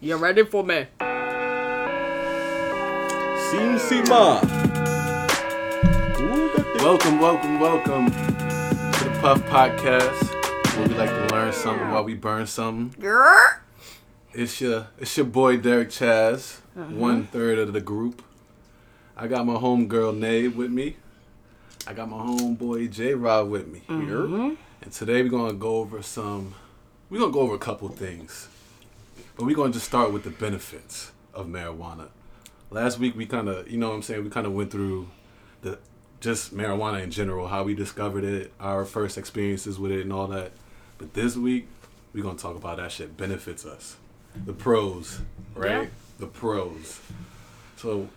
You 0.00 0.14
ready 0.14 0.44
for 0.44 0.62
me? 0.62 0.86
Sim 3.50 3.78
Sima. 3.82 4.40
Welcome, 6.78 7.18
welcome, 7.18 7.58
welcome 7.58 8.06
to 8.06 9.04
the 9.04 9.18
Puff 9.20 9.42
Podcast, 9.46 10.76
where 10.76 10.86
we 10.86 10.94
like 10.94 11.10
to 11.10 11.34
learn 11.34 11.52
something 11.52 11.90
while 11.90 12.04
we 12.04 12.14
burn 12.14 12.46
something. 12.46 12.94
It's 14.32 14.60
your, 14.60 14.86
it's 15.00 15.16
your 15.16 15.26
boy 15.26 15.56
Derek 15.56 15.88
Chaz, 15.88 16.60
uh-huh. 16.76 16.94
one 16.94 17.26
third 17.26 17.58
of 17.58 17.72
the 17.72 17.80
group. 17.80 18.22
I 19.16 19.26
got 19.26 19.44
my 19.46 19.54
homegirl 19.54 20.16
Nay 20.16 20.46
with 20.46 20.70
me. 20.70 20.94
I 21.88 21.92
got 21.92 22.08
my 22.08 22.18
homeboy 22.18 22.88
J 22.92 23.14
Rod 23.14 23.48
with 23.50 23.66
me. 23.66 23.82
Mm-hmm. 23.88 24.54
And 24.80 24.92
today 24.92 25.24
we're 25.24 25.28
gonna 25.28 25.54
go 25.54 25.78
over 25.78 26.02
some. 26.02 26.54
We're 27.10 27.18
gonna 27.18 27.32
go 27.32 27.40
over 27.40 27.56
a 27.56 27.58
couple 27.58 27.88
things, 27.88 28.48
but 29.38 29.46
we're 29.46 29.54
gonna 29.54 29.72
just 29.72 29.86
start 29.86 30.12
with 30.12 30.24
the 30.24 30.30
benefits 30.30 31.12
of 31.32 31.46
marijuana. 31.46 32.08
Last 32.70 32.98
week 32.98 33.16
we 33.16 33.24
kind 33.24 33.48
of, 33.48 33.70
you 33.70 33.78
know, 33.78 33.88
what 33.90 33.94
I'm 33.94 34.02
saying 34.02 34.24
we 34.24 34.30
kind 34.30 34.46
of 34.48 34.52
went 34.52 34.72
through 34.72 35.08
the 35.62 35.78
just 36.20 36.52
marijuana 36.52 37.04
in 37.04 37.12
general, 37.12 37.46
how 37.46 37.62
we 37.62 37.72
discovered 37.72 38.24
it, 38.24 38.52
our 38.58 38.84
first 38.84 39.16
experiences 39.16 39.78
with 39.78 39.92
it, 39.92 40.00
and 40.00 40.12
all 40.12 40.26
that. 40.26 40.50
But 40.98 41.14
this 41.14 41.36
week 41.36 41.68
we're 42.12 42.24
gonna 42.24 42.36
talk 42.36 42.56
about 42.56 42.78
that 42.78 42.90
shit 42.90 43.16
benefits 43.16 43.64
us, 43.64 43.96
the 44.44 44.52
pros, 44.52 45.20
right? 45.54 45.82
Yeah. 45.82 45.88
The 46.18 46.26
pros. 46.26 47.00
So 47.76 48.08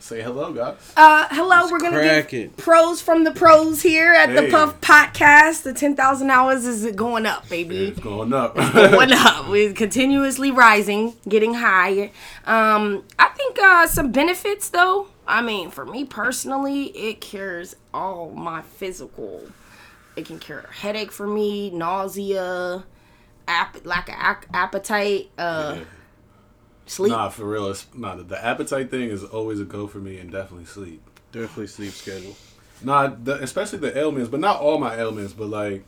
say 0.00 0.22
hello, 0.22 0.52
guys. 0.52 0.76
Uh, 0.96 1.26
hello, 1.30 1.62
It's 1.62 1.72
we're 1.72 1.78
gonna 1.78 2.22
get 2.22 2.56
pros 2.56 3.00
from 3.00 3.24
the 3.24 3.30
pros 3.30 3.82
here 3.82 4.12
at 4.12 4.34
the 4.34 4.50
Puff 4.50 4.80
Podcast. 4.80 5.62
The 5.62 5.72
ten 5.72 5.94
thousand 5.94 6.30
hours 6.30 6.64
is 6.66 6.84
it 6.84 6.96
going 6.96 7.26
up, 7.26 7.48
baby. 7.48 7.88
It's 7.88 8.00
going 8.00 8.32
up. 8.32 8.54
going 8.56 9.12
up. 9.12 9.48
We're 9.50 9.72
continuously 9.72 10.50
rising, 10.50 11.14
getting 11.28 11.54
higher. 11.54 12.10
Um, 12.44 13.04
I 13.18 13.28
think 13.28 13.58
uh, 13.60 13.86
some 13.86 14.10
benefits 14.12 14.70
though. 14.70 15.08
I 15.26 15.42
mean, 15.42 15.70
for 15.70 15.84
me 15.86 16.04
personally, 16.04 16.84
it 16.86 17.20
cures 17.20 17.76
all 17.94 18.30
my 18.30 18.62
physical. 18.62 19.42
It 20.16 20.26
can 20.26 20.38
cure 20.40 20.68
headache 20.72 21.12
for 21.12 21.26
me, 21.26 21.70
nausea, 21.70 22.84
ap- 23.46 23.86
lack 23.86 24.08
of 24.08 24.14
ac- 24.16 24.48
appetite, 24.52 25.30
uh, 25.38 25.78
sleep. 26.90 27.12
Nah, 27.12 27.28
for 27.28 27.44
real. 27.44 27.68
It's, 27.68 27.86
nah, 27.94 28.16
the, 28.16 28.22
the 28.24 28.44
appetite 28.44 28.90
thing 28.90 29.10
is 29.10 29.24
always 29.24 29.60
a 29.60 29.64
go 29.64 29.86
for 29.86 29.98
me, 29.98 30.18
and 30.18 30.30
definitely 30.30 30.66
sleep. 30.66 31.02
Definitely 31.32 31.68
sleep 31.68 31.92
schedule. 31.92 32.36
Nah, 32.82 33.08
the, 33.08 33.42
especially 33.42 33.78
the 33.78 33.96
ailments, 33.96 34.28
but 34.28 34.40
not 34.40 34.60
all 34.60 34.78
my 34.78 34.96
ailments, 34.96 35.32
but 35.32 35.48
like. 35.48 35.84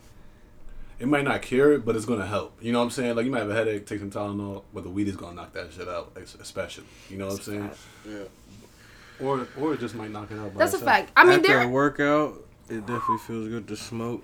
It 0.99 1.09
might 1.09 1.25
not 1.25 1.43
cure 1.43 1.73
it, 1.73 1.85
but 1.85 1.97
it's 1.97 2.05
gonna 2.05 2.27
help. 2.27 2.57
You 2.63 2.71
know 2.71 2.79
what 2.79 2.85
I'm 2.85 2.91
saying? 2.91 3.17
Like 3.17 3.25
you 3.25 3.33
might 3.33 3.41
have 3.41 3.51
a 3.51 3.55
headache, 3.55 3.87
take 3.87 3.99
some 3.99 4.11
Tylenol, 4.13 4.63
but 4.73 4.85
the 4.85 4.91
weed 4.91 5.09
is 5.09 5.17
gonna 5.17 5.35
knock 5.35 5.53
that 5.55 5.73
shit 5.73 5.89
out, 5.89 6.17
especially. 6.41 6.85
You 7.11 7.17
know 7.19 7.27
what 7.27 7.39
I'm 7.39 7.41
saying? 7.41 7.71
Yeah. 8.09 9.27
Or 9.27 9.49
or 9.59 9.75
it 9.75 9.81
just 9.81 9.97
might 9.97 10.13
knock 10.13 10.31
it 10.31 10.39
out. 10.39 10.55
By 10.55 10.59
That's 10.59 10.75
a 10.75 10.79
fact. 10.79 11.11
I 11.17 11.25
mean, 11.25 11.41
After 11.41 11.49
there. 11.49 11.63
a 11.63 11.69
workout, 11.69 12.35
it 12.69 12.87
definitely 12.87 13.19
feels 13.19 13.49
good 13.49 13.67
to 13.67 13.77
smoke. 13.77 14.23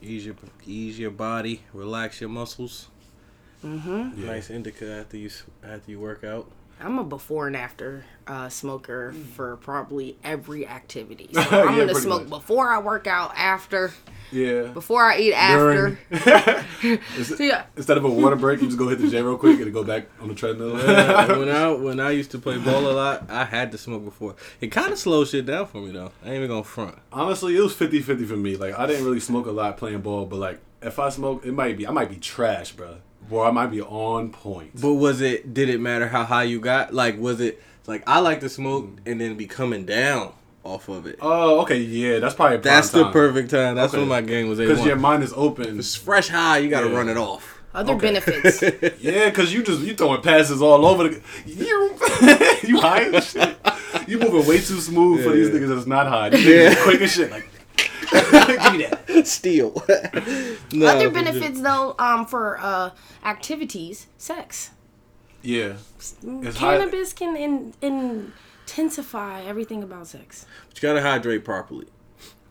Ease 0.00 0.24
your 0.24 0.36
ease 0.66 0.98
your 0.98 1.10
body, 1.10 1.60
relax 1.74 2.22
your 2.22 2.30
muscles. 2.30 2.88
Mm-hmm. 3.64 4.20
Yeah. 4.22 4.26
Nice 4.26 4.50
indica 4.50 5.00
after 5.00 5.16
you 5.16 5.30
after 5.64 5.90
you 5.90 6.00
work 6.00 6.24
out. 6.24 6.50
I'm 6.80 6.96
a 7.00 7.02
before 7.02 7.48
and 7.48 7.56
after 7.56 8.04
uh, 8.28 8.48
smoker 8.48 9.12
for 9.34 9.56
probably 9.56 10.16
every 10.22 10.64
activity. 10.64 11.28
So 11.32 11.40
I'm 11.40 11.76
gonna 11.76 11.92
smoke 11.96 12.28
much. 12.28 12.40
before 12.40 12.68
I 12.72 12.78
work 12.78 13.08
out, 13.08 13.32
after, 13.36 13.92
Yeah. 14.30 14.68
before 14.68 15.02
I 15.02 15.18
eat, 15.18 15.32
after. 15.34 15.98
During- 16.08 17.00
Is 17.18 17.32
it- 17.32 17.36
So 17.38 17.42
yeah, 17.42 17.64
Instead 17.76 17.96
of 17.98 18.04
a 18.04 18.08
water 18.08 18.36
break, 18.36 18.60
you 18.60 18.68
just 18.68 18.78
go 18.78 18.86
hit 18.86 19.00
the 19.00 19.08
gym 19.08 19.26
real 19.26 19.36
quick 19.36 19.58
and 19.58 19.72
go 19.72 19.82
back 19.82 20.06
on 20.20 20.28
the 20.28 20.36
treadmill. 20.36 20.74
when 20.74 21.48
I 21.48 21.72
when 21.72 21.98
I 21.98 22.10
used 22.12 22.30
to 22.30 22.38
play 22.38 22.58
ball 22.58 22.88
a 22.88 22.92
lot, 22.94 23.28
I 23.28 23.44
had 23.44 23.72
to 23.72 23.78
smoke 23.78 24.04
before. 24.04 24.36
It 24.60 24.68
kind 24.68 24.92
of 24.92 25.00
slowed 25.00 25.26
shit 25.26 25.46
down 25.46 25.66
for 25.66 25.78
me 25.78 25.90
though. 25.90 26.12
I 26.24 26.28
ain't 26.28 26.36
even 26.36 26.48
gonna 26.48 26.62
front. 26.62 26.96
Honestly, 27.12 27.56
it 27.56 27.60
was 27.60 27.74
50-50 27.74 28.24
for 28.28 28.36
me. 28.36 28.56
Like 28.56 28.78
I 28.78 28.86
didn't 28.86 29.04
really 29.04 29.18
smoke 29.18 29.46
a 29.46 29.50
lot 29.50 29.78
playing 29.78 30.02
ball, 30.02 30.26
but 30.26 30.36
like 30.36 30.60
if 30.80 31.00
I 31.00 31.08
smoke, 31.08 31.44
it 31.44 31.50
might 31.52 31.76
be 31.76 31.88
I 31.88 31.90
might 31.90 32.08
be 32.08 32.16
trash, 32.20 32.70
bro. 32.70 32.98
Or 33.30 33.46
I 33.46 33.50
might 33.50 33.68
be 33.68 33.82
on 33.82 34.30
point. 34.30 34.80
But 34.80 34.94
was 34.94 35.20
it? 35.20 35.52
Did 35.54 35.68
it 35.68 35.80
matter 35.80 36.08
how 36.08 36.24
high 36.24 36.44
you 36.44 36.60
got? 36.60 36.94
Like, 36.94 37.18
was 37.18 37.40
it 37.40 37.62
like 37.86 38.02
I 38.06 38.20
like 38.20 38.40
to 38.40 38.48
smoke 38.48 38.86
hmm. 38.86 38.96
and 39.06 39.20
then 39.20 39.36
be 39.36 39.46
coming 39.46 39.84
down 39.84 40.32
off 40.64 40.88
of 40.88 41.06
it? 41.06 41.18
Oh, 41.20 41.60
okay, 41.60 41.78
yeah, 41.78 42.18
that's 42.18 42.34
probably 42.34 42.56
a 42.56 42.60
prime 42.60 42.74
That's 42.74 42.90
the 42.90 43.04
time. 43.04 43.12
perfect 43.12 43.50
time. 43.50 43.74
That's 43.74 43.92
Okay. 43.92 44.00
when 44.00 44.08
my 44.08 44.20
game 44.20 44.48
was 44.48 44.58
because 44.58 44.84
your 44.84 44.96
mind 44.96 45.22
is 45.22 45.32
open. 45.36 45.78
It's 45.78 45.94
fresh 45.94 46.28
high. 46.28 46.58
You 46.58 46.70
got 46.70 46.80
to 46.82 46.88
Yeah. 46.88 46.96
run 46.96 47.08
it 47.08 47.16
off. 47.16 47.54
other 47.74 47.92
Okay. 47.92 48.12
benefits. 48.12 48.62
Yeah, 49.00 49.28
because 49.28 49.52
you 49.52 49.62
just 49.62 49.82
you 49.82 49.94
throwing 49.94 50.22
passes 50.22 50.62
all 50.62 50.86
over 50.86 51.08
the. 51.08 51.20
You 51.46 51.94
you 52.68 52.80
high 52.80 53.02
and 53.02 53.22
shit. 53.22 53.56
You 54.06 54.18
moving 54.18 54.46
way 54.46 54.56
too 54.56 54.80
smooth 54.80 55.22
for 55.22 55.32
these 55.32 55.48
Yeah. 55.48 55.54
niggas 55.54 55.74
that's 55.74 55.86
not 55.86 56.06
high. 56.06 56.30
These 56.30 56.46
Yeah. 56.46 56.74
quick 56.82 57.02
as 57.02 57.12
shit. 57.12 57.30
Like, 57.30 57.48
give 58.12 58.72
me 58.72 58.86
that. 58.86 59.22
Steal. 59.26 59.82
no, 60.72 60.86
other 60.86 61.10
benefits 61.10 61.60
though, 61.60 61.94
um, 61.98 62.26
for 62.26 62.58
uh, 62.60 62.90
activities, 63.24 64.06
sex. 64.16 64.70
Yeah, 65.42 65.74
It's 65.98 66.56
high- 66.56 66.78
Cannabis 66.78 67.12
can 67.12 67.36
in, 67.36 67.72
intensify 67.80 69.42
everything 69.42 69.82
about 69.82 70.06
sex. 70.08 70.46
But 70.68 70.82
you 70.82 70.88
gotta 70.88 71.00
hydrate 71.02 71.44
properly. 71.44 71.86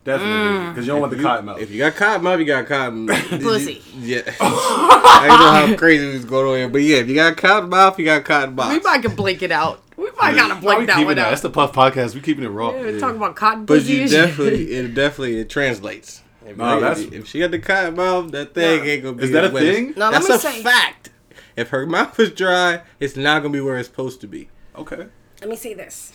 definitely. 0.03 0.69
Because 0.69 0.85
you 0.87 0.93
don't 0.93 1.01
want 1.01 1.15
the 1.15 1.21
cotton 1.21 1.45
mouth. 1.45 1.59
If 1.59 1.69
you 1.69 1.79
got 1.79 1.95
cotton 1.95 2.23
mouth, 2.23 2.39
you 2.39 2.45
got 2.45 2.65
cotton. 2.65 3.07
Pussy. 3.41 3.81
Yeah. 3.99 4.21
I 4.39 5.25
don't 5.27 5.39
know 5.39 5.73
how 5.73 5.77
crazy 5.77 6.05
we 6.07 6.13
was 6.13 6.25
going 6.25 6.47
on 6.47 6.55
here, 6.57 6.69
but 6.69 6.81
yeah, 6.81 6.97
if 6.97 7.09
you 7.09 7.15
got 7.15 7.35
cotton 7.37 7.69
mouth, 7.69 7.99
you 7.99 8.05
got 8.05 8.23
cotton 8.23 8.55
box. 8.55 8.73
We 8.73 8.79
might 8.79 9.01
can 9.01 9.15
blink 9.15 9.41
it 9.41 9.51
out. 9.51 9.81
We 9.97 10.05
might 10.17 10.35
gotta 10.35 10.53
Why 10.55 10.59
we 10.59 10.61
blink 10.61 10.87
that 10.87 10.93
keeping 10.93 11.05
one 11.07 11.19
out. 11.19 11.29
That's 11.29 11.41
the 11.41 11.49
Puff 11.49 11.73
Podcast. 11.73 12.15
We 12.15 12.21
keeping 12.21 12.43
it 12.43 12.49
raw. 12.49 12.71
Yeah, 12.71 12.81
we're 12.81 12.99
talking 12.99 13.17
about 13.17 13.35
cotton 13.35 13.65
But 13.65 13.83
you 13.85 14.07
definitely, 14.07 14.71
it 14.71 14.93
definitely, 14.93 15.39
it 15.39 15.49
translates. 15.49 16.21
If, 16.45 16.55
Nah, 16.55 16.75
if- 16.75 16.81
that's- 16.81 17.01
if 17.11 17.27
she 17.27 17.39
got 17.39 17.51
the 17.51 17.59
cotton 17.59 17.95
mouth, 17.95 18.31
that 18.31 18.53
thing 18.53 18.79
Nah. 18.79 18.85
ain't 18.85 19.03
gonna 19.03 19.15
be. 19.17 19.23
Is 19.25 19.31
that 19.31 19.45
a 19.45 19.49
wet 19.53 19.63
as- 19.63 19.75
thing? 19.75 19.93
Now, 19.97 20.11
let 20.11 20.21
That's 20.23 20.29
me 20.29 20.35
a 20.35 20.39
say- 20.39 20.63
fact. 20.63 21.09
If 21.55 21.69
her 21.69 21.85
mouth 21.87 22.17
is 22.19 22.31
dry, 22.31 22.81
it's 22.99 23.15
not 23.17 23.41
gonna 23.41 23.51
be 23.53 23.59
where 23.61 23.77
it's 23.77 23.89
supposed 23.89 24.21
to 24.21 24.27
be. 24.27 24.49
Okay. 24.77 25.07
Let 25.41 25.49
me 25.49 25.55
say 25.55 25.73
this. 25.73 26.13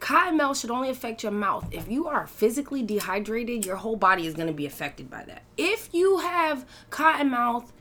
Cotton 0.00 0.36
mouth 0.36 0.56
should 0.56 0.70
only 0.70 0.88
affect 0.90 1.22
your 1.24 1.32
mouth. 1.32 1.66
If 1.72 1.88
you 1.90 2.06
are 2.06 2.26
physically 2.26 2.82
dehydrated, 2.82 3.66
your 3.66 3.76
whole 3.76 3.96
body 3.96 4.26
is 4.26 4.34
going 4.34 4.46
to 4.46 4.54
be 4.54 4.64
affected 4.64 5.10
by 5.10 5.24
that. 5.24 5.42
If 5.56 5.88
you 5.92 6.18
have 6.18 6.64
cotton 6.88 7.30
mouth 7.30 7.72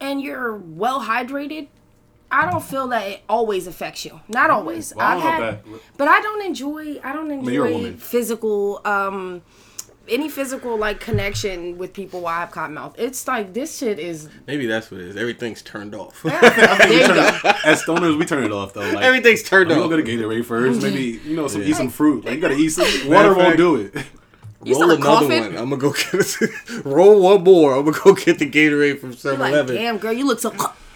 and 0.00 0.20
you're 0.20 0.56
well 0.56 1.02
hydrated, 1.04 1.68
I 2.34 2.50
don't 2.50 2.62
feel 2.64 2.88
that 2.88 3.06
it 3.08 3.20
always 3.28 3.66
affects 3.66 4.04
you. 4.04 4.20
Not 4.28 4.50
always. 4.50 4.92
Well, 4.94 5.06
I 5.06 5.14
I've 5.14 5.22
don't 5.22 5.40
know 5.40 5.46
had, 5.46 5.80
but 5.96 6.08
I 6.08 6.20
don't 6.20 6.42
enjoy. 6.44 7.00
I 7.04 7.12
don't 7.12 7.30
enjoy 7.30 7.92
physical. 7.94 8.80
um 8.84 9.42
any 10.06 10.28
physical 10.28 10.76
like 10.76 11.00
connection 11.00 11.78
with 11.78 11.94
people 11.94 12.20
while 12.20 12.36
I 12.36 12.40
have 12.40 12.50
cotton 12.50 12.74
mouth. 12.74 12.94
It's 12.98 13.26
like 13.26 13.54
this 13.54 13.78
shit 13.78 13.98
is 13.98 14.28
Maybe 14.46 14.66
that's 14.66 14.90
what 14.90 15.00
it 15.00 15.08
is. 15.08 15.16
Everything's 15.16 15.62
turned 15.62 15.94
off. 15.94 16.22
there 16.22 16.34
you. 16.34 17.00
As 17.64 17.82
stoners, 17.84 18.18
we 18.18 18.26
turn 18.26 18.44
it 18.44 18.52
off 18.52 18.74
though. 18.74 18.82
Like, 18.82 19.02
Everything's 19.02 19.42
turned 19.42 19.70
off. 19.72 19.78
you 19.78 19.84
off. 19.84 19.88
gonna 19.88 20.02
go 20.02 20.06
to 20.10 20.16
Gatorade 20.18 20.44
first. 20.44 20.82
Maybe 20.82 21.20
you 21.24 21.34
know, 21.36 21.48
some, 21.48 21.62
Yeah. 21.62 21.68
eat 21.68 21.76
some 21.76 21.88
fruit. 21.88 22.26
Like 22.26 22.34
you 22.34 22.40
gotta 22.42 22.54
eat 22.54 22.68
some. 22.68 22.86
Water 23.10 23.30
of 23.30 23.38
won't 23.38 23.56
do 23.56 23.76
it. 23.76 23.94
You 24.62 24.74
Roll 24.74 24.84
another 24.90 25.02
coughing? 25.02 25.40
one. 25.40 25.56
I'm 25.56 25.70
gonna 25.70 25.76
go 25.78 25.92
get 25.92 26.84
roll 26.84 27.22
one 27.22 27.42
more. 27.42 27.74
I'm 27.74 27.84
gonna 27.86 27.98
go 28.04 28.12
get 28.14 28.38
the 28.38 28.50
Gatorade 28.50 28.98
from 29.00 29.10
You're 29.10 29.16
7 29.18 29.40
like, 29.40 29.66
damn 29.68 29.96
girl, 29.96 30.12
you 30.12 30.26
look 30.26 30.38
so. 30.40 30.52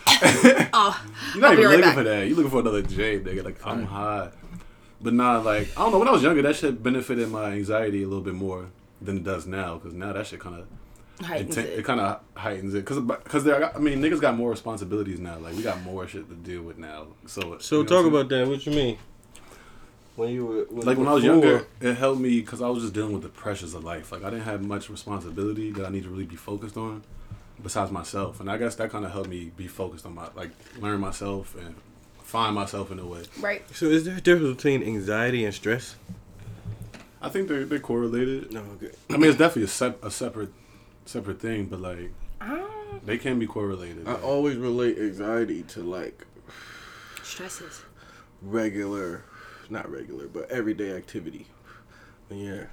oh, 0.72 1.04
You're 1.34 1.42
not 1.42 1.52
I'll 1.52 1.58
even 1.58 1.64
right 1.64 1.70
looking 1.70 1.80
back. 1.80 1.94
for 1.94 2.02
that. 2.04 2.26
You're 2.26 2.36
looking 2.36 2.50
for 2.50 2.60
another 2.60 2.82
J, 2.82 3.20
nigga. 3.20 3.44
Like 3.44 3.66
I'm 3.66 3.84
high, 3.84 4.30
but 5.00 5.12
nah. 5.12 5.38
Like 5.40 5.68
I 5.76 5.82
don't 5.82 5.92
know. 5.92 5.98
When 5.98 6.08
I 6.08 6.12
was 6.12 6.22
younger, 6.22 6.42
that 6.42 6.56
shit 6.56 6.82
benefited 6.82 7.28
my 7.30 7.52
anxiety 7.52 8.02
a 8.02 8.08
little 8.08 8.24
bit 8.24 8.34
more 8.34 8.66
than 9.00 9.18
it 9.18 9.24
does 9.24 9.46
now. 9.46 9.76
Because 9.76 9.94
now 9.94 10.12
that 10.12 10.26
shit 10.26 10.40
kind 10.40 10.56
of 10.56 11.26
heightens 11.26 11.56
it, 11.56 11.66
it. 11.66 11.78
it 11.80 11.84
kind 11.84 12.00
of 12.00 12.20
heightens 12.34 12.74
it. 12.74 12.84
Because 12.84 12.98
because 13.00 13.44
there, 13.44 13.74
I 13.74 13.78
mean, 13.78 14.00
niggas 14.00 14.20
got 14.20 14.36
more 14.36 14.50
responsibilities 14.50 15.20
now. 15.20 15.38
Like 15.38 15.54
we 15.56 15.62
got 15.62 15.82
more 15.82 16.06
shit 16.08 16.28
to 16.28 16.34
deal 16.34 16.62
with 16.62 16.78
now. 16.78 17.08
So 17.26 17.58
So 17.58 17.76
you 17.78 17.82
know 17.82 17.88
talk 17.88 18.06
about 18.06 18.28
that. 18.30 18.46
What 18.48 18.64
you 18.66 18.72
mean? 18.72 18.98
When 20.16 20.30
you 20.30 20.46
were 20.46 20.64
when, 20.68 20.84
like 20.84 20.98
when 20.98 21.06
I 21.06 21.12
was 21.12 21.22
before- 21.22 21.36
younger, 21.38 21.66
it 21.80 21.94
helped 21.94 22.20
me 22.20 22.40
because 22.40 22.60
I 22.60 22.68
was 22.68 22.82
just 22.82 22.92
dealing 22.92 23.12
with 23.12 23.22
the 23.22 23.28
pressures 23.28 23.74
of 23.74 23.84
life. 23.84 24.10
Like 24.10 24.24
I 24.24 24.30
didn't 24.30 24.46
have 24.46 24.64
much 24.64 24.90
responsibility 24.90 25.70
that 25.72 25.86
I 25.86 25.90
need 25.90 26.02
to 26.04 26.08
really 26.10 26.24
be 26.24 26.34
focused 26.34 26.76
on, 26.76 27.04
besides 27.62 27.90
myself. 27.90 28.40
And 28.40 28.50
I 28.50 28.56
guess 28.58 28.74
that 28.76 28.90
kind 28.90 29.04
of 29.04 29.12
helped 29.12 29.28
me 29.28 29.50
be 29.56 29.66
focused 29.66 30.06
on 30.06 30.14
my 30.14 30.28
like 30.34 30.50
learn 30.80 31.00
myself 31.00 31.54
and 31.56 31.74
find 32.22 32.54
myself 32.54 32.90
in 32.90 32.98
a 32.98 33.06
way. 33.06 33.22
Right. 33.40 33.62
So 33.74 33.86
is 33.86 34.04
there 34.04 34.16
a 34.16 34.20
difference 34.20 34.56
between 34.56 34.82
anxiety 34.82 35.44
and 35.44 35.54
stress? 35.54 35.96
I 37.20 37.28
think 37.28 37.48
they're 37.48 37.64
they're 37.64 37.80
correlated. 37.80 38.52
No, 38.52 38.60
okay. 38.76 38.90
I 39.10 39.14
mean, 39.16 39.30
it's 39.30 39.38
definitely 39.38 39.64
a, 39.64 39.68
sep- 39.68 40.04
a 40.04 40.10
separate 40.10 40.52
separate 41.04 41.40
thing, 41.40 41.66
but 41.66 41.80
like 41.80 42.10
Um, 42.40 43.00
they 43.04 43.18
can 43.18 43.38
be 43.38 43.46
correlated. 43.46 44.06
I 44.06 44.14
always 44.14 44.56
relate 44.56 44.98
anxiety 44.98 45.62
to 45.74 45.80
like 45.82 46.24
stresses. 47.22 47.82
regular, 48.42 49.24
not 49.68 49.90
regular, 49.90 50.28
but 50.28 50.48
everyday 50.50 50.92
activity. 50.96 51.46
When 52.28 52.38
you're 52.40 52.70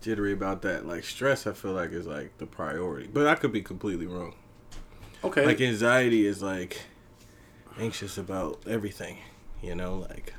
jittery 0.00 0.32
about 0.32 0.62
that, 0.62 0.86
like 0.86 1.04
stress, 1.04 1.46
I 1.46 1.52
feel 1.52 1.72
like 1.72 1.92
is 1.92 2.06
like 2.06 2.36
the 2.38 2.46
priority. 2.46 3.08
But 3.12 3.26
I 3.26 3.34
could 3.34 3.52
be 3.52 3.62
completely 3.62 4.06
wrong. 4.06 4.34
okay, 5.24 5.44
Like 5.46 5.60
anxiety 5.60 6.26
is 6.26 6.42
like 6.42 6.82
anxious 7.78 8.18
about 8.18 8.60
everything. 8.66 9.18
You 9.62 9.74
know, 9.74 9.96
like. 10.08 10.34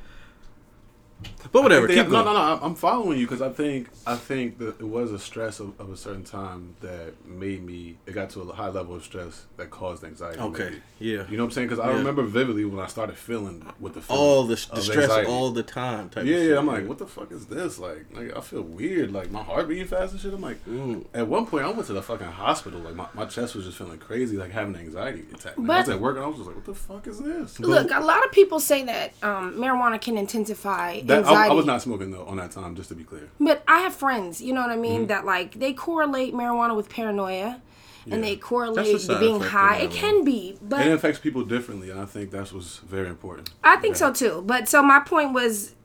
But 1.51 1.63
whatever, 1.63 1.87
They- 1.87 1.95
keep 1.95 2.05
no, 2.05 2.23
going. 2.23 2.25
no, 2.25 2.33
no. 2.33 2.59
I'm 2.61 2.75
following 2.75 3.19
you 3.19 3.25
because 3.27 3.41
I 3.41 3.49
think 3.49 3.89
I 4.07 4.15
think 4.15 4.57
that 4.59 4.79
it 4.79 4.87
was 4.87 5.11
a 5.11 5.19
stress 5.19 5.59
of, 5.59 5.77
of 5.81 5.89
a 5.91 5.97
certain 5.97 6.23
time 6.23 6.75
that 6.81 7.13
made 7.25 7.63
me. 7.65 7.97
It 8.05 8.13
got 8.13 8.29
to 8.31 8.41
a 8.41 8.53
high 8.53 8.69
level 8.69 8.95
of 8.95 9.03
stress 9.03 9.45
that 9.57 9.69
caused 9.69 10.03
anxiety. 10.03 10.39
Okay, 10.39 10.63
maybe. 10.65 10.81
yeah. 10.99 11.25
You 11.29 11.37
know 11.37 11.43
what 11.43 11.49
I'm 11.49 11.51
saying? 11.51 11.67
Because 11.67 11.83
I 11.83 11.91
remember 11.91 12.23
vividly 12.23 12.63
when 12.65 12.79
I 12.79 12.87
started 12.87 13.17
feeling 13.17 13.65
with 13.79 13.95
the 13.95 14.01
all 14.13 14.43
the, 14.43 14.55
the 14.55 14.81
stress 14.81 14.97
anxiety. 15.09 15.27
all 15.27 15.51
the 15.51 15.63
time. 15.63 16.09
Type 16.09 16.25
Yeah, 16.25 16.35
of 16.35 16.41
yeah. 16.41 16.47
shit, 16.49 16.57
I'm 16.57 16.67
like, 16.67 16.87
what 16.87 16.99
the 16.99 17.07
fuck 17.07 17.31
is 17.31 17.47
this? 17.47 17.77
Like, 17.79 18.05
like, 18.13 18.35
I 18.37 18.39
feel 18.41 18.61
weird. 18.61 19.11
Like 19.11 19.29
my 19.31 19.43
heart 19.43 19.67
beating 19.67 19.87
fast 19.87 20.13
and 20.13 20.21
shit. 20.21 20.33
I'm 20.33 20.41
like, 20.41 20.63
Mm. 20.65 21.05
at 21.13 21.27
one 21.27 21.45
point 21.47 21.65
I 21.65 21.69
went 21.71 21.85
to 21.87 21.93
the 21.93 22.01
fucking 22.03 22.27
hospital. 22.27 22.79
Like 22.79 22.95
my, 22.95 23.07
my 23.13 23.25
chest 23.25 23.55
was 23.55 23.65
just 23.65 23.77
feeling 23.77 23.97
crazy, 23.99 24.37
like 24.37 24.51
having 24.51 24.75
an 24.75 24.81
anxiety 24.81 25.25
attack. 25.33 25.57
Like, 25.57 25.69
I 25.69 25.77
was 25.79 25.87
But- 25.87 25.95
at 25.95 26.01
work 26.01 26.15
and 26.15 26.23
I 26.25 26.27
was 26.27 26.37
just 26.37 26.47
like, 26.47 26.55
what 26.55 26.65
the 26.65 26.75
fuck 26.75 27.07
is 27.07 27.19
this? 27.19 27.59
Look, 27.59 27.91
a 27.91 27.99
lot 27.99 28.23
of 28.25 28.31
people 28.31 28.59
say 28.61 28.83
that 28.85 29.13
um, 29.23 29.55
marijuana 29.55 29.99
can 29.99 30.17
intensify 30.17 31.01
That, 31.11 31.19
anxiety. 31.19 31.49
I, 31.49 31.53
I 31.53 31.55
was 31.55 31.65
not 31.65 31.81
smoking 31.81 32.11
though 32.11 32.25
on 32.25 32.37
that 32.37 32.51
time, 32.51 32.75
just 32.75 32.89
to 32.89 32.95
be 32.95 33.03
clear. 33.03 33.29
But 33.39 33.63
I 33.67 33.79
have 33.81 33.93
friends, 33.93 34.41
you 34.41 34.53
know 34.53 34.61
what 34.61 34.69
I 34.71 34.73
Mm-hmm. 34.73 34.81
mean, 34.81 35.07
that 35.07 35.25
like 35.25 35.53
they 35.59 35.73
correlate 35.73 36.33
marijuana 36.33 36.75
with 36.75 36.89
paranoia, 36.89 37.61
and 38.09 38.23
they 38.23 38.35
correlate 38.35 38.87
That's 38.93 39.07
to 39.07 39.19
being 39.19 39.39
high. 39.39 39.77
It 39.77 39.91
can 39.91 40.23
be, 40.23 40.57
but 40.61 40.85
it 40.85 40.91
affects 40.91 41.19
people 41.19 41.43
differently, 41.43 41.89
and 41.91 41.99
I 41.99 42.05
think 42.05 42.31
that's 42.31 42.51
what's 42.51 42.77
very 42.77 43.07
important. 43.09 43.49
I 43.63 43.75
think 43.77 43.95
Yeah. 43.95 44.11
so 44.11 44.13
too. 44.13 44.43
But 44.45 44.67
so 44.67 44.81
my 44.81 44.99
point 45.01 45.33
was, 45.33 45.75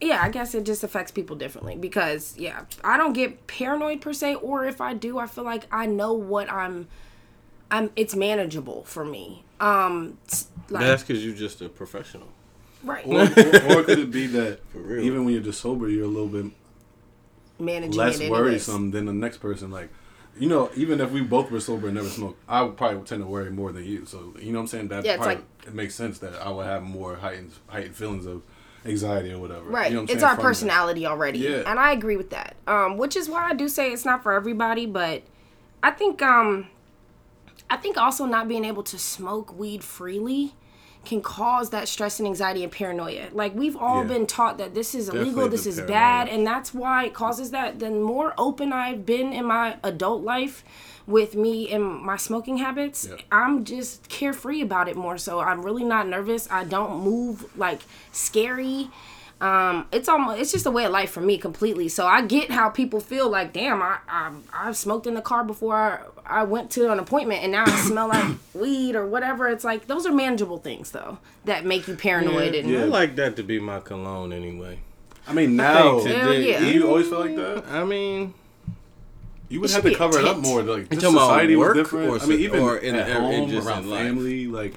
yeah, 0.00 0.20
I 0.22 0.28
guess 0.28 0.54
it 0.54 0.64
just 0.64 0.82
affects 0.84 1.10
people 1.12 1.34
differently 1.36 1.76
because 1.76 2.36
yeah, 2.36 2.64
I 2.84 2.96
don't 2.96 3.12
get 3.14 3.46
paranoid 3.46 4.00
per 4.00 4.12
se, 4.12 4.34
or 4.36 4.64
if 4.64 4.80
I 4.80 4.94
do, 4.94 5.18
I 5.18 5.26
feel 5.26 5.44
like 5.44 5.66
I 5.72 5.86
know 5.86 6.12
what 6.12 6.50
I'm. 6.50 6.88
I'm. 7.70 7.90
It's 7.96 8.14
manageable 8.14 8.84
for 8.84 9.04
me. 9.04 9.44
Um, 9.60 10.18
like 10.68 10.84
That's 10.84 11.02
because 11.04 11.24
you're 11.24 11.34
just 11.34 11.62
a 11.62 11.68
professional. 11.68 12.28
Right, 12.84 13.06
Or, 13.06 13.20
or, 13.20 13.22
or 13.80 13.82
could 13.84 13.98
it 13.98 14.10
be 14.10 14.26
that 14.28 14.60
real. 14.74 15.02
even 15.04 15.24
when 15.24 15.34
you're 15.34 15.42
just 15.42 15.60
sober, 15.60 15.88
you're 15.88 16.04
a 16.04 16.08
little 16.08 16.28
bit 16.28 16.52
managing 17.58 17.96
less 17.98 18.20
worrisome 18.20 18.90
than 18.90 19.06
the 19.06 19.12
next 19.12 19.38
person? 19.38 19.70
Like, 19.70 19.90
you 20.38 20.48
know, 20.48 20.70
even 20.76 21.00
if 21.00 21.10
we 21.10 21.20
both 21.20 21.50
were 21.50 21.60
sober 21.60 21.88
and 21.88 21.96
never 21.96 22.08
smoked, 22.08 22.40
I 22.48 22.62
would 22.62 22.76
probably 22.76 23.02
tend 23.04 23.22
to 23.22 23.26
worry 23.26 23.50
more 23.50 23.72
than 23.72 23.84
you. 23.84 24.06
So, 24.06 24.34
you 24.40 24.52
know 24.52 24.58
what 24.58 24.62
I'm 24.62 24.66
saying? 24.68 24.88
That 24.88 25.04
Yeah, 25.04 25.12
it's 25.12 25.18
probably, 25.18 25.34
like- 25.36 25.66
it 25.66 25.74
makes 25.74 25.94
sense 25.94 26.18
that 26.20 26.34
I 26.40 26.50
would 26.50 26.66
have 26.66 26.82
more 26.82 27.16
heightened 27.16 27.52
heightened 27.68 27.94
feelings 27.94 28.26
of 28.26 28.42
anxiety 28.84 29.30
or 29.32 29.38
whatever. 29.38 29.62
Right. 29.62 29.90
You 29.90 29.96
know 29.96 30.02
what 30.02 30.10
I'm 30.10 30.14
it's 30.14 30.22
saying? 30.22 30.24
our 30.24 30.34
From 30.34 30.42
that. 30.42 30.48
personality 30.48 31.06
already. 31.06 31.38
Yeah. 31.38 31.62
And 31.66 31.78
I 31.78 31.92
agree 31.92 32.16
with 32.16 32.30
that. 32.30 32.56
Um, 32.66 32.96
which 32.96 33.14
is 33.14 33.28
why 33.28 33.48
I 33.50 33.54
do 33.54 33.68
say 33.68 33.92
it's 33.92 34.04
not 34.04 34.22
for 34.24 34.32
everybody, 34.32 34.86
but 34.86 35.22
I 35.84 35.92
think 35.92 36.20
um 36.22 36.66
I 37.70 37.76
think 37.76 37.96
also 37.96 38.24
not 38.26 38.48
being 38.48 38.64
able 38.64 38.82
to 38.82 38.98
smoke 38.98 39.56
weed 39.56 39.84
freely 39.84 40.54
can 41.04 41.20
cause 41.20 41.70
that 41.70 41.88
stress 41.88 42.18
and 42.20 42.28
anxiety 42.28 42.62
and 42.62 42.70
paranoia. 42.70 43.28
Like 43.32 43.54
we've 43.54 43.76
all 43.76 44.02
Yeah. 44.02 44.08
been 44.08 44.26
taught 44.26 44.58
that 44.58 44.72
this 44.74 44.94
is 44.94 45.08
illegal, 45.08 45.24
Definitely 45.44 45.48
this 45.50 45.66
is 45.66 45.80
bad, 45.80 46.28
and 46.28 46.46
that's 46.46 46.72
why 46.72 47.04
it 47.06 47.14
causes 47.14 47.50
that. 47.50 47.78
The 47.80 47.90
more 47.90 48.34
open 48.38 48.72
I've 48.72 49.04
been 49.04 49.32
in 49.32 49.44
my 49.44 49.76
adult 49.82 50.22
life 50.22 50.64
with 51.06 51.34
me 51.34 51.68
and 51.72 51.82
my 51.82 52.16
smoking 52.16 52.58
habits, 52.58 53.08
Yeah. 53.10 53.16
I'm 53.32 53.64
just 53.64 54.08
carefree 54.08 54.60
about 54.60 54.88
it 54.88 54.96
more. 54.96 55.18
So 55.18 55.40
I'm 55.40 55.62
really 55.62 55.82
not 55.84 56.06
nervous. 56.06 56.46
I 56.50 56.62
don't 56.64 57.02
move 57.02 57.46
like 57.58 57.80
scary. 58.12 58.88
Um, 59.42 59.86
it's 59.90 60.08
almost 60.08 60.40
it's 60.40 60.52
just 60.52 60.66
a 60.66 60.70
way 60.70 60.84
of 60.84 60.92
life 60.92 61.10
for 61.10 61.20
me 61.20 61.36
completely. 61.36 61.88
So 61.88 62.06
I 62.06 62.22
get 62.22 62.50
how 62.52 62.68
people 62.70 63.00
feel 63.00 63.28
like, 63.28 63.52
damn, 63.52 63.82
I 63.82 63.98
I 64.08 64.30
I've 64.54 64.76
smoked 64.76 65.06
in 65.08 65.14
the 65.14 65.20
car 65.20 65.42
before 65.42 65.74
I, 65.76 66.40
I 66.40 66.42
went 66.44 66.70
to 66.72 66.92
an 66.92 67.00
appointment 67.00 67.42
and 67.42 67.50
now 67.50 67.64
I 67.66 67.70
smell 67.88 68.08
like 68.08 68.36
weed 68.54 68.94
or 68.94 69.04
whatever. 69.04 69.48
It's 69.48 69.64
like 69.64 69.88
those 69.88 70.06
are 70.06 70.12
manageable 70.12 70.58
things 70.58 70.92
though 70.92 71.18
that 71.44 71.64
make 71.64 71.88
you 71.88 71.96
paranoid 71.96 72.54
and 72.54 72.76
I 72.76 72.84
like 72.84 73.16
that 73.16 73.34
to 73.36 73.42
be 73.42 73.58
my 73.58 73.80
cologne 73.80 74.32
anyway. 74.32 74.78
I 75.26 75.32
mean, 75.32 75.56
now, 75.56 75.98
think 76.00 76.16
Hell 76.16 76.28
today- 76.32 76.50
yeah. 76.50 76.60
you 76.68 76.86
always 76.88 77.08
felt 77.08 77.26
like 77.26 77.36
that? 77.36 77.64
I 77.68 77.84
mean, 77.84 78.34
You 79.48 79.60
would 79.60 79.70
It 79.70 79.74
have 79.74 79.82
to 79.84 79.94
cover 79.94 80.18
it 80.18 80.24
up 80.24 80.38
more. 80.38 80.62
Like, 80.62 80.82
You 80.82 80.84
this 80.86 81.02
talking 81.02 81.18
society 81.18 81.56
was 81.56 81.74
different. 81.74 82.08
or 82.10 82.18
I 82.20 82.26
mean, 82.26 82.40
even 82.40 82.60
or 82.60 82.76
in- 82.78 82.94
at 82.94 83.08
or 83.08 83.10
in 83.32 83.40
home, 83.42 83.50
just 83.50 83.66
around 83.68 83.84
in 83.84 83.90
life? 83.90 84.06
family. 84.06 84.46
Like, 84.46 84.74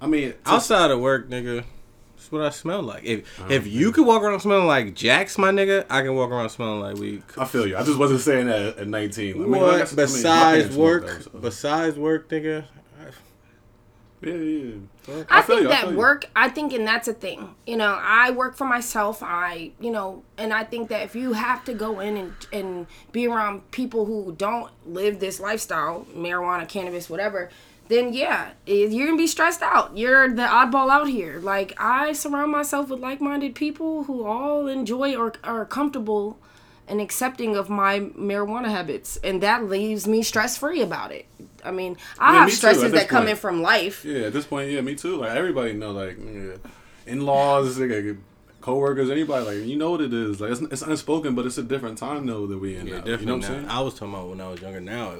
I 0.00 0.06
mean, 0.06 0.34
outside 0.46 0.90
of 0.90 0.98
work, 1.00 1.28
nigga, 1.28 1.64
that's 2.16 2.32
what 2.32 2.42
I 2.42 2.50
smell 2.50 2.82
like. 2.82 3.04
If 3.04 3.50
if 3.50 3.66
you 3.66 3.92
could 3.92 4.06
walk 4.06 4.22
around 4.22 4.40
smelling 4.40 4.66
like 4.66 4.94
Jax, 4.94 5.38
my 5.38 5.50
nigga, 5.50 5.84
I 5.90 6.02
can 6.02 6.14
walk 6.14 6.30
around 6.30 6.48
smelling 6.50 6.80
like 6.80 6.96
weed. 6.96 7.22
I 7.38 7.44
feel 7.44 7.66
you. 7.66 7.76
I 7.76 7.82
just 7.84 7.98
wasn't 7.98 8.20
saying 8.20 8.46
that 8.46 8.78
at 8.78 8.88
19. 8.88 9.34
I 9.34 9.38
mean, 9.38 9.50
what? 9.50 9.74
I 9.74 9.78
guess- 9.78 9.92
I 9.92 9.96
mean, 9.96 10.06
besides 10.06 10.76
work, 10.76 11.06
though, 11.06 11.18
so- 11.20 11.30
besides 11.38 11.98
work, 11.98 12.28
nigga. 12.28 12.64
Yeah, 14.22 14.32
yeah. 14.32 14.72
I, 15.28 15.42
feel 15.42 15.56
think 15.58 15.62
you, 15.62 15.68
I 15.68 15.82
that 15.82 15.90
you. 15.90 15.96
work, 15.96 16.24
I 16.34 16.48
think, 16.48 16.72
and 16.72 16.86
that's 16.86 17.06
a 17.06 17.12
thing. 17.12 17.54
You 17.66 17.76
know, 17.76 17.96
I 18.00 18.30
work 18.30 18.56
for 18.56 18.64
myself. 18.64 19.22
I, 19.22 19.72
you 19.78 19.90
know, 19.90 20.22
and 20.38 20.54
I 20.54 20.64
think 20.64 20.88
that 20.88 21.02
if 21.02 21.14
you 21.14 21.34
have 21.34 21.64
to 21.66 21.74
go 21.74 22.00
in 22.00 22.16
and 22.16 22.32
and 22.50 22.86
be 23.12 23.28
around 23.28 23.70
people 23.72 24.06
who 24.06 24.34
don't 24.36 24.72
live 24.86 25.20
this 25.20 25.38
lifestyle, 25.38 26.06
marijuana, 26.16 26.66
cannabis, 26.66 27.10
whatever, 27.10 27.50
then 27.88 28.12
yeah, 28.12 28.50
you're 28.66 29.06
gonna 29.06 29.18
be 29.18 29.26
stressed 29.26 29.62
out. 29.62 29.96
You're 29.96 30.28
the 30.28 30.42
oddball 30.42 30.90
out 30.90 31.08
here. 31.08 31.38
Like 31.40 31.74
I 31.78 32.12
surround 32.12 32.52
myself 32.52 32.88
with 32.88 33.00
like-minded 33.00 33.54
people 33.54 34.04
who 34.04 34.24
all 34.24 34.66
enjoy 34.66 35.16
or 35.16 35.34
are 35.44 35.64
comfortable 35.64 36.38
and 36.88 37.00
accepting 37.00 37.56
of 37.56 37.68
my 37.68 37.98
marijuana 37.98 38.68
habits, 38.68 39.16
and 39.24 39.42
that 39.42 39.64
leaves 39.64 40.06
me 40.06 40.22
stress-free 40.22 40.80
about 40.80 41.10
it. 41.10 41.26
I 41.64 41.72
mean, 41.72 41.96
I 42.18 42.32
Yeah, 42.32 42.38
have 42.38 42.46
me 42.46 42.52
stresses 42.52 42.82
this 42.84 42.92
that 42.92 43.08
come 43.08 43.26
in 43.26 43.36
from 43.36 43.60
life. 43.60 44.04
Yeah, 44.04 44.26
at 44.26 44.32
this 44.32 44.46
point, 44.46 44.70
yeah, 44.70 44.80
me 44.82 44.94
too. 44.94 45.16
Like 45.16 45.32
everybody 45.36 45.72
know, 45.72 45.90
like 45.90 46.16
yeah, 46.18 46.56
in-laws, 47.06 47.78
like, 47.78 48.16
co-workers, 48.60 49.10
anybody, 49.10 49.44
like 49.44 49.68
you 49.68 49.76
know 49.76 49.92
what 49.92 50.00
it 50.00 50.12
is. 50.12 50.40
Like 50.40 50.50
it's, 50.50 50.60
it's 50.60 50.82
unspoken, 50.82 51.34
but 51.34 51.46
it's 51.46 51.58
a 51.58 51.62
different 51.62 51.98
time 51.98 52.26
though 52.26 52.46
that 52.46 52.58
we 52.58 52.76
in. 52.76 52.86
Yeah, 52.86 52.98
now. 52.98 53.00
different 53.00 53.20
You 53.20 53.26
know 53.26 53.36
what. 53.36 53.44
I'm 53.46 53.54
saying? 53.54 53.68
I 53.68 53.80
was 53.80 53.94
talking 53.94 54.14
about 54.14 54.28
when 54.28 54.40
I 54.40 54.48
was 54.48 54.60
younger. 54.60 54.80
Now 54.80 55.14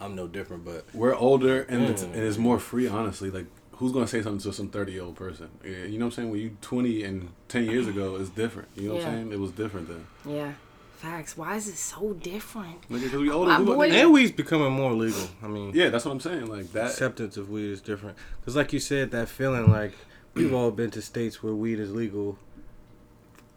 I'm 0.00 0.14
no 0.14 0.26
different, 0.26 0.64
but 0.64 0.86
We're 0.94 1.14
older 1.14 1.62
and 1.62 1.82
it's, 1.84 2.02
Mm. 2.02 2.14
and 2.14 2.22
it's 2.22 2.38
more 2.38 2.58
free. 2.58 2.88
Honestly, 2.88 3.30
like 3.30 3.46
who's 3.72 3.92
gonna 3.92 4.06
say 4.06 4.22
something 4.22 4.40
to 4.40 4.52
some 4.52 4.68
30 4.68 4.92
year 4.92 5.02
old 5.02 5.16
person? 5.16 5.48
Yeah, 5.64 5.84
you 5.84 5.98
know 5.98 6.06
what 6.06 6.12
I'm 6.12 6.16
saying? 6.16 6.30
When 6.30 6.40
you 6.40 6.56
20 6.62 7.02
and 7.04 7.28
10 7.48 7.64
years 7.66 7.86
ago, 7.86 8.16
it's 8.16 8.30
different. 8.30 8.68
You 8.76 8.88
know 8.88 8.94
what 8.94 9.04
I'm 9.04 9.12
saying? 9.14 9.32
It 9.32 9.38
was 9.40 9.50
different 9.52 9.88
then. 9.88 10.06
Yeah. 10.26 10.52
Facts. 10.96 11.34
Why 11.36 11.56
is 11.56 11.66
it 11.66 11.76
so 11.76 12.12
different? 12.12 12.76
Like, 12.90 13.02
'cause 13.02 13.12
we 13.12 13.30
older. 13.30 13.50
My 13.52 13.56
who- 13.56 13.64
boy- 13.64 13.88
and 13.90 14.12
weed's 14.12 14.32
becoming 14.32 14.70
more 14.72 14.92
legal. 14.92 15.28
I 15.42 15.48
mean, 15.48 15.72
yeah, 15.74 15.88
that's 15.88 16.04
what 16.04 16.12
I'm 16.12 16.20
saying. 16.20 16.46
Like 16.46 16.72
that. 16.74 16.90
acceptance 16.90 17.38
of 17.38 17.48
weed 17.48 17.70
is 17.70 17.80
different. 17.80 18.18
Because, 18.40 18.54
like 18.54 18.72
you 18.74 18.80
said, 18.80 19.10
that 19.12 19.30
feeling 19.30 19.70
like 19.70 19.92
we've 20.34 20.52
all 20.52 20.70
been 20.70 20.90
to 20.90 21.00
states 21.00 21.42
where 21.42 21.54
weed 21.54 21.78
is 21.78 21.90
legal 21.94 22.36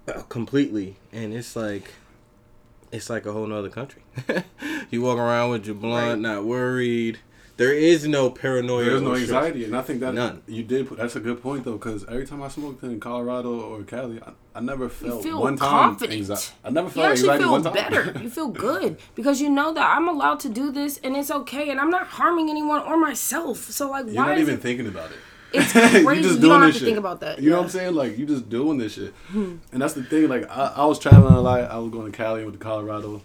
uh, 0.08 0.22
completely, 0.30 0.96
and 1.12 1.34
it's 1.34 1.56
like 1.56 1.92
it's 2.94 3.10
like 3.10 3.26
a 3.26 3.34
whole 3.34 3.48
nother 3.48 3.70
country. 3.70 4.04
you 4.92 5.02
walk 5.02 5.18
around 5.18 5.50
with 5.52 5.66
your 5.66 5.76
blunt, 5.76 6.22
not 6.22 6.46
worried. 6.46 7.20
There 7.56 7.72
is 7.74 8.08
no 8.08 8.32
paranoia. 8.32 8.86
There's 8.86 9.02
no 9.04 9.16
anxiety, 9.16 9.64
and 9.66 9.78
I 9.78 9.84
think 9.84 10.00
that 10.00 10.16
None. 10.16 10.42
you 10.48 10.64
did. 10.64 10.88
Put, 10.88 10.98
that's 10.98 11.16
a 11.16 11.20
good 11.20 11.40
point 11.42 11.66
though, 11.66 11.74
because 11.74 12.04
every 12.06 12.26
time 12.26 12.42
I 12.42 12.48
smoked 12.48 12.84
in 12.84 13.00
Colorado 13.00 13.60
or 13.62 13.84
Cali, 13.84 14.20
I, 14.26 14.32
I 14.56 14.60
never 14.60 14.90
felt 14.90 15.22
feel 15.22 15.40
one 15.40 15.56
time 15.58 15.70
confident. 15.70 16.24
anxi- 16.24 16.52
I 16.64 16.72
never 16.72 16.88
You 16.88 16.94
felt 16.94 17.06
actually 17.12 17.30
anxiety 17.30 17.44
feel 17.44 17.52
one 17.52 17.64
time. 17.64 17.74
better. 17.74 18.20
You 18.24 18.30
feel 18.32 18.48
good 18.70 18.98
because 19.14 19.40
you 19.40 19.50
know 19.52 19.72
that 19.72 19.96
I'm 19.96 20.08
allowed 20.08 20.40
to 20.42 20.50
do 20.50 20.72
this 20.72 21.00
and 21.04 21.16
it's 21.16 21.30
okay 21.30 21.70
and 21.70 21.80
I'm 21.80 21.92
not 21.92 22.08
harming 22.08 22.50
anyone 22.50 22.82
or 22.82 22.98
myself. 22.98 23.58
So 23.70 23.92
like, 23.92 24.08
You're 24.08 24.16
why 24.16 24.30
not 24.30 24.38
is 24.38 24.42
even 24.42 24.56
it? 24.56 24.62
thinking 24.62 24.88
about 24.88 25.12
it. 25.12 25.18
It's 25.60 25.72
crazy. 25.72 26.00
you 26.00 26.12
you, 26.12 26.22
just 26.22 26.42
don't 26.42 26.50
doing 26.50 26.62
have 26.62 26.62
this 26.62 26.76
to 26.76 26.80
shit. 26.80 26.86
think 26.88 26.98
about 26.98 27.20
that. 27.20 27.40
You 27.40 27.52
know 27.52 27.58
what 27.58 27.66
I'm 27.66 27.70
saying? 27.70 27.94
Like 27.94 28.18
you 28.18 28.26
just 28.26 28.50
doing 28.50 28.78
this 28.80 28.94
shit, 28.94 29.14
hmm. 29.28 29.58
and 29.72 29.82
that's 29.82 29.94
the 29.94 30.04
thing. 30.04 30.28
Like 30.28 30.50
I, 30.50 30.74
I 30.78 30.86
was 30.86 30.98
traveling 30.98 31.36
a 31.36 31.42
lot. 31.42 31.62
I 31.62 31.78
was 31.78 31.92
going 31.92 32.12
to 32.12 32.18
Cali, 32.18 32.44
went 32.44 32.54
to 32.54 32.60
Colorado. 32.60 33.22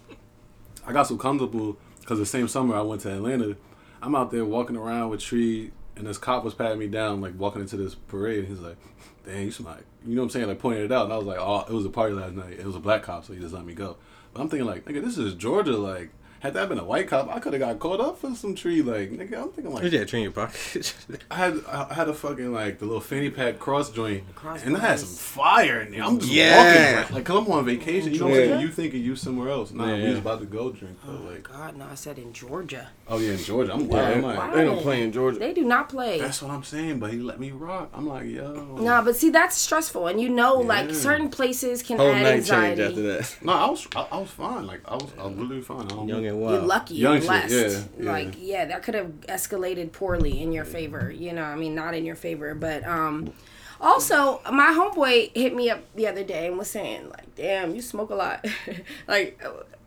I 0.85 0.93
got 0.93 1.07
so 1.07 1.17
comfortable 1.17 1.77
because 2.01 2.19
the 2.19 2.25
same 2.25 2.47
summer 2.47 2.75
I 2.75 2.81
went 2.81 3.01
to 3.01 3.11
Atlanta. 3.13 3.55
I'm 4.01 4.15
out 4.15 4.31
there 4.31 4.45
walking 4.45 4.77
around 4.77 5.09
with 5.09 5.21
Tree, 5.21 5.71
and 5.95 6.05
this 6.07 6.17
cop 6.17 6.43
was 6.43 6.53
patting 6.53 6.79
me 6.79 6.87
down, 6.87 7.19
like 7.19 7.33
walking 7.37 7.61
into 7.61 7.77
this 7.77 7.95
parade. 7.95 8.39
And 8.39 8.47
he's 8.47 8.59
like, 8.59 8.77
"Dang, 9.25 9.45
you 9.45 9.51
smell 9.51 9.73
like," 9.73 9.85
you 10.05 10.15
know 10.15 10.21
what 10.21 10.25
I'm 10.25 10.29
saying? 10.29 10.47
Like 10.47 10.59
pointing 10.59 10.85
it 10.85 10.91
out, 10.91 11.05
and 11.05 11.13
I 11.13 11.17
was 11.17 11.25
like, 11.25 11.39
"Oh, 11.39 11.65
it 11.67 11.73
was 11.73 11.85
a 11.85 11.89
party 11.89 12.13
last 12.13 12.33
night. 12.33 12.59
It 12.59 12.65
was 12.65 12.75
a 12.75 12.79
black 12.79 13.03
cop, 13.03 13.25
so 13.25 13.33
he 13.33 13.39
just 13.39 13.53
let 13.53 13.65
me 13.65 13.73
go." 13.73 13.97
But 14.33 14.41
I'm 14.41 14.49
thinking 14.49 14.67
like, 14.67 14.85
nigga, 14.85 15.03
this 15.03 15.17
is 15.17 15.33
Georgia. 15.33 15.75
Like, 15.75 16.11
had 16.39 16.53
that 16.53 16.69
been 16.69 16.79
a 16.79 16.83
white 16.83 17.07
cop, 17.07 17.29
I 17.29 17.39
could 17.39 17.53
have 17.53 17.59
got 17.59 17.79
caught 17.79 17.99
up 17.99 18.17
for 18.19 18.33
some 18.35 18.55
tree. 18.55 18.81
Like, 18.81 19.11
nigga, 19.11 19.41
I'm 19.41 19.49
thinking 19.49 19.73
like, 19.73 19.83
What's 19.83 19.91
that 19.95 20.07
tree 20.07 20.19
in 20.19 20.23
your 20.23 20.31
pocket? 20.31 20.95
I 21.31 21.35
had 21.35 21.61
I 21.67 21.93
had 21.93 22.09
a 22.09 22.13
fucking 22.13 22.51
like 22.53 22.79
the 22.79 22.85
little 22.85 23.01
fanny 23.01 23.29
pack 23.29 23.59
cross 23.59 23.89
joint, 23.91 24.23
Cross 24.35 24.63
and 24.63 24.75
I 24.77 24.79
had 24.79 24.99
some 24.99 25.09
fire 25.09 25.81
in 25.81 25.91
there. 25.91 26.03
I'm 26.03 26.19
just 26.19 26.31
Yeah. 26.31 26.57
walking 26.57 26.95
like, 26.95 27.11
like 27.11 27.25
'cause 27.25 27.37
I'm 27.45 27.51
on 27.51 27.65
vacation. 27.65 28.13
You 28.13 28.19
know 28.19 28.25
what 28.27 28.35
I'm 28.35 28.39
Yeah. 28.41 28.47
saying? 28.47 28.61
You 28.61 28.69
thinking 28.69 29.01
you 29.03 29.15
somewhere 29.15 29.49
else? 29.49 29.71
Nah, 29.71 29.95
we 29.95 30.09
was 30.09 30.19
about 30.19 30.39
to 30.39 30.45
go 30.45 30.71
drink. 30.71 30.97
But 31.05 31.11
Oh 31.13 31.29
like, 31.31 31.43
God, 31.43 31.75
no! 31.77 31.85
I 31.91 31.95
said 31.95 32.17
in 32.17 32.31
Georgia. 32.33 32.89
oh 33.07 33.17
yeah, 33.19 33.31
in 33.33 33.37
Georgia. 33.39 33.73
I'm, 33.73 33.89
Yeah, 33.89 34.09
I'm 34.09 34.21
like, 34.21 34.53
they 34.53 34.63
don't 34.63 34.81
play 34.81 35.01
in 35.03 35.11
Georgia. 35.11 35.39
They 35.39 35.53
do 35.53 35.63
not 35.65 35.89
play. 35.89 36.19
that's 36.19 36.41
what 36.41 36.51
I'm 36.51 36.63
saying. 36.63 36.99
But 36.99 37.11
he 37.11 37.19
let 37.19 37.39
me 37.39 37.51
rock. 37.51 37.89
I'm 37.93 38.07
like, 38.07 38.25
yo. 38.27 38.77
No, 38.79 39.01
but 39.03 39.15
see, 39.15 39.29
that's 39.29 39.57
stressful, 39.57 40.07
and 40.07 40.19
you 40.21 40.29
know, 40.29 40.55
like 40.55 40.93
certain 40.93 41.29
places 41.29 41.81
can 41.83 41.97
Whole 41.97 42.11
add 42.11 42.23
night 42.23 42.33
anxiety. 42.35 42.81
changed 42.81 42.99
after 42.99 43.01
that. 43.35 43.45
No, 43.45 43.53
I 43.53 43.69
was 43.69 43.87
I, 43.95 44.07
I 44.11 44.17
was 44.19 44.29
fine. 44.29 44.65
Like 44.67 44.81
I 44.85 44.95
was 44.95 45.07
I 45.19 45.25
was 45.27 45.37
literally 45.37 45.61
fine. 45.61 45.85
I 45.85 45.89
don't 45.89 46.07
Young 46.07 46.25
and 46.29 46.41
You're 46.41 46.59
lucky, 46.61 46.95
Young 46.95 47.13
you're 47.13 47.21
shit, 47.21 47.29
blessed. 47.29 47.51
yeah, 47.97 48.03
yeah. 48.05 48.11
Like, 48.11 48.33
yeah, 48.37 48.65
that 48.65 48.83
could 48.83 48.95
have 48.95 49.07
escalated 49.27 49.91
poorly 49.91 50.41
in 50.41 50.51
your 50.51 50.65
favor. 50.65 51.11
You 51.11 51.33
know, 51.33 51.43
I 51.43 51.55
mean, 51.55 51.75
not 51.75 51.93
in 51.93 52.05
your 52.05 52.15
favor, 52.15 52.53
but 52.55 52.85
um. 52.87 53.33
Also, 53.81 54.41
my 54.51 54.73
homeboy 54.77 55.33
hit 55.33 55.55
me 55.55 55.69
up 55.69 55.79
the 55.95 56.05
other 56.05 56.21
day 56.25 56.47
and 56.47 56.57
was 56.57 56.69
saying, 56.69 57.07
like, 57.09 57.33
"Damn, 57.35 57.73
you 57.73 57.81
smoke 57.81 58.09
a 58.09 58.15
lot," 58.15 58.45
like, 59.07 59.41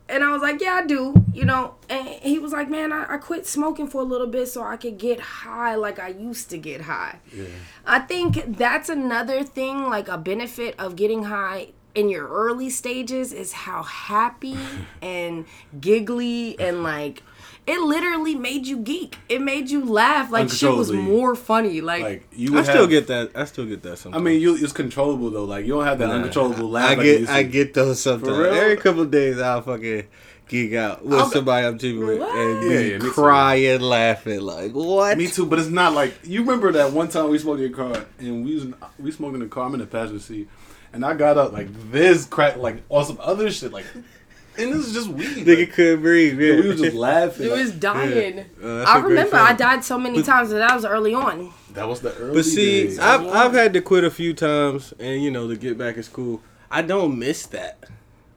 and 0.09 0.23
I 0.23 0.31
was 0.31 0.41
like, 0.41 0.59
"Yeah, 0.61 0.79
I 0.83 0.85
do," 0.87 1.13
you 1.31 1.45
know. 1.45 1.75
And 1.89 2.07
he 2.07 2.39
was 2.39 2.51
like, 2.51 2.71
"Man, 2.71 2.91
I, 2.91 3.05
I 3.13 3.17
quit 3.17 3.45
smoking 3.45 3.85
for 3.85 4.01
a 4.01 4.03
little 4.03 4.25
bit 4.25 4.47
so 4.47 4.63
I 4.63 4.77
could 4.77 4.97
get 4.97 5.19
high 5.19 5.75
like 5.75 5.99
I 5.99 6.07
used 6.07 6.49
to 6.49 6.57
get 6.57 6.81
high." 6.81 7.19
Yeah. 7.31 7.45
I 7.85 7.99
think 7.99 8.57
that's 8.57 8.89
another 8.89 9.43
thing, 9.43 9.83
like 9.83 10.07
a 10.07 10.17
benefit 10.17 10.73
of 10.79 10.95
getting 10.95 11.25
high 11.25 11.67
in 11.95 12.09
your 12.09 12.27
early 12.27 12.69
stages 12.69 13.31
is 13.31 13.51
how 13.53 13.83
happy 13.83 14.57
and 15.01 15.45
giggly 15.79 16.59
and 16.59 16.83
like 16.83 17.23
it 17.65 17.79
literally 17.79 18.35
made 18.35 18.67
you 18.67 18.77
geek. 18.77 19.17
It 19.29 19.41
made 19.41 19.69
you 19.69 19.85
laugh 19.85 20.29
like 20.31 20.49
shit 20.49 20.75
was 20.75 20.91
more 20.91 21.33
funny. 21.33 21.79
Like, 21.79 22.03
Like 22.03 22.27
you 22.33 22.51
I 22.53 22.55
would 22.55 22.65
still 22.65 22.87
get 22.87 23.07
that. 23.07 23.31
I 23.35 23.45
still 23.45 23.65
get 23.65 23.83
that 23.83 24.05
I 24.11 24.19
mean, 24.19 24.41
you 24.41 24.55
it's 24.55 24.73
controllable 24.73 25.29
though. 25.29 25.45
Like 25.45 25.65
you 25.65 25.73
don't 25.73 25.85
have 25.85 25.99
that 25.99 26.07
Nah, 26.07 26.15
uncontrollable 26.15 26.69
laugh. 26.69 26.91
I 26.91 26.95
like 26.95 27.05
you 27.05 27.19
get 27.19 27.29
I 27.29 27.43
get 27.43 27.73
those 27.73 28.01
sometimes. 28.01 28.37
real? 28.37 28.53
Every 28.53 28.75
couple 28.77 29.03
of 29.03 29.11
days, 29.11 29.39
I'll 29.39 29.61
fucking 29.61 30.03
geek 30.47 30.73
out 30.73 31.03
with 31.05 31.19
I'll- 31.19 31.29
somebody 31.31 31.65
I'm 31.65 31.77
cheating 31.79 32.05
with 32.05 32.21
and 32.21 32.61
be 32.61 32.67
yeah, 32.67 32.97
me 32.97 32.99
too. 32.99 33.11
crying, 33.11 33.81
laughing 33.81 34.41
like 34.41 34.71
what? 34.73 35.17
Me 35.17 35.27
too, 35.27 35.45
but 35.45 35.59
it's 35.59 35.69
not 35.69 35.93
like 35.93 36.13
you 36.23 36.41
remember 36.41 36.71
that 36.73 36.91
one 36.91 37.07
time 37.09 37.29
we 37.29 37.37
smoked 37.37 37.61
in 37.61 37.69
your 37.69 37.75
car 37.77 38.05
and 38.19 38.45
we 38.45 38.55
was 38.55 38.63
in, 38.65 38.75
we 38.99 39.11
smoked 39.11 39.33
in 39.35 39.39
the 39.41 39.47
car. 39.47 39.65
I'm 39.65 39.73
in 39.73 39.79
the 39.79 39.85
passenger 39.87 40.19
seat, 40.21 40.49
and 40.91 41.05
I 41.05 41.13
got 41.13 41.37
up 41.37 41.53
like 41.53 41.67
this 41.91 42.25
crack 42.25 42.57
like 42.57 42.83
on 42.89 43.05
some 43.05 43.17
other 43.21 43.49
shit 43.51 43.71
like, 43.71 43.85
and 44.57 44.71
this 44.73 44.85
is 44.87 44.93
just 44.93 45.07
weed. 45.07 45.45
Nigga 45.47 45.59
Like, 45.59 45.71
couldn't 45.73 46.01
breathe. 46.01 46.39
Yeah. 46.39 46.53
and 46.53 46.63
we 46.63 46.69
was 46.69 46.81
just 46.81 46.95
laughing. 46.95 47.47
it 47.47 47.51
was 47.51 47.71
dying. 47.71 48.39
Uh, 48.39 48.77
that's 48.79 48.89
I 48.89 48.97
a 48.97 49.01
great 49.01 49.09
remember. 49.11 49.35
I 49.37 49.53
died 49.53 49.83
so 49.83 49.97
many 49.97 50.21
times 50.21 50.49
that 50.49 50.57
that 50.59 50.75
was 50.75 50.85
early 50.85 51.13
on. 51.15 51.51
that 51.73 51.87
was 51.87 52.01
the 52.01 52.13
early. 52.17 52.35
But 52.35 52.45
see, 52.45 52.83
days. 52.83 52.99
I've 52.99 53.25
I've 53.27 53.53
had 53.53 53.73
to 53.73 53.81
quit 53.81 54.03
a 54.03 54.11
few 54.11 54.33
times, 54.33 54.93
and 54.99 55.23
you 55.23 55.31
know 55.31 55.47
to 55.47 55.55
get 55.55 55.77
back 55.77 55.97
in 55.97 56.03
school. 56.03 56.41
I 56.69 56.81
don't 56.81 57.17
miss 57.17 57.45
that. 57.47 57.83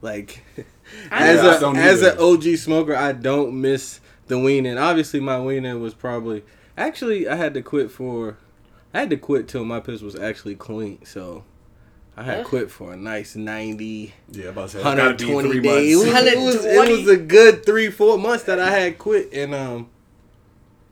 Like 0.02 0.42
I 0.58 0.64
as 1.11 1.43
know. 1.61 1.71
I 1.71 1.78
a 1.78 1.83
as 1.83 2.02
an 2.02 2.19
OG 2.19 2.57
smoker, 2.59 2.95
I 2.95 3.12
don't 3.12 3.61
miss 3.61 4.00
the 4.26 4.38
weaning. 4.38 4.78
Obviously, 4.78 5.21
my 5.21 5.40
weaning 5.40 5.81
was 5.81 5.95
probably 5.95 6.45
actually 6.76 7.28
I 7.28 7.37
had 7.37 7.55
to 7.55 7.62
quit 7.62 7.90
for 7.90 8.37
I 8.95 9.00
had 9.00 9.11
to 9.11 9.16
quit 9.16 9.49
till 9.49 9.64
my 9.64 9.81
piss 9.81 10.00
was 10.02 10.16
actually 10.16 10.55
clean. 10.57 11.05
So 11.05 11.45
I 12.16 12.23
had 12.23 12.38
Yeah. 12.38 12.45
quit 12.45 12.71
for 12.71 12.93
a 12.93 12.97
nice 12.97 13.37
ninety. 13.37 14.14
yeah, 14.31 14.47
about 14.47 14.71
to 14.71 14.78
say, 14.78 14.78
it's 14.78 14.85
gotta 14.85 15.14
be 15.14 15.33
120 15.35 15.61
days. 15.61 16.02
It 16.02 16.07
was, 16.07 16.25
it, 16.25 16.38
was, 16.38 16.64
it 16.64 16.90
was 16.90 17.09
a 17.09 17.16
good 17.19 17.64
three, 17.66 17.90
four 17.90 18.16
months 18.19 18.45
that 18.45 18.59
I 18.59 18.71
had 18.71 18.97
quit, 18.99 19.31
and 19.35 19.55
um, 19.55 19.88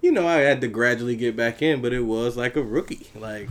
you 0.02 0.12
know, 0.12 0.26
I 0.28 0.36
had 0.40 0.60
to 0.60 0.68
gradually 0.68 1.16
get 1.16 1.34
back 1.34 1.62
in, 1.62 1.80
but 1.80 1.92
it 1.94 2.02
was 2.02 2.36
like 2.36 2.56
a 2.56 2.62
rookie. 2.62 3.06
Like 3.18 3.48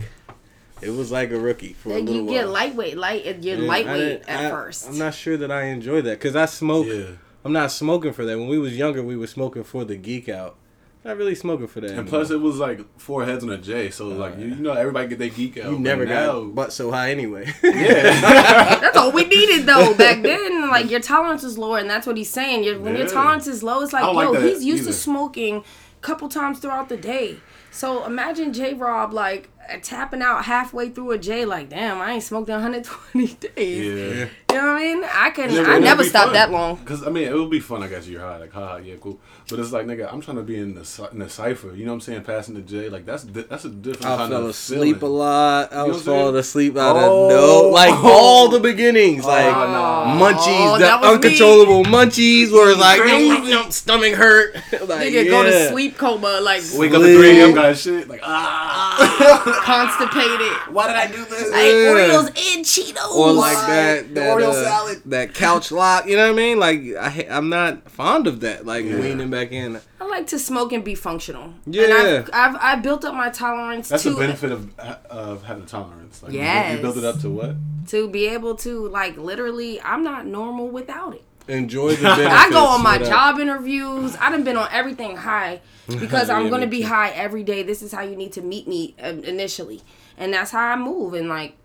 it 0.84 0.90
was 0.94 1.10
like 1.10 1.30
a 1.30 1.38
rookie 1.38 1.72
for 1.72 1.90
a 1.90 1.92
Then 1.94 2.06
little 2.06 2.22
you 2.24 2.30
get 2.30 2.44
while. 2.44 2.52
light 2.52 2.96
light. 2.96 3.24
You're 3.42 3.56
Yeah, 3.58 3.66
lightweight 3.68 3.96
didn't- 4.20 4.28
at 4.28 4.46
I- 4.46 4.50
first. 4.50 4.88
I'm 4.88 4.98
not 4.98 5.14
sure 5.14 5.36
that 5.36 5.50
I 5.50 5.64
enjoy 5.64 6.02
that 6.02 6.18
because 6.18 6.36
I 6.36 6.46
smoke. 6.46 6.86
Yeah. 6.88 7.04
I'm 7.44 7.52
not 7.52 7.70
smoking 7.72 8.12
for 8.12 8.24
that. 8.24 8.38
When 8.38 8.48
we 8.48 8.58
was 8.58 8.76
younger, 8.76 9.02
we 9.02 9.16
were 9.16 9.26
smoking 9.26 9.64
for 9.64 9.84
the 9.84 9.96
geek 9.96 10.28
out. 10.28 10.56
Not 11.04 11.18
really 11.18 11.34
smoking 11.34 11.66
for 11.66 11.80
that. 11.80 11.90
And 11.90 11.98
anymore. 11.98 12.08
plus, 12.20 12.30
it 12.30 12.40
was 12.40 12.56
like 12.56 12.80
four 12.98 13.26
heads 13.26 13.42
and 13.44 13.52
a 13.52 13.58
J, 13.58 13.90
so 13.90 14.08
like 14.08 14.38
you, 14.38 14.46
you 14.46 14.54
know 14.54 14.72
everybody 14.72 15.08
get 15.08 15.18
their 15.18 15.28
geek 15.28 15.58
out. 15.58 15.70
you 15.70 15.78
never 15.78 16.06
but 16.06 16.14
now, 16.14 16.40
got 16.40 16.54
butt 16.54 16.72
so 16.72 16.90
high 16.90 17.10
anyway. 17.10 17.44
Yeah, 17.62 18.20
That's 18.80 18.96
all 18.96 19.12
we 19.12 19.24
needed 19.26 19.66
though 19.66 19.92
back 19.94 20.22
then. 20.22 20.70
Like 20.70 20.90
your 20.90 21.00
tolerance 21.00 21.44
is 21.44 21.58
lower, 21.58 21.76
and 21.78 21.90
that's 21.90 22.06
what 22.06 22.16
he's 22.16 22.30
saying. 22.30 22.64
Your, 22.64 22.80
when 22.80 22.96
your 22.96 23.06
tolerance 23.06 23.46
is 23.46 23.62
low, 23.62 23.82
it's 23.82 23.92
like 23.92 24.02
yo, 24.02 24.12
like 24.12 24.42
he's 24.44 24.64
used 24.64 24.86
to 24.86 24.94
smoking 24.94 25.56
a 25.58 26.00
couple 26.00 26.30
times 26.30 26.58
throughout 26.60 26.88
the 26.88 26.96
day. 26.96 27.36
So 27.70 28.06
imagine 28.06 28.54
J 28.54 28.72
Rob 28.72 29.12
like 29.12 29.50
tapping 29.82 30.22
out 30.22 30.44
halfway 30.44 30.88
through 30.90 31.12
a 31.12 31.18
J, 31.18 31.44
like 31.44 31.68
damn, 31.70 32.00
I 32.00 32.12
ain't 32.12 32.22
smoked 32.22 32.48
in 32.48 32.54
120 32.54 33.26
days. 33.56 34.18
yeah. 34.18 34.28
You 34.54 34.60
know 34.62 34.72
what 34.72 34.82
I 34.82 34.94
mean? 34.94 35.04
I 35.04 35.30
can. 35.30 35.50
Yeah, 35.52 35.62
I 35.62 35.78
never 35.78 36.02
be 36.02 36.08
stopped 36.08 36.26
fun. 36.26 36.32
that 36.34 36.50
long. 36.50 36.76
Cause 36.84 37.06
I 37.06 37.10
mean, 37.10 37.24
it 37.28 37.34
would 37.34 37.50
be 37.50 37.60
fun. 37.60 37.82
I 37.82 37.88
guess 37.88 38.06
you're 38.06 38.20
high, 38.20 38.38
like, 38.38 38.52
haha, 38.52 38.76
yeah, 38.78 38.94
cool. 39.00 39.18
But 39.48 39.58
it's 39.58 39.72
like, 39.72 39.86
nigga, 39.86 40.10
I'm 40.10 40.20
trying 40.22 40.38
to 40.38 40.42
be 40.42 40.58
in 40.58 40.74
the 40.74 41.08
in 41.12 41.18
the 41.18 41.28
cipher. 41.28 41.74
You 41.74 41.84
know 41.84 41.90
what 41.92 41.96
I'm 41.96 42.00
saying? 42.00 42.22
Passing 42.22 42.54
the 42.54 42.62
J, 42.62 42.88
like 42.88 43.04
that's 43.04 43.24
that's 43.24 43.64
a 43.66 43.68
different 43.68 44.06
I 44.06 44.16
kind 44.16 44.30
fell 44.30 44.44
of 44.44 44.48
asleep 44.50 45.02
a 45.02 45.06
lot. 45.06 45.72
I 45.72 45.76
know 45.76 45.86
was 45.88 45.96
what 45.96 45.98
I'm 45.98 46.04
saying? 46.04 46.18
falling 46.20 46.36
asleep 46.36 46.76
out 46.78 46.96
Oh. 46.96 47.24
of 47.24 47.30
no, 47.30 47.68
like 47.70 47.92
all 48.04 48.48
the 48.48 48.60
beginnings, 48.60 49.24
like 49.26 49.44
nah. 49.46 50.18
munchies, 50.18 50.46
Oh, 50.46 50.78
the 50.78 50.84
that 50.84 51.00
was 51.00 51.08
me. 51.10 51.14
uncontrollable 51.14 51.84
munchies, 51.84 52.50
where 52.52 52.70
it's 52.70 52.80
like 52.80 53.00
Crazy. 53.00 53.26
yum, 53.26 53.44
yum, 53.48 53.70
stomach 53.70 54.14
hurt. 54.14 54.54
like, 54.72 54.72
Nigga 54.72 55.28
go 55.28 55.42
to 55.42 55.68
sleep 55.68 55.98
coma, 55.98 56.40
like 56.40 56.62
Wake 56.76 56.92
up 56.92 57.02
at 57.02 57.14
3 57.16 57.40
a.m. 57.40 57.54
guys, 57.54 57.82
shit, 57.82 58.08
like 58.08 58.20
ah. 58.22 59.60
constipated. 59.64 60.74
Why 60.74 60.86
did 60.88 60.96
I 60.96 61.06
do 61.06 61.24
this? 61.24 61.52
I 61.52 61.60
ate 61.60 61.82
Yeah. 61.84 62.14
Oreos 62.14 62.26
and 62.28 62.64
Cheetos. 62.64 63.14
Or 63.14 63.32
like 63.32 63.56
that, 63.66 64.14
that 64.14 64.36
Oreo 64.44 64.50
uh, 64.50 64.64
salad. 64.64 65.02
that 65.06 65.34
couch 65.34 65.70
lock. 65.72 66.06
You 66.06 66.16
know 66.16 66.26
what 66.26 66.34
I 66.34 66.42
mean? 66.42 66.58
Like 66.58 66.80
I, 66.98 67.26
I'm 67.30 67.48
not 67.48 67.90
fond 67.90 68.26
of 68.26 68.40
that. 68.40 68.64
Like 68.66 68.84
Yeah. 68.84 68.96
leaning 68.96 69.30
back 69.30 69.52
in. 69.52 69.80
I 70.00 70.04
like 70.06 70.26
to 70.28 70.38
smoke 70.38 70.72
and 70.72 70.84
be 70.84 70.94
functional. 70.94 71.54
And 71.66 71.74
Yeah. 71.74 72.24
I've, 72.32 72.54
I've 72.54 72.56
I 72.60 72.76
built 72.76 73.04
up 73.04 73.14
my 73.14 73.30
tolerance 73.30 73.88
That's 73.88 74.02
to 74.04 74.10
the 74.10 74.16
benefit 74.16 74.52
of 74.52 74.78
of 74.78 75.42
having 75.44 75.66
tolerance. 75.66 76.22
Like, 76.22 76.32
you 76.32 76.38
build- 76.38 76.44
Yes. 76.46 76.76
you 76.76 76.82
build 76.82 76.98
it 76.98 77.04
up 77.04 77.20
to 77.20 77.30
what? 77.30 77.56
to 77.88 78.08
be 78.08 78.26
able 78.28 78.54
to 78.56 78.88
like 78.88 79.16
literally 79.18 79.80
I'm 79.82 80.02
not 80.04 80.26
normal 80.26 80.68
without 80.68 81.14
it. 81.14 81.22
Enjoy 81.48 81.94
the 81.94 82.02
benefits. 82.02 82.28
I 82.34 82.48
go 82.50 82.64
on 82.64 82.82
my 82.82 82.96
job 82.96 83.38
interviews. 83.38 84.16
I 84.18 84.30
done 84.30 84.44
been 84.44 84.56
on 84.56 84.68
everything 84.72 85.16
high 85.18 85.60
because 85.86 86.30
I'm 86.30 86.48
going 86.48 86.62
to 86.62 86.66
be 86.66 86.80
high 86.80 87.10
every 87.10 87.42
day. 87.42 87.62
This 87.62 87.82
is 87.82 87.92
how 87.92 88.00
you 88.00 88.16
need 88.16 88.32
to 88.32 88.40
meet 88.40 88.66
me 88.66 88.94
um, 89.02 89.22
initially. 89.24 89.82
And 90.16 90.32
that's 90.32 90.50
how 90.52 90.60
I 90.66 90.76
move 90.76 91.12
and 91.12 91.28
like 91.28 91.56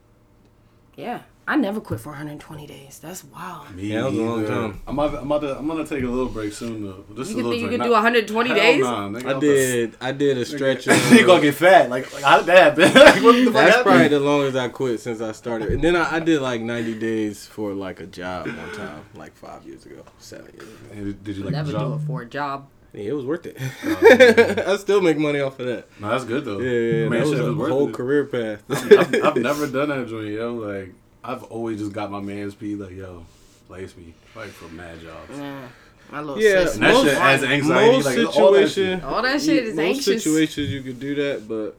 yeah, 0.97 1.21
I 1.51 1.55
never 1.55 1.81
quit 1.81 1.99
for 1.99 2.09
120 2.09 2.67
days. 2.67 2.99
That's 3.01 3.23
wild. 3.23 3.75
Me 3.75 3.87
Yeah, 3.87 4.01
that 4.03 4.11
was 4.11 4.19
a 4.19 4.21
long 4.21 4.45
time. 4.45 4.81
I'm 4.85 4.99
about, 4.99 5.11
to, 5.13 5.17
I'm, 5.21 5.31
about 5.31 5.39
to, 5.41 5.57
I'm 5.57 5.67
gonna 5.67 5.83
take 5.83 6.03
a 6.03 6.07
little 6.07 6.29
break 6.29 6.53
soon 6.53 6.83
though. 6.85 7.03
Just 7.15 7.31
You 7.31 7.37
a 7.37 7.37
little 7.37 7.51
think 7.51 7.61
you 7.63 7.67
drink. 7.69 7.81
could 7.81 7.87
do 7.87 7.91
120 7.91 8.49
Hell 8.49 8.57
days? 8.57 8.81
Nah, 8.83 9.09
nigga, 9.09 9.25
I 9.25 9.31
I'm 9.33 9.39
did. 9.39 9.95
I 9.99 10.11
did 10.11 10.37
a 10.37 10.45
stretch. 10.53 10.85
You 10.87 10.93
of- 11.21 11.25
gonna 11.25 11.41
get 11.41 11.55
fat? 11.55 11.89
Like, 11.89 12.13
like 12.13 12.23
how 12.23 12.37
did 12.37 12.45
that 12.45 12.77
happen? 12.77 12.83
like, 12.93 13.23
what 13.23 13.31
the 13.33 13.45
fuck 13.45 13.53
That's 13.53 13.75
happened? 13.77 13.83
probably 13.83 14.07
the 14.09 14.19
longest 14.19 14.57
I 14.57 14.67
quit 14.69 14.99
since 14.99 15.21
I 15.21 15.31
started. 15.31 15.71
And 15.71 15.83
then 15.83 15.95
I, 15.95 16.17
I 16.17 16.19
did 16.19 16.39
like 16.39 16.61
90 16.61 16.99
days 16.99 17.47
for 17.47 17.73
like 17.73 17.99
a 17.99 18.05
job 18.05 18.45
one 18.45 18.75
time, 18.75 19.05
like 19.15 19.35
five 19.35 19.65
years 19.65 19.87
ago, 19.87 20.03
seven 20.19 20.51
years 20.53 20.69
ago. 20.69 20.77
And 20.91 21.23
Did 21.23 21.35
you 21.37 21.43
like 21.45 21.53
Never 21.53 21.71
the 21.71 21.79
do 21.79 21.83
job? 21.85 22.01
it 22.03 22.05
for 22.05 22.21
a 22.21 22.25
job. 22.27 22.67
Yeah, 22.93 23.01
it 23.05 23.13
was 23.13 23.25
worth 23.25 23.47
it. 23.47 23.57
Oh, 23.59 23.99
man. 24.01 24.59
I 24.67 24.75
still 24.77 25.01
make 25.01 25.17
money 25.17 25.39
off 25.39 25.59
of 25.59 25.65
that. 25.65 25.87
No, 25.99 26.09
that's 26.09 26.25
good 26.25 26.45
though. 26.45 26.59
Yeah, 26.59 26.69
yeah, 26.71 27.03
yeah. 27.03 27.09
Man, 27.09 27.19
that 27.21 27.27
was 27.27 27.37
shit, 27.39 27.47
a 27.47 27.49
it 27.49 27.55
worth 27.55 27.71
whole 27.71 27.89
it. 27.89 27.93
career 27.95 28.25
path. 28.25 28.63
I've, 28.69 29.25
I've 29.25 29.35
never 29.37 29.65
done 29.67 29.89
that 29.89 30.07
joint, 30.07 30.27
yo. 30.27 30.53
Like, 30.53 30.93
I've 31.29 31.43
always 31.43 31.79
just 31.79 31.93
got 31.93 32.09
my 32.11 32.19
man's 32.19 32.55
P, 32.55 32.75
like, 32.75 32.91
yo, 32.95 33.25
place 33.67 33.95
me, 33.95 34.13
like, 34.35 34.49
for 34.49 34.67
mad 34.73 34.99
jobs. 35.01 35.37
Yeah. 35.37 35.67
My 36.11 36.21
little 36.21 36.41
Yeah, 36.41 36.65
sis. 36.65 36.73
And 36.75 36.83
that 36.83 36.93
Most- 36.93 37.05
shit 37.05 37.17
adds 37.17 37.43
anxiety, 37.43 37.91
most 37.97 38.05
like, 38.05 38.17
all 38.37 38.51
that 38.53 38.67
situation, 38.67 38.99
shit. 38.99 39.03
All 39.03 39.21
that 39.21 39.41
shit 39.41 39.63
is 39.65 39.75
most 39.75 39.85
anxious. 39.85 40.23
situations 40.23 40.69
you 40.71 40.81
could 40.81 40.99
do 40.99 41.13
that, 41.15 41.47
but 41.47 41.77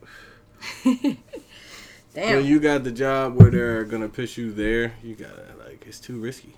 Damn. 2.14 2.36
when 2.36 2.44
you 2.46 2.60
got 2.60 2.84
the 2.84 2.92
job 2.92 3.34
where 3.36 3.50
they're 3.50 3.84
gonna 3.84 4.08
push 4.08 4.36
you 4.38 4.52
there, 4.52 4.92
you 5.02 5.14
gotta 5.14 5.44
like 5.64 5.84
it's 5.86 5.98
too 6.00 6.18
risky. 6.20 6.54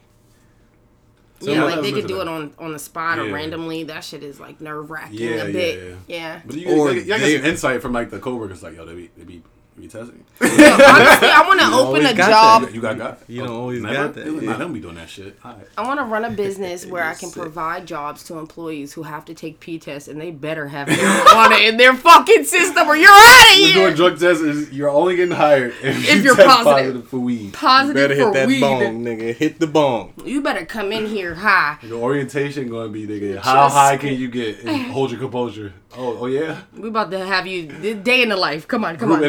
yeah, 1.40 1.64
like 1.64 1.80
they 1.82 1.92
could 1.92 2.06
do 2.06 2.16
is 2.16 2.22
it 2.22 2.28
on 2.28 2.52
on 2.58 2.72
the 2.72 2.78
spot 2.78 3.18
or 3.18 3.30
randomly. 3.32 3.84
That 3.84 4.02
shit 4.04 4.22
is 4.22 4.40
like 4.40 4.60
nerve 4.60 4.90
wracking 4.90 5.18
Yeah, 5.18 5.42
a 5.44 5.52
bit. 5.52 5.82
yeah. 5.82 5.94
Yeah. 6.16 6.40
But 6.44 6.56
you, 6.56 6.68
Or 6.78 6.90
you, 6.92 7.00
you, 7.00 7.04
get 7.04 7.20
they- 7.20 7.36
some 7.38 7.46
insight 7.46 7.82
from, 7.82 7.92
like, 7.92 8.10
the 8.10 8.18
coworkers, 8.18 8.62
like, 8.62 8.76
yo, 8.76 8.84
they 8.86 8.94
be, 8.94 9.10
they 9.16 9.24
be, 9.24 9.42
they 9.76 9.82
be 9.82 9.88
testing. 9.88 10.24
Yo, 10.40 10.46
honestly, 10.48 11.28
I 11.28 11.44
want 11.46 11.60
to 11.60 11.66
open 11.72 12.04
a 12.06 12.14
got 12.14 12.28
job. 12.62 12.74
You 12.74 12.80
got 12.80 12.98
got? 12.98 13.18
You 13.28 13.40
don't 13.42 13.50
oh, 13.50 13.60
always 13.60 13.80
never? 13.82 13.94
got 13.94 14.14
that, 14.14 14.26
Nah, 14.26 14.40
yeah. 14.42 14.52
they 14.52 14.58
don't 14.58 14.72
be 14.72 14.80
doing 14.80 14.96
that 14.96 15.08
shit. 15.08 15.38
All 15.44 15.52
right. 15.52 15.66
I 15.78 15.86
want 15.86 15.98
to 16.00 16.04
run 16.04 16.24
a 16.24 16.30
business 16.44 16.84
where 16.86 17.04
I 17.04 17.14
can 17.14 17.30
Sick. 17.30 17.40
provide 17.40 17.86
jobs 17.86 18.22
to 18.24 18.38
employees 18.38 18.92
who 18.92 19.02
have 19.04 19.24
to 19.26 19.34
take 19.34 19.60
P 19.60 19.78
tests, 19.78 20.08
and 20.08 20.20
they 20.20 20.30
better 20.30 20.68
have 20.68 20.88
marijuana 20.88 21.60
in 21.68 21.76
their 21.78 21.94
fucking 21.94 22.44
system, 22.44 22.86
or 22.88 22.96
you're 22.96 23.10
out 23.10 23.50
of 23.52 23.60
We're 23.60 23.72
doing 23.74 23.94
drug 23.94 24.18
tests. 24.18 24.42
Is 24.42 24.72
you're 24.72 24.90
only 24.90 25.16
getting 25.16 25.34
hired 25.34 25.72
if, 25.82 26.08
If 26.08 26.16
you 26.16 26.22
you're 26.22 26.36
test 26.36 26.48
positive. 26.64 27.08
for 27.08 27.18
weed. 27.20 27.54
Positive 27.54 27.94
Better 27.94 28.14
for 28.14 28.24
hit 28.26 28.32
that 28.34 28.46
weed. 28.48 28.60
bong, 28.60 29.04
nigga. 29.04 29.34
Hit 29.34 29.58
the 29.58 29.66
bong. 29.66 30.12
You 30.24 30.42
better 30.42 30.66
come 30.66 30.92
in 30.92 31.06
here 31.06 31.34
high. 31.34 31.78
The 31.82 31.94
orientation 31.94 32.68
going 32.68 32.92
to 32.92 32.92
be, 32.92 33.06
nigga, 33.06 33.38
how 33.40 33.64
Just- 33.66 33.74
high 33.74 33.96
can 33.96 34.14
you 34.14 34.28
get 34.28 34.60
and 34.64 34.92
hold 34.92 35.10
your 35.10 35.20
composure? 35.20 35.72
Oh, 35.96 36.18
oh 36.20 36.26
yeah. 36.26 36.62
We 36.74 36.88
about 36.88 37.10
to 37.10 37.18
have 37.24 37.46
you 37.46 37.66
day 37.94 38.22
in 38.22 38.30
the 38.30 38.36
life. 38.36 38.66
Come 38.66 38.82
on, 38.84 38.96
come 38.96 39.08
Group 39.08 39.18
on. 39.18 39.24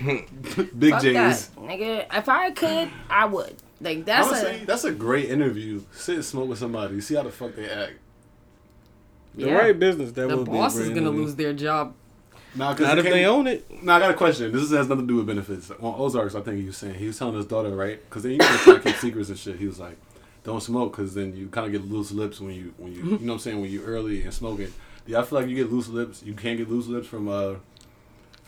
Interviews. 0.00 0.70
Big 0.78 0.90
Fuck 0.92 1.02
J's. 1.02 1.12
that, 1.48 1.56
nigga. 1.60 2.06
If 2.12 2.28
I 2.28 2.50
could, 2.50 2.88
I 3.10 3.26
would. 3.26 3.56
Like 3.80 4.04
that's 4.04 4.28
Honestly, 4.28 4.62
a 4.62 4.66
that's 4.66 4.84
a 4.84 4.92
great 4.92 5.30
interview. 5.30 5.82
Sit 5.92 6.16
and 6.16 6.24
smoke 6.24 6.48
with 6.48 6.58
somebody. 6.58 7.00
See 7.00 7.14
how 7.14 7.22
the 7.22 7.30
fuck 7.30 7.54
they 7.54 7.68
act. 7.70 7.92
The 9.34 9.46
Yeah. 9.46 9.54
right 9.54 9.78
business 9.78 10.10
that 10.12 10.28
the 10.28 10.36
will 10.36 10.44
boss 10.44 10.74
be 10.76 10.82
is 10.82 10.88
gonna 10.88 11.02
interview. 11.02 11.20
lose 11.20 11.34
their 11.36 11.52
job. 11.52 11.94
Nah, 12.56 12.72
cause 12.72 12.80
Not 12.80 12.98
if 12.98 13.04
they 13.04 13.24
own 13.26 13.46
it. 13.46 13.84
Nah, 13.84 13.96
I 13.96 14.00
got 14.00 14.10
a 14.10 14.14
question. 14.14 14.50
This 14.50 14.70
has 14.72 14.88
nothing 14.88 15.06
to 15.06 15.12
do 15.12 15.16
with 15.16 15.26
benefits. 15.26 15.70
On 15.70 15.94
Ozarks, 16.00 16.34
I 16.34 16.40
think 16.40 16.58
he 16.60 16.66
was 16.66 16.76
saying 16.76 16.94
he 16.94 17.06
was 17.06 17.18
telling 17.18 17.34
his 17.36 17.46
daughter, 17.46 17.70
right? 17.76 18.02
Because 18.08 18.22
they 18.24 18.30
usually 18.34 18.58
try 18.58 18.74
to 18.74 18.80
keep 18.80 18.96
secrets 18.96 19.28
and 19.28 19.38
shit. 19.38 19.56
He 19.58 19.66
was 19.66 19.78
like, 19.78 19.96
don't 20.42 20.62
smoke 20.62 20.96
because 20.96 21.14
then 21.14 21.36
you 21.36 21.46
kind 21.48 21.66
of 21.66 21.72
get 21.72 21.88
loose 21.88 22.10
lips 22.10 22.40
when 22.40 22.54
you 22.54 22.74
when 22.78 22.92
you 22.92 22.98
you 23.04 23.10
know 23.10 23.16
what 23.18 23.32
I'm 23.34 23.38
saying 23.38 23.60
when 23.60 23.70
you 23.70 23.84
early 23.84 24.22
and 24.22 24.34
smoking. 24.34 24.72
Yeah, 25.06 25.20
I 25.20 25.22
feel 25.22 25.38
like 25.40 25.48
you 25.48 25.54
get 25.56 25.70
loose 25.70 25.88
lips. 25.88 26.22
You 26.24 26.32
can't 26.34 26.58
get 26.58 26.68
loose 26.68 26.86
lips 26.88 27.06
from 27.06 27.28
uh 27.28 27.56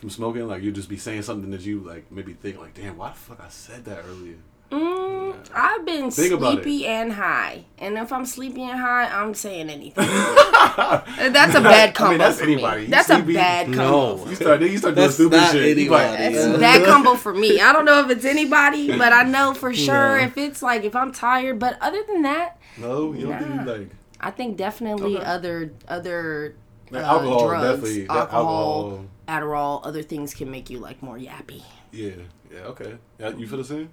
from 0.01 0.11
smoking. 0.11 0.49
Like 0.49 0.63
you 0.63 0.73
just 0.73 0.89
be 0.89 0.97
saying 0.97 1.23
something 1.23 1.51
that 1.51 1.61
you 1.61 1.81
like 1.81 2.11
maybe 2.11 2.33
think 2.33 2.59
like, 2.59 2.75
damn, 2.75 2.97
why 2.97 3.11
the 3.11 3.15
fuck 3.15 3.41
I 3.41 3.49
said 3.49 3.85
that 3.85 4.05
earlier. 4.09 4.37
Mm, 4.71 5.35
I've 5.53 5.85
been 5.85 6.13
Think 6.13 6.33
about 6.33 6.59
it. 6.59 6.63
sleepy 6.63 6.87
and 6.87 7.13
high, 7.13 7.65
and 7.79 7.99
if 7.99 8.13
I'm 8.13 8.25
sleepy 8.25 8.63
and 8.63 8.79
high, 8.79 9.07
I'm 9.07 9.35
saying 9.35 9.69
anything. 9.69 10.07
that's 10.07 11.55
a 11.57 11.61
bad 11.61 11.93
combo 11.93 12.09
I 12.09 12.11
mean, 12.11 12.19
that's 12.19 12.39
for 12.39 12.45
anybody. 12.45 12.81
me. 12.83 12.87
That's 12.87 13.07
sleepy? 13.09 13.33
a 13.33 13.35
bad 13.35 13.69
No. 13.69 13.77
combo. 14.17 14.29
You 14.31 14.37
start 14.37 14.61
you 14.63 14.79
start 14.79 14.95
doing 14.95 15.05
That's 15.07 15.15
stupid 15.15 15.37
not 15.39 15.53
shit. 15.53 15.65
You 15.65 15.71
anybody. 15.83 16.17
That's 16.35 16.45
a 16.57 16.59
bad 16.59 16.87
combo 16.87 17.15
for 17.17 17.35
me. 17.35 17.61
I 17.61 17.73
don't 17.73 17.85
know 17.85 18.05
if 18.05 18.11
it's 18.11 18.25
anybody, 18.25 18.97
but 18.97 19.13
I 19.13 19.25
know 19.25 19.55
for 19.55 19.75
sure 19.75 20.19
No. 20.19 20.25
if 20.25 20.39
it's 20.39 20.63
like 20.63 20.85
if 20.85 20.95
I'm 20.95 21.11
tired. 21.13 21.59
But 21.59 21.77
other 21.81 22.03
than 22.07 22.23
that, 22.23 22.59
no, 22.79 23.13
you 23.13 23.27
don't 23.27 23.41
Nah. 23.57 23.65
do 23.65 23.71
like 23.79 23.91
I 24.21 24.31
think 24.31 24.57
definitely 24.57 25.17
Okay. 25.17 25.25
other 25.27 25.73
other 25.89 26.55
Like 26.91 27.05
uh, 27.05 27.07
alcohol, 27.07 27.49
drugs, 27.49 27.65
definitely. 27.83 28.09
Alcohol, 28.09 28.27
alcohol. 28.27 29.05
Adderall, 29.29 29.87
other 29.87 30.03
things 30.03 30.35
can 30.35 30.51
make 30.51 30.71
you 30.71 30.79
like 30.79 31.03
more 31.03 31.17
yappy. 31.19 31.63
yeah, 31.93 32.11
yeah, 32.53 32.61
okay. 32.61 32.97
Yeah, 33.19 33.31
you 33.37 33.47
feel 33.47 33.59
the 33.59 33.65
same? 33.65 33.91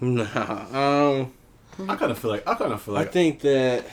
Nah. 0.00 0.66
Um. 0.72 1.32
I 1.88 1.96
kind 1.96 2.12
of 2.12 2.18
feel 2.18 2.30
like 2.30 2.46
I 2.46 2.54
kind 2.54 2.72
of 2.72 2.80
feel 2.82 2.94
like 2.94 3.08
I 3.08 3.10
think 3.10 3.40
that 3.40 3.84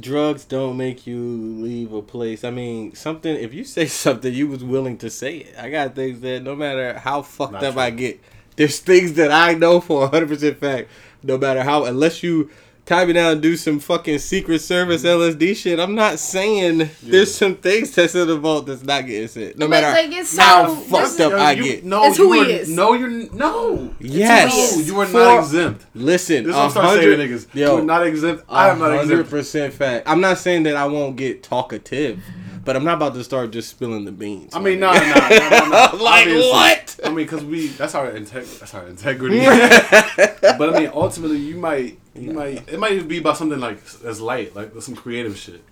drugs 0.00 0.44
don't 0.44 0.76
make 0.76 1.06
you 1.06 1.18
leave 1.20 1.92
a 1.92 2.02
place. 2.02 2.44
I 2.44 2.50
mean, 2.50 2.94
something. 2.94 3.34
If 3.34 3.52
you 3.52 3.64
say 3.64 3.86
something, 4.04 4.32
you 4.32 4.48
was 4.48 4.62
willing 4.64 4.96
to 4.98 5.10
say 5.10 5.38
it. 5.38 5.54
I 5.58 5.70
got 5.70 5.94
things 5.94 6.20
that 6.20 6.42
no 6.42 6.54
matter 6.54 6.98
how 6.98 7.22
fucked 7.22 7.52
Not 7.52 7.64
up 7.64 7.74
true. 7.74 7.82
I 7.82 7.90
get, 7.90 8.20
there's 8.56 8.78
things 8.78 9.14
that 9.14 9.30
I 9.32 9.54
know 9.54 9.80
for 9.80 10.00
100 10.02 10.28
percent 10.28 10.58
fact. 10.58 10.88
No 11.22 11.36
matter 11.36 11.62
how, 11.62 11.84
unless 11.84 12.22
you 12.22 12.50
tie 12.86 13.04
me 13.04 13.12
down 13.12 13.32
and 13.32 13.42
do 13.42 13.56
some 13.56 13.78
fucking 13.80 14.18
Secret 14.20 14.60
Service 14.60 15.02
Mm-hmm. 15.02 15.20
LSD 15.42 15.56
shit, 15.56 15.78
I'm 15.80 15.94
not 15.94 16.18
saying 16.18 16.88
there's 17.02 17.34
some 17.34 17.56
things 17.56 17.92
that's 17.94 18.14
in 18.14 18.26
the 18.28 18.36
vault 18.38 18.66
that's 18.66 18.82
not 18.84 19.06
getting 19.06 19.28
said. 19.28 19.58
No 19.58 19.66
But, 19.66 19.70
matter 19.82 19.88
like, 20.08 20.16
it's 20.18 20.36
how 20.38 20.68
so- 20.68 20.74
fucked 20.76 21.02
this- 21.18 21.20
up 21.20 21.32
Yo, 21.32 21.36
I 21.38 21.52
you- 21.52 21.62
get. 21.64 21.84
No, 21.84 22.04
It's 22.04 22.18
you 22.18 22.26
who 22.32 22.32
he 22.44 22.54
are, 22.54 22.60
is. 22.60 22.68
No, 22.68 22.92
you're 22.94 23.08
no. 23.10 23.94
Yes. 24.00 24.76
No, 24.76 24.82
you 24.82 25.00
are 25.00 25.06
For- 25.06 25.18
not 25.18 25.38
exempt. 25.40 25.84
Listen, 25.94 26.44
This 26.44 26.50
is 26.50 26.56
what 26.56 26.64
I'm 26.64 26.70
starting 26.70 27.00
saying, 27.02 27.18
100 27.18 27.30
niggas. 27.30 27.46
Yo, 27.54 27.72
you 27.76 27.82
are 27.82 27.84
not 27.84 28.06
exempt. 28.06 28.44
I 28.48 28.68
am 28.70 28.78
not 28.78 28.90
hundred 28.90 29.02
exempt. 29.02 29.30
percent 29.30 29.74
fact. 29.74 30.08
I'm 30.08 30.20
not 30.20 30.38
saying 30.38 30.62
that 30.64 30.76
I 30.76 30.86
won't 30.86 31.16
get 31.16 31.42
talkative, 31.42 32.20
but 32.66 32.76
I'm 32.76 32.84
not 32.84 32.94
about 32.94 33.14
to 33.14 33.24
start 33.24 33.52
just 33.52 33.70
spilling 33.70 34.04
the 34.04 34.12
beans. 34.12 34.54
I 34.54 34.58
mean, 34.58 34.80
no, 34.80 34.92
no, 34.92 34.98
no. 34.98 36.04
Like 36.04 36.26
what? 36.28 37.00
I 37.04 37.08
mean, 37.08 37.14
because 37.24 37.44
we 37.44 37.68
that's 37.68 37.94
our 37.94 38.10
integ- 38.10 38.58
that's 38.58 38.74
our 38.74 38.86
integrity. 38.86 39.38
but 40.58 40.74
I 40.74 40.80
mean, 40.80 40.90
ultimately, 40.92 41.38
you 41.38 41.56
might 41.56 41.98
you 42.14 42.32
might 42.32 42.68
it 42.68 42.78
might 42.78 42.92
even 42.92 43.08
be 43.08 43.18
about 43.18 43.38
something 43.38 43.60
like 43.60 43.78
as 44.04 44.20
light, 44.20 44.54
like 44.54 44.72
some 44.80 44.96
creative 44.96 45.38
shit. 45.38 45.62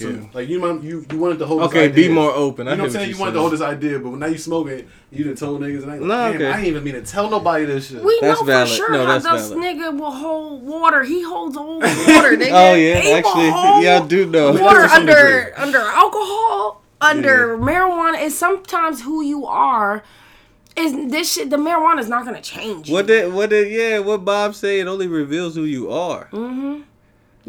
So, 0.00 0.08
Yeah. 0.08 0.16
like 0.32 0.48
you 0.48 0.58
might 0.60 0.82
you 0.82 1.04
you 1.10 1.18
wanted 1.18 1.38
to 1.40 1.46
hold. 1.46 1.60
This 1.60 1.68
idea. 1.70 1.80
Okay, 1.82 1.88
this 1.94 2.06
be 2.08 2.12
more 2.12 2.30
open. 2.32 2.66
I 2.68 2.70
You 2.72 2.76
know 2.78 2.84
what 2.84 2.86
I'm 2.88 2.90
hear 2.90 2.90
saying? 2.90 3.00
what 3.00 3.06
You 3.08 3.10
you're 3.10 3.20
wanted 3.20 3.32
to 3.34 3.40
hold 3.40 3.52
this 3.52 3.60
idea, 3.60 3.98
but 3.98 4.10
now 4.12 4.26
you 4.26 4.38
smoking, 4.38 4.86
you 5.10 5.24
done 5.24 5.34
told 5.36 5.60
niggas, 5.60 5.82
and 5.82 5.92
I, 5.92 5.98
No, 5.98 6.06
damn, 6.08 6.34
okay. 6.36 6.46
I 6.50 6.58
ain't 6.58 6.66
even 6.68 6.84
mean 6.84 6.94
to 6.94 7.02
tell 7.02 7.28
nobody 7.28 7.64
this 7.66 7.88
shit. 7.90 8.02
We 8.02 8.18
That's 8.22 8.40
know 8.40 8.46
valid. 8.46 8.68
for 8.70 8.74
sure 8.74 8.90
No, 8.92 9.04
how 9.06 9.18
this 9.18 9.50
valid. 9.50 9.58
nigga 9.58 9.98
will 9.98 10.10
hold 10.10 10.62
water. 10.66 11.02
He 11.04 11.22
holds 11.22 11.56
old 11.56 11.82
water, 11.82 12.36
nigga. 12.36 12.50
Oh 12.52 12.74
yeah, 12.74 12.98
He 13.00 13.12
actually, 13.12 13.46
yeah, 13.84 14.00
I 14.02 14.06
do 14.06 14.24
know. 14.26 14.52
Water- 14.52 14.62
Water 14.64 14.82
To 14.82 14.88
some 14.88 15.00
under 15.00 15.52
under 15.58 15.80
alcohol, 15.80 16.82
under 17.00 17.58
marijuana 17.58 18.22
is 18.22 18.36
sometimes 18.38 19.02
who 19.02 19.22
you 19.22 19.46
are. 19.46 20.02
Is 20.76 20.92
this 21.10 21.32
shit? 21.32 21.50
The 21.50 21.56
marijuana 21.56 21.98
is 21.98 22.08
not 22.08 22.24
gonna 22.24 22.40
change. 22.40 22.88
You. 22.88 22.94
What 22.94 23.06
did 23.06 23.32
what 23.34 23.50
did 23.50 23.70
yeah? 23.70 23.98
What 23.98 24.24
Bob 24.24 24.54
say? 24.54 24.80
It 24.80 24.86
only 24.86 25.08
reveals 25.08 25.54
who 25.56 25.64
you 25.64 25.90
are. 25.90 26.28
Mm-hmm. 26.32 26.82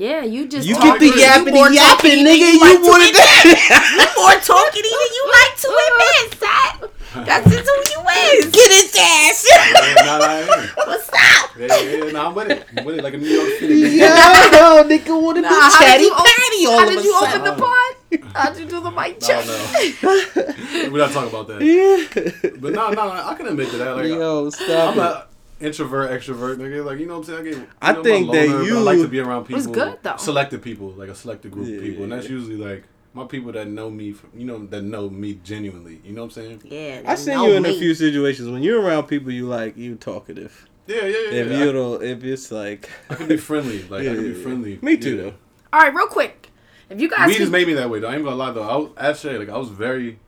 Yeah, 0.02 0.24
you 0.26 0.48
just 0.48 0.68
You 0.68 0.74
talk- 0.74 0.98
get 0.98 1.00
the 1.00 1.10
agree. 1.14 1.22
yappity 1.22 1.76
yapping, 1.78 2.26
nigga. 2.26 2.42
than 2.42 2.54
You 2.58 2.62
like 2.66 2.82
to 2.82 2.90
wanted 2.90 3.14
that. 3.14 3.46
You 4.02 4.10
more 4.18 4.34
talkative 4.42 4.98
than 4.98 5.12
you 5.14 5.24
uh-huh. 5.30 5.38
like 5.38 5.54
to 5.62 5.70
admit, 5.86 6.42
uh-huh. 6.42 6.90
son. 7.14 7.26
That's 7.30 7.46
just 7.46 7.70
who 7.70 7.78
you 7.94 8.02
is. 8.34 8.50
Get 8.50 8.70
his 8.82 8.90
ass. 8.98 9.46
Yeah, 9.62 10.02
nah, 10.02 10.26
I. 10.26 10.70
What's 10.90 11.06
up? 11.14 11.52
Yeah, 11.54 11.68
yeah, 11.70 12.06
yeah, 12.06 12.12
nah, 12.18 12.30
I'm 12.30 12.34
with 12.34 12.50
it. 12.50 12.66
I'm 12.76 12.84
with 12.86 12.96
it 12.98 13.04
like 13.04 13.14
a 13.14 13.18
New 13.18 13.28
York 13.30 13.50
City. 13.60 13.78
nigga. 13.78 14.02
Yo, 14.02 14.84
nigga 14.90 15.22
wanna 15.22 15.42
Nah, 15.42 15.50
how 15.50 15.70
did 15.70 15.86
chatty 15.86 16.04
you 16.06 16.14
open- 16.14 16.26
patty 16.34 16.66
all 16.66 16.80
How 16.80 16.90
did 16.90 17.04
you 17.06 17.14
sudden. 17.20 17.42
open 17.42 17.42
the 17.46 17.62
pod? 17.62 18.36
How'd 18.36 18.58
you 18.58 18.66
do 18.66 18.80
the 18.82 18.90
mic 18.92 19.20
check? 19.22 19.46
no. 19.46 20.90
We're 20.92 20.98
not 20.98 21.12
talking 21.12 21.30
about 21.30 21.48
that. 21.50 21.62
Yeah. 21.62 22.50
But 22.58 22.74
no, 22.74 22.90
no, 22.90 23.02
I 23.12 23.36
can 23.38 23.46
admit 23.54 23.70
to 23.70 23.78
that. 23.78 23.96
Like, 23.98 24.08
Yo, 24.08 24.50
stop 24.50 24.98
I'm 24.98 25.00
it. 25.00 25.04
a 25.06 25.28
introvert, 25.62 26.12
extrovert 26.12 26.58
nigga. 26.58 26.84
Like, 26.86 27.00
you 27.00 27.06
know 27.06 27.20
what 27.20 27.30
I'm 27.30 27.44
saying? 27.44 27.48
I, 27.48 27.60
get, 27.60 27.70
I 27.82 27.92
know, 27.94 28.04
think 28.04 28.30
a 28.30 28.32
that 28.32 28.48
you- 28.66 28.78
I 28.78 28.82
like 28.82 29.00
to 29.00 29.08
be 29.08 29.20
around 29.20 29.46
people. 29.46 29.58
It's 29.60 29.68
good, 29.68 30.00
though. 30.04 30.18
Selected 30.18 30.62
people, 30.62 30.90
like 30.92 31.10
a 31.10 31.16
selected 31.16 31.52
group 31.52 31.70
Yeah, 31.70 31.76
of 31.78 31.82
people, 31.84 32.04
and 32.04 32.12
that's 32.12 32.26
yeah. 32.26 32.32
usually 32.32 32.56
like 32.58 32.84
my 33.14 33.26
people 33.26 33.52
that 33.54 33.68
know 33.68 33.90
me. 33.90 34.14
From, 34.14 34.30
you 34.36 34.46
know, 34.46 34.66
that 34.68 34.82
know 34.82 35.10
me 35.10 35.36
genuinely. 35.44 36.02
You 36.04 36.14
know 36.14 36.22
what 36.22 36.38
I'm 36.38 36.44
saying? 36.44 36.62
Yeah, 36.66 37.02
I 37.06 37.16
seen 37.16 37.40
you 37.40 37.54
in 37.54 37.66
a 37.66 37.74
few 37.74 37.94
situations 37.94 38.50
when 38.50 38.64
you're 38.64 38.82
around 38.82 39.04
people 39.08 39.32
you 39.32 39.48
like, 39.48 39.78
you 39.78 39.96
talkative. 39.96 40.68
Yeah, 40.88 41.06
yeah, 41.06 41.08
yeah. 41.08 41.42
If 41.44 41.52
you 41.60 41.72
don't, 41.72 42.04
if 42.04 42.24
it's 42.24 42.52
like, 42.52 42.90
I, 43.10 43.14
I 43.14 43.16
can 43.18 43.28
be 43.28 43.38
friendly. 43.38 43.84
Like, 43.84 44.02
I 44.02 44.04
Yeah, 44.04 44.14
can 44.16 44.24
be 44.24 44.30
yeah, 44.32 44.36
yeah. 44.38 44.44
friendly. 44.44 44.80
Me 44.82 44.98
too, 44.98 45.16
Yeah. 45.16 45.22
though. 45.24 45.34
All 45.74 45.80
right, 45.82 45.94
real 45.94 46.08
quick. 46.08 46.50
If 46.90 47.00
you 47.00 47.10
guys 47.10 47.28
we 47.28 47.38
just 47.38 47.52
made 47.52 47.68
me 47.68 47.74
that 47.76 47.90
way, 47.90 48.00
though. 48.00 48.10
I 48.10 48.16
ain't 48.16 48.24
gonna 48.24 48.36
lie, 48.36 48.52
though. 48.52 48.64
I 48.64 48.76
was 48.76 48.90
actually 48.98 49.38
like 49.38 49.48
I 49.50 49.58
was 49.58 49.70
very, 49.70 50.20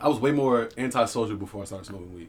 I 0.00 0.08
was 0.08 0.18
way 0.20 0.30
more 0.30 0.68
antisocial 0.78 1.36
before 1.36 1.62
I 1.62 1.64
started 1.64 1.86
smoking 1.86 2.14
weed. 2.14 2.28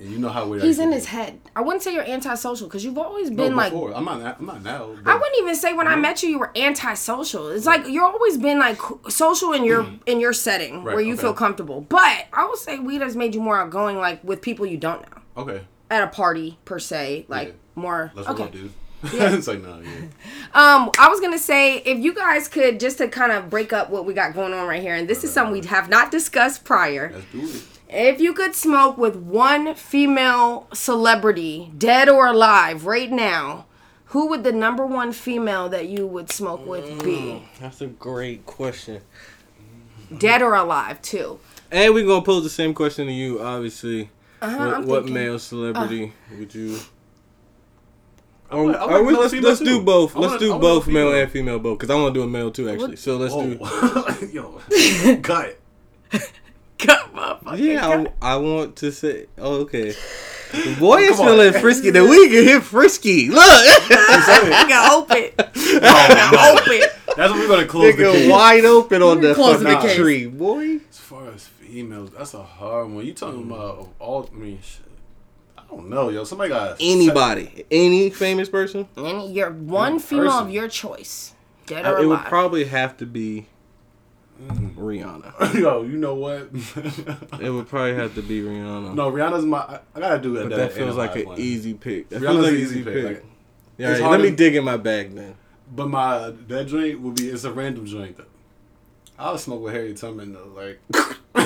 And 0.00 0.10
you 0.10 0.18
know 0.18 0.30
how 0.30 0.46
weird 0.46 0.62
I 0.62 0.66
he's 0.66 0.78
in 0.78 0.92
his 0.92 1.06
head. 1.06 1.38
I 1.54 1.60
wouldn't 1.60 1.82
say 1.82 1.92
you're 1.92 2.02
antisocial 2.08 2.66
because 2.66 2.82
you've 2.84 2.96
always 2.96 3.30
No, 3.30 3.36
been 3.44 3.54
like. 3.54 3.70
before. 3.70 3.94
I'm 3.94 4.06
not. 4.06 4.38
I'm 4.40 4.46
not 4.46 4.62
now. 4.62 4.96
I 5.04 5.14
wouldn't 5.14 5.36
even 5.40 5.54
say 5.54 5.74
when 5.74 5.86
I 5.86 5.94
Mhm. 5.94 6.00
met 6.00 6.22
you 6.22 6.30
you 6.30 6.38
were 6.38 6.50
antisocial. 6.56 7.48
It's 7.50 7.66
like 7.66 7.86
you're 7.86 8.04
always 8.06 8.38
been 8.38 8.58
like 8.58 8.80
social 9.08 9.52
in 9.52 9.64
your 9.64 9.86
in 10.06 10.18
your 10.18 10.32
setting 10.32 10.76
Mm. 10.80 10.84
Right, 10.84 10.94
where 10.94 11.04
you 11.04 11.12
okay. 11.14 11.22
feel 11.22 11.34
comfortable. 11.34 11.82
But 11.82 12.26
I 12.32 12.46
would 12.48 12.58
say 12.58 12.78
weed 12.78 13.02
has 13.02 13.14
made 13.14 13.34
you 13.34 13.40
more 13.42 13.58
outgoing, 13.60 13.98
like 13.98 14.24
with 14.24 14.40
people 14.40 14.64
you 14.64 14.78
don't 14.78 15.02
know 15.02 15.42
Okay. 15.42 15.60
at 15.90 16.02
a 16.02 16.06
party 16.06 16.58
per 16.64 16.78
se, 16.78 17.26
like 17.28 17.48
Yeah. 17.48 17.54
more. 17.74 18.12
Let's 18.14 18.28
okay. 18.30 18.42
roll, 18.44 18.50
dude. 18.52 18.72
it's 19.02 19.46
like 19.48 19.62
no, 19.62 19.80
yeah. 19.82 19.90
Um, 20.54 20.90
I 20.98 21.08
was 21.08 21.20
gonna 21.20 21.38
say 21.38 21.78
if 21.78 21.98
you 21.98 22.14
guys 22.14 22.48
could 22.48 22.80
just 22.80 22.98
to 22.98 23.08
kind 23.08 23.32
of 23.32 23.48
break 23.50 23.72
up 23.72 23.90
what 23.90 24.04
we 24.06 24.14
got 24.14 24.34
going 24.34 24.52
on 24.54 24.66
right 24.66 24.80
here, 24.82 24.94
and 24.94 25.06
this 25.08 25.24
is 25.24 25.32
something 25.32 25.52
we 25.52 25.66
have 25.68 25.88
not 25.90 26.10
discussed 26.10 26.64
prior. 26.64 27.10
Let's 27.14 27.26
do 27.32 27.40
it. 27.48 27.62
If 27.92 28.20
you 28.20 28.32
could 28.34 28.54
smoke 28.54 28.96
with 28.96 29.16
one 29.16 29.74
female 29.74 30.68
celebrity, 30.72 31.72
dead 31.76 32.08
or 32.08 32.26
alive, 32.28 32.86
right 32.86 33.10
now, 33.10 33.66
who 34.06 34.28
would 34.28 34.44
the 34.44 34.52
number 34.52 34.86
one 34.86 35.12
female 35.12 35.68
that 35.70 35.88
you 35.88 36.06
would 36.06 36.30
smoke 36.30 36.64
with 36.66 37.02
be? 37.02 37.42
that's 37.60 37.80
a 37.80 37.88
great 37.88 38.46
question. 38.46 39.02
Dead 40.16 40.40
or 40.40 40.54
alive, 40.54 41.02
too. 41.02 41.40
And 41.72 41.92
we're 41.94 42.06
gonna 42.06 42.24
pose 42.24 42.42
the 42.44 42.50
same 42.50 42.74
question 42.74 43.06
to 43.06 43.12
you, 43.12 43.40
obviously. 43.42 44.10
Uh-huh, 44.42 44.82
what 44.82 44.84
what 44.86 45.04
male 45.06 45.38
celebrity 45.38 46.12
would 46.38 46.54
you? 46.54 46.78
I 48.50 48.56
Or, 48.56 48.66
like- 48.66 48.76
I 48.76 48.84
or 48.84 48.90
like 48.98 49.06
we, 49.06 49.16
let's 49.16 49.34
let's 49.34 49.60
do 49.60 49.82
both. 49.82 50.16
I 50.16 50.20
Let's 50.20 50.30
wanna- 50.32 50.38
do 50.40 50.46
I 50.46 50.50
wanna 50.54 50.60
both 50.62 50.86
male 50.88 51.12
and 51.14 51.30
female 51.30 51.58
both 51.58 51.78
because 51.78 51.90
I 51.90 51.94
want 52.00 52.14
to 52.14 52.20
do 52.20 52.24
a 52.24 52.28
male 52.28 52.50
too 52.50 52.68
actually. 52.70 52.96
So 52.96 53.16
let's 53.16 53.34
do. 53.34 53.58
Oh, 53.60 54.18
yo, 54.32 55.16
cut. 55.22 55.58
Cut, 56.86 57.14
motherfucker. 57.14 57.58
Yeah, 57.58 58.06
I, 58.22 58.32
I 58.34 58.36
want 58.36 58.76
to 58.76 58.90
say. 58.92 59.26
Oh, 59.38 59.60
okay. 59.62 59.90
The 60.52 60.74
oh, 60.76 60.76
boy 60.80 60.96
is 61.02 61.16
Come 61.16 61.20
on. 61.20 61.26
feeling 61.36 61.52
frisky. 61.60 61.90
The 61.90 62.04
we 62.04 62.28
can 62.28 62.44
hit 62.44 62.62
frisky. 62.62 63.28
Look, 63.28 63.38
I 63.40 64.66
got 64.68 64.92
open. 64.92 65.30
No, 65.80 66.52
open. 66.52 66.80
That's 67.16 67.30
what 67.32 67.38
we're 67.38 67.48
gonna 67.48 67.66
close 67.66 67.96
the 67.96 68.02
nigga 68.02 68.12
case. 68.12 68.30
wide 68.30 68.64
open 68.64 69.02
on 69.02 69.20
the 69.20 69.34
Closing 69.34 69.64
the 69.64 69.74
fucking 69.74 69.88
case. 69.88 69.96
tree, 69.96 70.26
boy. 70.26 70.80
As 70.90 70.98
far 70.98 71.28
as 71.30 71.46
females, 71.46 72.10
that's 72.10 72.34
a 72.34 72.42
hard 72.42 72.90
one. 72.90 73.04
You 73.06 73.14
talking 73.14 73.44
mm. 73.44 73.46
about 73.46 73.88
all? 73.98 74.28
I 74.32 74.36
mean, 74.36 74.58
shit. 74.62 74.86
I 75.56 75.62
don't 75.70 75.88
know, 75.88 76.08
yo. 76.08 76.24
Somebody 76.24 76.50
got 76.50 76.76
Anybody, 76.80 77.64
any 77.70 78.10
famous 78.10 78.48
person, 78.48 78.88
Any, 78.96 79.32
your 79.32 79.50
one 79.50 79.66
One 79.66 79.98
female 80.00 80.26
person. 80.26 80.46
of 80.48 80.50
your 80.52 80.68
choice, 80.68 81.34
dead 81.66 81.86
or 81.86 81.98
it 81.98 82.06
would 82.06 82.20
probably 82.24 82.64
have 82.64 82.96
to 82.96 83.06
be 83.06 83.46
Mm-hmm. 84.40 84.80
Rihanna. 84.80 85.54
yo, 85.60 85.82
you 85.82 85.96
know 85.98 86.14
what? 86.14 86.50
It 87.40 87.50
would 87.50 87.68
probably 87.68 87.94
have 87.94 88.14
to 88.14 88.22
be 88.22 88.40
Rihanna. 88.42 88.94
no, 88.94 89.10
Rihanna's 89.10 89.44
my. 89.44 89.58
I, 89.58 89.80
I 89.94 90.00
gotta 90.00 90.18
do 90.18 90.36
it. 90.36 90.48
but 90.48 90.56
that 90.56 90.72
feels 90.72 90.96
like 90.96 91.16
an 91.16 91.34
easy 91.36 91.74
pick. 91.74 92.08
That 92.08 92.22
Rihanna's 92.22 92.22
feels 92.22 92.44
like 92.44 92.48
an 92.48 92.54
an 92.54 92.60
easy 92.60 92.80
easy 92.80 92.84
pick, 92.84 92.94
pick. 92.94 93.04
like, 93.04 93.24
yeah, 93.78 93.90
it's 93.92 94.00
all 94.00 94.06
right, 94.06 94.08
hard 94.08 94.20
let 94.20 94.24
me 94.24 94.30
to- 94.30 94.36
dig 94.36 94.56
in 94.56 94.64
my 94.64 94.76
bag 94.76 95.14
then. 95.14 95.34
But 95.72 95.88
my 95.88 96.32
that 96.48 96.66
drink 96.68 97.02
will 97.02 97.12
be 97.12 97.28
it's 97.28 97.44
a 97.44 97.52
random 97.52 97.84
drink. 97.84 98.16
Though. 98.16 98.24
I'll 99.18 99.38
smoke 99.38 99.62
with 99.62 99.74
Harriet 99.74 99.98
Tubman 99.98 100.32
though. 100.32 100.52
Like, 100.56 100.80
Nah, 101.34 101.42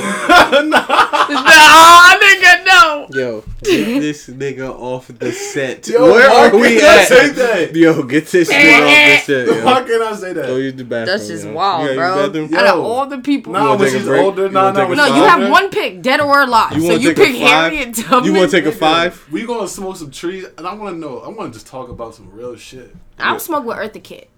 nigga, 2.16 2.63
no. 3.10 3.18
Yo, 3.18 3.44
this 3.62 4.26
this 4.26 4.28
nigga 4.36 4.68
off 4.70 5.08
the 5.08 5.32
set. 5.32 5.86
Yo, 5.88 6.02
Where 6.12 6.28
are 6.30 6.56
we 6.56 6.80
at? 6.80 7.06
say 7.06 7.30
that? 7.30 7.74
Yo, 7.74 8.02
get 8.04 8.26
this 8.26 8.50
nigga 8.50 8.82
off 8.82 9.26
the 9.26 9.46
set. 9.46 9.64
Why 9.64 9.78
Yo. 9.80 9.84
can 9.86 10.02
I 10.02 10.16
say 10.16 10.32
that? 10.32 10.46
Go 10.46 10.56
use 10.56 10.74
the 10.74 10.84
bathroom. 10.84 11.06
That's 11.06 11.28
just 11.28 11.44
yo. 11.46 11.52
wild, 11.52 11.88
You 11.90 11.94
bro. 11.96 12.26
bathroom? 12.26 12.52
Yo. 12.52 12.58
Out 12.58 12.66
of 12.78 12.84
all 12.84 13.06
the 13.06 13.18
people. 13.18 13.52
Nah, 13.52 13.60
wanna 13.60 13.70
when 13.78 13.88
take 13.88 13.94
a 13.96 13.98
she's 14.00 14.08
older, 14.08 14.46
You 14.46 14.50
nah, 14.50 14.70
nah. 14.70 14.80
take 14.80 14.88
when 14.88 14.98
a 14.98 15.02
no, 15.08 15.16
you 15.16 15.22
have 15.24 15.50
one 15.50 15.70
pick, 15.70 16.02
dead 16.02 16.20
or 16.20 16.40
alive. 16.42 16.72
You 16.72 16.80
so 16.80 16.94
you 16.94 17.14
pick? 17.14 17.34
Harriet 17.36 17.94
Tubman. 17.94 18.24
You 18.24 18.32
want 18.38 18.50
to 18.50 18.56
take 18.56 18.66
a 18.66 18.72
five? 18.72 19.24
We 19.30 19.46
gonna 19.46 19.68
smoke 19.68 19.96
some 19.96 20.10
trees, 20.10 20.44
and 20.56 20.66
I 20.66 20.74
want 20.74 20.94
to 20.94 20.98
know. 21.00 21.18
I 21.20 21.28
want 21.28 21.52
to 21.52 21.58
just 21.58 21.66
talk 21.66 21.88
about 21.88 22.14
some 22.14 22.30
real 22.32 22.56
shit. 22.56 22.94
I 23.18 23.32
would 23.32 23.40
smoke 23.40 23.64
with 23.64 23.76
Eartha 23.76 24.02
Kitt. 24.02 24.30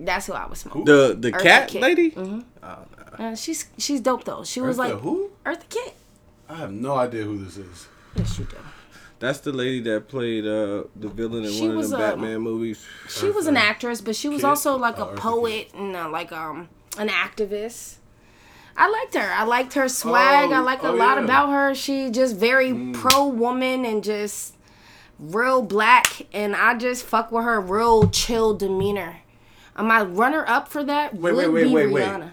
That's 0.00 0.26
who 0.26 0.32
I 0.32 0.46
would 0.46 0.56
smoke. 0.56 0.84
The 0.86 1.16
the 1.18 1.32
Eartha 1.32 1.42
cat 1.42 1.68
Kitt. 1.68 1.82
lady? 1.82 2.14
Uh, 2.62 3.34
she's 3.34 3.66
she's 3.78 4.00
dope 4.00 4.22
though. 4.24 4.44
She 4.44 4.60
was 4.60 4.76
Eartha 4.76 4.78
like 4.78 5.00
who? 5.00 5.30
Eartha 5.44 5.68
Kitt. 5.68 5.94
I 6.48 6.54
have 6.56 6.72
no 6.72 6.96
idea 6.96 7.24
who 7.24 7.44
this 7.44 7.56
is. 7.58 7.88
Yes, 8.16 8.38
you 8.38 8.44
do. 8.46 8.56
That's 9.18 9.40
the 9.40 9.52
lady 9.52 9.80
that 9.80 10.08
played 10.08 10.46
uh, 10.46 10.84
the 10.94 11.08
villain 11.08 11.44
in 11.44 11.50
She 11.50 11.68
one 11.68 11.78
of 11.78 11.90
the 11.90 11.96
Batman 11.96 12.40
movies. 12.40 12.84
She 13.08 13.30
was 13.30 13.46
an 13.46 13.56
actress, 13.56 14.00
but 14.00 14.14
she 14.14 14.28
was 14.28 14.42
Kitt? 14.42 14.48
also 14.48 14.76
like 14.76 14.98
a 14.98 15.06
poet 15.06 15.70
and 15.74 15.96
uh, 15.96 16.08
like 16.08 16.30
um 16.30 16.68
an 16.96 17.08
activist. 17.08 17.96
I 18.76 18.88
liked 18.88 19.14
her. 19.14 19.32
I 19.32 19.42
liked 19.42 19.74
her 19.74 19.88
swag. 19.88 20.50
Oh, 20.50 20.54
I 20.54 20.60
like 20.60 20.84
a 20.84 20.88
oh, 20.88 20.94
lot 20.94 21.16
yeah. 21.16 21.22
Mm. 21.22 21.24
about 21.24 21.50
her. 21.50 21.74
She 21.74 22.10
just 22.10 22.36
very 22.36 22.92
pro 22.92 23.26
woman 23.26 23.84
and 23.84 24.04
just 24.04 24.54
real 25.18 25.62
black. 25.62 26.26
And 26.32 26.54
I 26.54 26.78
just 26.78 27.04
fuck 27.04 27.32
with 27.32 27.44
her 27.44 27.60
real 27.60 28.08
chill 28.08 28.54
demeanor. 28.54 29.16
Uh, 29.74 29.82
my 29.82 30.02
runner 30.02 30.44
up 30.46 30.68
for 30.68 30.84
that 30.84 31.14
Wait, 31.14 31.34
would 31.34 31.36
wait, 31.36 31.48
wait, 31.48 31.62
be 31.64 31.74
wait, 31.74 31.86
wait. 31.90 32.04
Rihanna. 32.04 32.32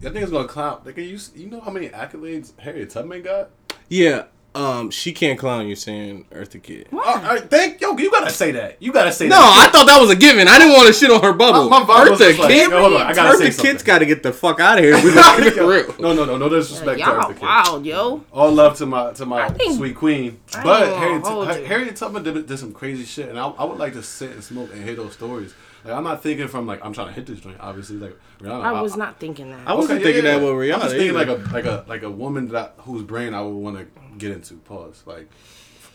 I 0.00 0.04
think 0.04 0.16
it's 0.22 0.30
gonna 0.32 0.48
clown. 0.48 0.80
Like, 0.84 0.96
you, 0.96 1.18
you 1.34 1.46
know 1.48 1.60
how 1.60 1.70
many 1.70 1.88
accolades 1.90 2.58
Harriet 2.58 2.90
Tubman 2.90 3.22
got? 3.22 3.50
Yeah, 3.88 4.24
um, 4.54 4.90
she 4.90 5.12
can't 5.12 5.38
clown 5.38 5.66
you 5.68 5.76
saying 5.76 6.24
Eartha 6.32 6.60
Kitt. 6.62 6.86
Why? 6.90 7.02
All 7.04 7.20
right, 7.34 7.50
thank 7.50 7.80
yo. 7.80 7.96
You 7.98 8.10
gotta 8.10 8.30
say 8.30 8.50
that. 8.52 8.80
You 8.82 8.92
gotta 8.92 9.12
say 9.12 9.28
No, 9.28 9.36
that. 9.36 9.68
I 9.68 9.70
thought 9.70 9.86
that 9.86 10.00
was 10.00 10.10
a 10.10 10.16
given. 10.16 10.48
I 10.48 10.58
didn't 10.58 10.72
want 10.72 10.86
to 10.88 10.92
shit 10.94 11.10
on 11.10 11.20
her 11.22 11.32
bubble. 11.34 11.68
My- 11.68 11.84
my 11.84 12.04
Eartha 12.06 12.38
like, 12.38 12.48
Kitt, 12.50 12.70
yo, 12.70 12.80
hold 12.80 12.94
on, 12.94 13.02
I 13.02 13.12
gotta 13.12 13.36
say 13.36 13.48
Eartha 13.48 13.52
something. 13.52 13.72
Kitt's 13.72 13.82
got 13.84 13.98
to 13.98 14.06
get 14.06 14.22
the 14.22 14.32
fuck 14.32 14.58
out 14.58 14.78
of 14.78 14.84
here. 14.84 14.94
We 15.04 15.12
gotta 15.14 15.42
keep 15.42 15.56
it 15.56 15.62
real. 15.62 15.94
No, 16.00 16.14
no, 16.14 16.24
no, 16.24 16.36
no 16.38 16.48
disrespect 16.48 16.98
to 17.00 17.04
Y'all 17.04 17.20
Eartha 17.20 17.32
Kitt. 17.34 17.42
wild, 17.42 17.84
yo. 17.86 18.24
All 18.32 18.50
love 18.52 18.76
to 18.78 18.86
my 18.86 19.12
to 19.12 19.26
my 19.26 19.50
think- 19.50 19.76
sweet 19.76 19.94
queen. 19.96 20.40
But 20.64 20.88
ain't 20.88 20.96
Harriet, 20.96 21.26
hold 21.26 21.46
Har- 21.46 21.58
you. 21.58 21.64
Harriet 21.66 21.96
Tubman 21.96 22.22
did, 22.22 22.46
did 22.46 22.58
some 22.58 22.72
crazy 22.72 23.04
shit, 23.04 23.28
and 23.28 23.38
I, 23.38 23.46
I 23.48 23.64
would 23.64 23.78
like 23.78 23.92
to 23.92 24.02
sit 24.02 24.30
and 24.30 24.42
smoke 24.42 24.72
and 24.72 24.82
hear 24.82 24.94
those 24.96 25.12
stories. 25.12 25.52
Like 25.84 25.94
I'm 25.94 26.04
not 26.04 26.22
thinking 26.22 26.48
from 26.48 26.66
like 26.66 26.84
I'm 26.84 26.92
trying 26.92 27.08
to 27.08 27.12
hit 27.14 27.26
this 27.26 27.40
joint. 27.40 27.56
Obviously, 27.60 27.96
like 27.96 28.16
Rihanna. 28.40 28.62
I 28.62 28.80
was 28.82 28.96
not 28.96 29.18
thinking 29.18 29.50
that. 29.50 29.66
I 29.66 29.74
wasn't 29.74 30.02
thinking 30.02 30.24
that 30.24 30.40
with 30.40 30.50
Rihanna. 30.50 30.74
I'm 30.74 30.80
just 30.80 30.94
thinking 30.96 31.16
either. 31.16 31.36
like 31.36 31.48
a 31.50 31.52
like 31.52 31.64
a 31.64 31.84
like 31.88 32.02
a 32.02 32.10
woman 32.10 32.48
that 32.48 32.74
whose 32.78 33.02
brain 33.02 33.32
I 33.34 33.42
would 33.42 33.50
want 33.54 33.78
to 33.78 33.86
get 34.18 34.30
into. 34.32 34.54
Pause. 34.56 35.02
Like, 35.06 35.28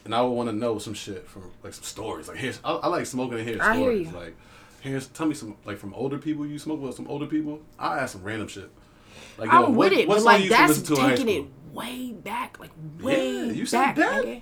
and 0.06 0.15
I 0.15 0.21
would 0.21 0.32
want 0.32 0.50
to 0.50 0.56
know 0.56 0.80
some 0.80 0.93
shit 0.93 1.28
from 1.28 1.52
like 1.63 1.74
some 1.74 1.84
stories. 1.84 2.28
Like 2.28 2.38
here's 2.38 2.60
I, 2.63 2.71
I 2.74 2.88
like 2.88 3.06
smoking 3.06 3.38
and 3.39 3.48
hearing 3.48 3.62
I 3.62 3.76
hear 3.76 3.84
stories. 3.84 4.08
you. 4.08 4.13
Like 4.17 4.36
here's 4.82 5.08
tell 5.08 5.28
me 5.28 5.36
some 5.36 5.56
like 5.65 5.78
from 5.78 5.93
older 5.93 6.17
people. 6.17 6.45
You 6.48 6.58
smoke 6.58 6.82
with 6.82 6.95
some 6.95 7.08
older 7.08 7.28
people. 7.28 7.62
I 7.78 8.00
ask 8.00 8.13
some 8.13 8.24
random 8.24 8.48
shit. 8.48 8.69
Like 9.38 9.52
yo, 9.52 9.58
I'm 9.65 9.76
what, 9.76 9.91
with 9.91 10.00
it, 10.00 10.08
what 10.08 10.15
but 10.17 10.24
like 10.24 10.43
you 10.43 10.45
used 10.45 10.56
to 10.56 10.58
that's 10.62 10.80
listen 10.80 10.86
to 10.86 10.93
in 10.95 11.00
high 11.10 11.15
taking 11.15 11.28
school? 11.28 11.45
it 11.71 11.76
way 11.76 12.12
back, 12.13 12.60
like 12.60 12.71
way 13.02 13.38
Yeah, 13.48 13.52
you 13.52 13.65
said 13.65 13.80
back, 13.80 13.95
that? 13.98 14.26
nigga. 14.26 14.41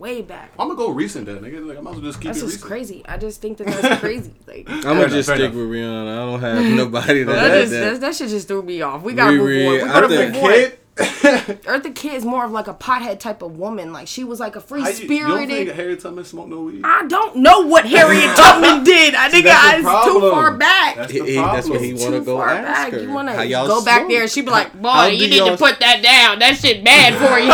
Way 0.00 0.22
back. 0.22 0.52
I'm 0.58 0.68
gonna 0.68 0.78
go 0.78 0.88
recent 0.90 1.26
then, 1.26 1.40
nigga. 1.40 1.64
Like 1.66 1.76
I 1.76 1.80
might 1.82 1.90
as 1.90 1.96
well 1.96 2.04
just 2.06 2.20
keep 2.20 2.28
That's 2.28 2.38
it 2.38 2.42
just 2.46 2.54
recent. 2.54 2.68
crazy. 2.70 3.02
I 3.06 3.18
just 3.18 3.42
think 3.42 3.58
that 3.58 3.66
that's 3.66 4.00
crazy. 4.00 4.32
Like 4.46 4.66
I'm 4.68 4.80
gonna 4.82 5.08
just 5.10 5.28
fair 5.28 5.36
stick 5.36 5.50
enough. 5.52 5.54
with 5.56 5.68
Rihanna. 5.70 6.12
I 6.12 6.16
don't 6.16 6.40
have 6.40 6.72
nobody 6.76 7.22
that. 7.24 7.32
that, 7.32 7.48
that, 7.48 7.60
just, 7.60 7.70
that, 7.72 8.00
that 8.00 8.14
shit 8.16 8.28
just 8.30 8.48
threw 8.48 8.62
me 8.62 8.80
off. 8.80 9.02
We 9.02 9.12
gotta 9.12 9.32
Riri, 9.36 9.38
move 9.38 9.66
on. 9.66 9.72
We 9.74 9.80
I 9.82 9.86
gotta 10.00 10.08
think- 10.08 10.34
move 10.34 10.44
on. 10.44 10.50
Kid, 11.00 11.62
Eartha 11.62 11.94
Kitt 11.94 12.12
is 12.12 12.24
more 12.26 12.44
of 12.44 12.50
like 12.50 12.66
a 12.68 12.74
pothead 12.74 13.20
type 13.20 13.40
of 13.40 13.56
woman. 13.56 13.90
Like 13.90 14.06
she 14.06 14.22
was 14.22 14.38
like 14.38 14.54
a 14.56 14.60
free 14.60 14.82
How 14.82 14.88
you, 14.88 14.94
you 15.08 15.20
don't 15.20 15.36
think 15.38 15.50
spirited. 15.50 15.74
Harriet 15.76 16.00
Tubman 16.00 16.24
smoked 16.24 16.50
no 16.50 16.62
weed? 16.62 16.82
I 16.84 17.06
don't 17.06 17.36
know 17.36 17.60
what 17.60 17.86
Harriet 17.86 18.36
Tubman 18.36 18.84
did. 18.84 19.14
I 19.14 19.30
think 19.30 19.44
that's 19.46 19.82
the 19.82 19.88
it's 19.90 20.04
too 20.04 20.20
far 20.30 20.56
back. 20.58 20.96
That's 20.96 21.12
He- 21.12 21.20
the 21.20 21.24
he- 21.26 21.34
that's 21.36 21.68
what 21.68 21.78
problem. 21.78 21.96
he 21.96 22.04
wanna 22.04 22.18
too 22.18 22.24
go 22.26 22.36
far 22.38 22.48
ask 22.50 22.64
back. 22.66 22.92
her. 22.92 23.00
You 23.00 23.10
wanna 23.12 23.32
How 23.34 23.42
y'all 23.42 23.66
go 23.66 23.82
back 23.82 24.08
there 24.08 24.22
and 24.22 24.30
she 24.30 24.42
be 24.42 24.50
like, 24.50 24.74
"Boy, 24.78 25.06
you 25.06 25.28
need 25.28 25.38
to 25.44 25.56
put 25.56 25.80
that 25.80 26.02
down. 26.02 26.38
That 26.40 26.56
shit 26.56 26.84
bad 26.84 27.14
for 27.14 27.38
you." 27.38 27.48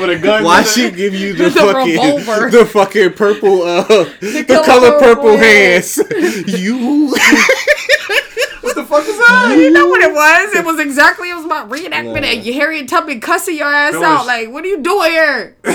With 0.00 0.10
a 0.10 0.18
gun. 0.22 0.44
Why 0.44 0.60
with 0.60 0.68
it? 0.68 0.90
she 0.90 0.90
give 0.96 1.14
you 1.14 1.32
the, 1.34 1.44
The 1.50 1.60
fucking 1.60 1.92
revolver. 2.16 2.50
the 2.50 2.64
fucking 2.66 3.12
purple 3.14 3.62
uh 3.62 3.82
the, 3.84 4.44
color 4.46 4.64
color, 4.64 4.90
purple, 4.98 5.22
purple 5.24 5.36
hands? 5.38 5.96
you 6.60 7.14
What 8.62 8.74
the 8.76 8.84
fuck 8.84 9.06
is 9.08 9.16
that? 9.18 9.56
You 9.58 9.70
know 9.70 9.86
what 9.88 10.02
it 10.02 10.12
was? 10.12 10.54
It 10.54 10.64
was 10.64 10.78
exactly 10.78 11.30
it 11.30 11.34
was 11.34 11.44
about 11.44 11.70
reenactment 11.70 12.22
and 12.24 12.44
you 12.44 12.52
Harriet 12.52 12.88
Tubman 12.88 13.20
cussing 13.20 13.56
your 13.56 13.66
ass 13.72 13.94
That 13.94 14.02
out. 14.02 14.26
Like, 14.26 14.50
what 14.50 14.64
are 14.64 14.68
you 14.68 14.80
doing 14.82 15.10
here? 15.10 15.56
we 15.64 15.72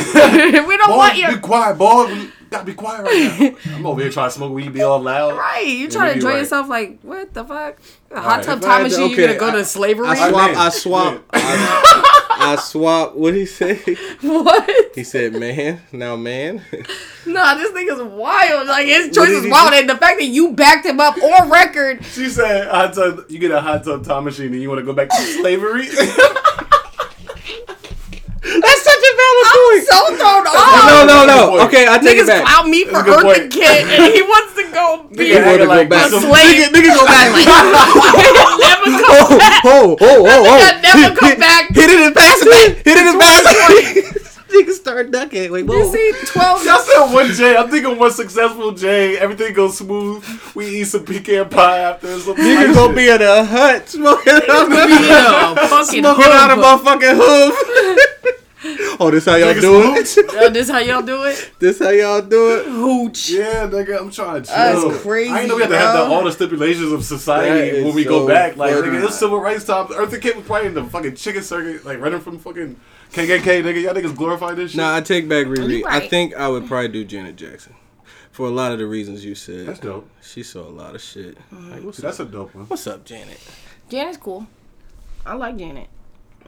don't 0.78 0.88
Boy, 0.90 0.96
want 0.98 1.18
you. 1.18 1.28
be 1.36 1.38
quiet, 1.40 1.78
boy. 1.78 2.06
We 2.14 2.30
gotta 2.52 2.66
be 2.66 2.74
quiet 2.74 3.04
right 3.04 3.56
now. 3.66 3.76
I'm 3.76 3.86
over 3.88 4.02
here 4.02 4.12
trying 4.12 4.30
to 4.30 4.36
smoke 4.36 4.54
weed, 4.54 4.72
be 4.72 4.82
all 4.84 5.00
loud. 5.00 5.36
Right, 5.38 5.66
you 5.66 5.90
trying 5.90 6.10
to 6.10 6.14
be 6.14 6.18
enjoy 6.20 6.30
right. 6.30 6.38
yourself? 6.40 6.70
Like, 6.70 7.00
what 7.02 7.34
the 7.34 7.44
fuck? 7.44 7.80
A 8.12 8.22
hot 8.22 8.38
right, 8.38 8.44
tub 8.46 8.60
if 8.60 8.64
time 8.66 8.84
had 8.84 8.92
to- 8.92 8.98
machine? 8.98 9.10
you 9.10 9.14
okay, 9.16 9.26
gonna 9.38 9.40
go 9.40 9.48
I- 9.50 9.60
to 9.60 9.66
slavery? 9.66 10.08
I 10.08 10.30
swap 10.30 10.50
I 10.52 10.54
man. 10.54 10.72
swap 10.72 11.24
I, 11.34 12.15
I 12.46 12.56
swap 12.58 13.16
what 13.16 13.32
did 13.32 13.40
he 13.40 13.46
say? 13.46 13.76
what? 14.22 14.96
He 14.96 15.04
said 15.04 15.34
man, 15.34 15.82
now 15.92 16.16
man. 16.16 16.62
Nah, 17.28 17.56
this 17.56 17.72
nigga's 17.72 18.04
wild. 18.04 18.68
Like 18.68 18.86
his 18.86 19.10
choice 19.16 19.30
is 19.30 19.50
wild, 19.50 19.72
do? 19.72 19.78
and 19.80 19.90
the 19.90 19.98
fact 19.98 20.20
that 20.20 20.28
you 20.28 20.52
backed 20.52 20.86
him 20.86 21.00
up 21.00 21.18
on 21.18 21.50
record. 21.50 22.06
She 22.06 22.30
said, 22.30 22.68
hot 22.68 22.94
tub, 22.94 23.26
"You 23.30 23.40
get 23.40 23.50
a 23.50 23.60
hot 23.60 23.84
tub 23.84 24.06
time 24.06 24.26
machine, 24.26 24.54
and 24.54 24.62
you 24.62 24.70
want 24.70 24.80
to 24.80 24.86
go 24.86 24.94
back 24.94 25.10
to 25.10 25.16
slavery." 25.16 25.88
That's 28.46 28.84
such 28.84 29.02
a 29.02 29.14
valid 29.18 29.48
I'm 29.48 29.58
point. 29.58 29.85
So 29.96 30.16
thrown 30.16 30.44
No, 30.44 30.52
off. 30.52 31.08
no, 31.08 31.18
no. 31.26 31.50
point. 31.52 31.62
Okay, 31.70 31.88
I 31.88 31.98
take 31.98 32.18
it 32.18 32.24
Niggas 32.24 32.28
back. 32.28 32.44
clout 32.46 32.68
me 32.68 32.86
for 32.86 32.92
That's 32.92 33.08
a 33.08 33.12
good 33.12 33.26
Eartha 33.26 33.56
point. 33.56 33.90
And 33.96 34.14
he 34.14 34.22
wants 34.22 34.52
to 34.56 34.64
go 34.72 35.08
be 35.12 35.30
Nigga 35.32 35.46
wanna 35.46 35.58
go 35.58 35.66
like 35.66 35.90
back. 35.90 36.10
some- 36.12 36.22
slave. 36.22 36.70
Nigga, 36.70 36.76
nigga 36.76 36.92
go 36.96 37.06
back. 37.06 37.30
never 38.60 38.86
come 38.92 39.06
Oh, 39.08 39.38
back. 39.38 39.62
oh, 39.66 39.98
oh, 40.00 40.26
oh, 40.26 40.44
oh. 40.46 40.60
Nigga 40.60 40.82
never 40.84 41.16
come 41.16 41.40
back. 41.40 41.64
Hit 41.74 41.90
it 41.90 42.00
and 42.00 42.16
pass 42.16 42.38
it. 42.42 42.78
Hit 42.86 42.98
it 42.98 43.06
and 43.08 43.20
pass 43.20 43.44
it. 43.46 44.22
Nigga 44.56 44.72
start 44.72 45.12
ducking. 45.12 45.52
Wait, 45.52 45.64
whoa. 45.66 45.76
You 45.78 45.92
see, 45.92 46.14
twelve. 46.28 46.64
Y'all 46.66 46.80
said 46.80 47.12
one 47.14 47.34
J. 47.34 47.58
I'm 47.58 47.70
thinking 47.70 47.98
one 48.00 48.12
successful 48.12 48.72
J. 48.72 49.18
Everything 49.18 49.54
goes 49.54 49.78
smooth. 49.78 50.24
We 50.56 50.68
eat 50.82 50.86
some 50.86 51.04
pecan 51.04 51.50
pie 51.50 51.80
after. 51.80 52.08
or 52.14 52.20
Some 52.20 52.36
Nigga 52.38 52.68
nice 52.68 52.76
gonna 52.76 52.94
be 52.96 53.10
in 53.10 53.22
a 53.22 53.44
hut 53.44 53.90
smoking 53.90 54.34
out 54.34 54.70
Yeah, 54.70 55.56
fucking 55.68 56.02
smoking 56.04 56.26
out 56.32 56.52
a 56.52 56.56
hood. 56.56 56.64
motherfucking 56.64 57.16
hoof. 57.18 58.35
Oh, 59.00 59.12
this 59.12 59.26
how 59.26 59.36
y'all 59.36 59.54
Niggas 59.54 59.62
do 59.62 59.96
it? 59.96 60.08
smooch. 60.08 60.34
Yo, 60.34 60.50
this 60.50 60.70
how 60.70 60.80
y'all 60.80 61.02
do 61.02 61.24
it? 61.24 61.52
This 61.60 61.80
how 61.80 61.90
y'all 61.90 62.22
do 62.22 62.60
it? 62.60 62.66
Hooch. 62.66 63.30
Yeah, 63.30 63.68
nigga, 63.68 64.00
I'm 64.00 64.12
trying 64.12 64.44
to 64.44 64.48
chill. 64.48 64.90
That's 64.90 65.02
crazy, 65.02 65.32
I 65.32 65.40
ain't 65.42 65.50
know 65.50 65.56
we 65.56 65.62
had 65.62 65.70
to 65.72 65.78
have 65.78 65.94
the, 65.94 66.14
all 66.14 66.24
the 66.24 66.32
stipulations 66.32 66.92
of 66.92 67.04
society 67.04 67.84
when 67.84 67.94
we 67.96 68.04
so 68.04 68.10
go 68.10 68.28
back. 68.28 68.58
Like, 68.58 68.74
funny. 68.74 68.88
nigga, 68.88 69.02
it 69.02 69.06
was 69.06 69.20
civil 69.20 69.40
rights 69.40 69.66
time. 69.66 69.88
Eartha 69.88 70.22
Kitt 70.22 70.36
was 70.36 70.46
probably 70.46 70.68
in 70.68 70.74
the 70.74 70.84
fucking 70.84 71.16
chicken 71.16 71.44
circuit, 71.44 71.86
like 71.86 72.00
running 72.00 72.20
from 72.20 72.40
fucking 72.40 72.80
KKK, 73.12 73.64
nigga. 73.64 73.82
Y'all 73.82 73.94
niggas 73.94 74.16
glorify 74.16 74.54
this 74.54 74.72
shit. 74.72 74.78
Nah, 74.78 74.96
I 74.96 75.02
take 75.02 75.28
back 75.30 75.46
Riri. 75.46 75.80
You 75.80 75.86
I 75.88 76.08
think 76.08 76.36
I 76.36 76.48
would 76.48 76.68
probably 76.68 76.90
do 76.90 77.04
Janet 77.06 77.36
Jackson. 77.36 77.76
For 78.32 78.48
a 78.48 78.52
lot 78.52 78.74
of 78.74 78.80
the 78.80 78.86
reasons 78.86 79.24
you 79.24 79.34
said. 79.34 79.66
That's 79.66 79.80
dope. 79.80 80.10
She 80.22 80.44
saw 80.44 80.68
a 80.68 80.70
lot 80.70 80.94
of 80.94 81.02
shit. 81.02 81.38
Like, 81.54 81.84
what's, 81.84 81.98
See, 81.98 82.02
that's 82.02 82.20
a 82.20 82.26
dope 82.26 82.54
one. 82.54 82.66
what's 82.66 82.86
up, 82.86 83.06
Janet? 83.06 83.40
Janet's 83.90 84.18
cool. 84.18 84.46
I 85.26 85.36
like 85.36 85.56
Janet. 85.56 85.88